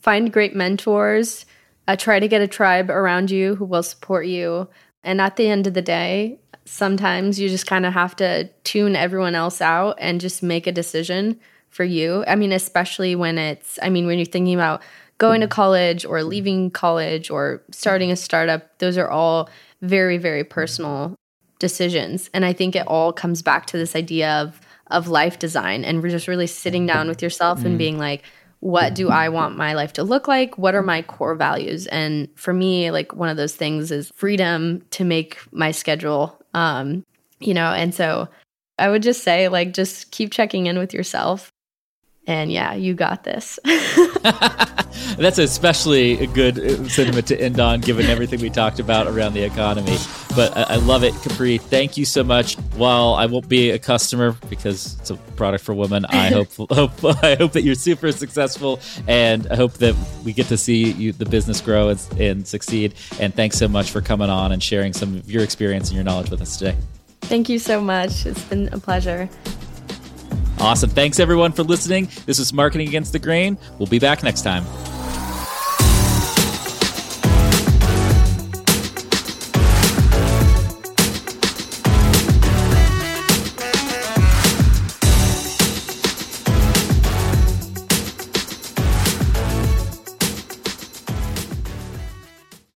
find 0.00 0.32
great 0.32 0.54
mentors. 0.54 1.46
Uh, 1.88 1.96
try 1.96 2.20
to 2.20 2.28
get 2.28 2.42
a 2.42 2.48
tribe 2.48 2.90
around 2.90 3.30
you 3.30 3.54
who 3.54 3.64
will 3.64 3.82
support 3.82 4.26
you. 4.26 4.68
And 5.02 5.20
at 5.20 5.36
the 5.36 5.48
end 5.48 5.66
of 5.66 5.74
the 5.74 5.82
day, 5.82 6.38
sometimes 6.64 7.40
you 7.40 7.48
just 7.48 7.66
kind 7.66 7.86
of 7.86 7.92
have 7.94 8.14
to 8.16 8.50
tune 8.64 8.96
everyone 8.96 9.34
else 9.34 9.60
out 9.60 9.96
and 9.98 10.20
just 10.20 10.42
make 10.42 10.66
a 10.66 10.72
decision 10.72 11.40
for 11.70 11.84
you. 11.84 12.24
I 12.26 12.34
mean, 12.34 12.52
especially 12.52 13.14
when 13.14 13.38
it's, 13.38 13.78
I 13.82 13.88
mean, 13.88 14.06
when 14.06 14.18
you're 14.18 14.26
thinking 14.26 14.54
about 14.54 14.82
going 15.18 15.40
to 15.40 15.48
college 15.48 16.04
or 16.04 16.22
leaving 16.22 16.70
college 16.70 17.30
or 17.30 17.62
starting 17.70 18.10
a 18.10 18.16
startup, 18.16 18.78
those 18.78 18.98
are 18.98 19.08
all 19.08 19.48
very, 19.80 20.18
very 20.18 20.44
personal 20.44 21.14
decisions. 21.58 22.28
And 22.34 22.44
I 22.44 22.52
think 22.52 22.76
it 22.76 22.86
all 22.86 23.12
comes 23.12 23.40
back 23.42 23.64
to 23.66 23.78
this 23.78 23.96
idea 23.96 24.42
of, 24.42 24.60
of 24.90 25.08
life 25.08 25.38
design 25.38 25.84
and 25.84 26.02
we're 26.02 26.10
just 26.10 26.28
really 26.28 26.46
sitting 26.46 26.86
down 26.86 27.08
with 27.08 27.22
yourself 27.22 27.60
mm. 27.60 27.66
and 27.66 27.78
being 27.78 27.98
like, 27.98 28.22
what 28.60 28.94
do 28.94 29.10
I 29.10 29.28
want 29.28 29.56
my 29.56 29.74
life 29.74 29.92
to 29.94 30.02
look 30.02 30.26
like? 30.26 30.56
What 30.56 30.74
are 30.74 30.82
my 30.82 31.02
core 31.02 31.34
values? 31.34 31.86
And 31.88 32.28
for 32.36 32.52
me, 32.52 32.90
like 32.90 33.14
one 33.14 33.28
of 33.28 33.36
those 33.36 33.54
things 33.54 33.90
is 33.90 34.10
freedom 34.14 34.82
to 34.90 35.04
make 35.04 35.38
my 35.52 35.70
schedule 35.72 36.40
um, 36.56 37.04
you 37.38 37.52
know, 37.54 37.66
and 37.72 37.94
so 37.94 38.28
I 38.78 38.88
would 38.88 39.02
just 39.02 39.22
say, 39.22 39.48
like, 39.48 39.74
just 39.74 40.10
keep 40.10 40.32
checking 40.32 40.66
in 40.66 40.78
with 40.78 40.94
yourself. 40.94 41.50
And 42.26 42.50
yeah, 42.50 42.74
you 42.74 42.94
got 42.94 43.22
this. 43.22 43.58
That's 45.16 45.38
especially 45.38 46.18
a 46.20 46.26
good 46.26 46.90
sentiment 46.90 47.28
to 47.28 47.40
end 47.40 47.60
on, 47.60 47.80
given 47.80 48.06
everything 48.06 48.40
we 48.40 48.50
talked 48.50 48.80
about 48.80 49.06
around 49.06 49.34
the 49.34 49.42
economy. 49.42 49.96
But 50.34 50.56
I, 50.56 50.62
I 50.62 50.76
love 50.76 51.04
it, 51.04 51.14
Capri. 51.22 51.58
Thank 51.58 51.96
you 51.96 52.04
so 52.04 52.24
much. 52.24 52.56
While 52.74 53.14
I 53.14 53.26
won't 53.26 53.48
be 53.48 53.70
a 53.70 53.78
customer 53.78 54.36
because 54.50 54.98
it's 55.00 55.10
a 55.10 55.16
product 55.36 55.62
for 55.62 55.72
women, 55.72 56.04
I 56.06 56.28
hope, 56.30 56.48
hope 56.70 57.04
I 57.22 57.36
hope 57.36 57.52
that 57.52 57.62
you're 57.62 57.76
super 57.76 58.10
successful, 58.10 58.80
and 59.06 59.46
I 59.46 59.54
hope 59.54 59.74
that 59.74 59.94
we 60.24 60.32
get 60.32 60.46
to 60.48 60.56
see 60.56 60.90
you 60.92 61.12
the 61.12 61.26
business 61.26 61.60
grow 61.60 61.90
and, 61.90 62.00
and 62.18 62.46
succeed. 62.46 62.94
And 63.20 63.34
thanks 63.34 63.56
so 63.56 63.68
much 63.68 63.90
for 63.90 64.00
coming 64.00 64.30
on 64.30 64.50
and 64.50 64.60
sharing 64.60 64.92
some 64.92 65.16
of 65.16 65.30
your 65.30 65.44
experience 65.44 65.88
and 65.88 65.94
your 65.94 66.04
knowledge 66.04 66.30
with 66.30 66.42
us 66.42 66.56
today. 66.56 66.76
Thank 67.22 67.48
you 67.48 67.58
so 67.58 67.80
much. 67.80 68.26
It's 68.26 68.42
been 68.44 68.68
a 68.72 68.78
pleasure. 68.78 69.28
Awesome. 70.58 70.90
Thanks 70.90 71.20
everyone 71.20 71.52
for 71.52 71.62
listening. 71.62 72.08
This 72.24 72.38
is 72.38 72.52
Marketing 72.52 72.88
Against 72.88 73.12
the 73.12 73.18
Grain. 73.18 73.58
We'll 73.78 73.88
be 73.88 73.98
back 73.98 74.22
next 74.22 74.42
time. 74.42 74.64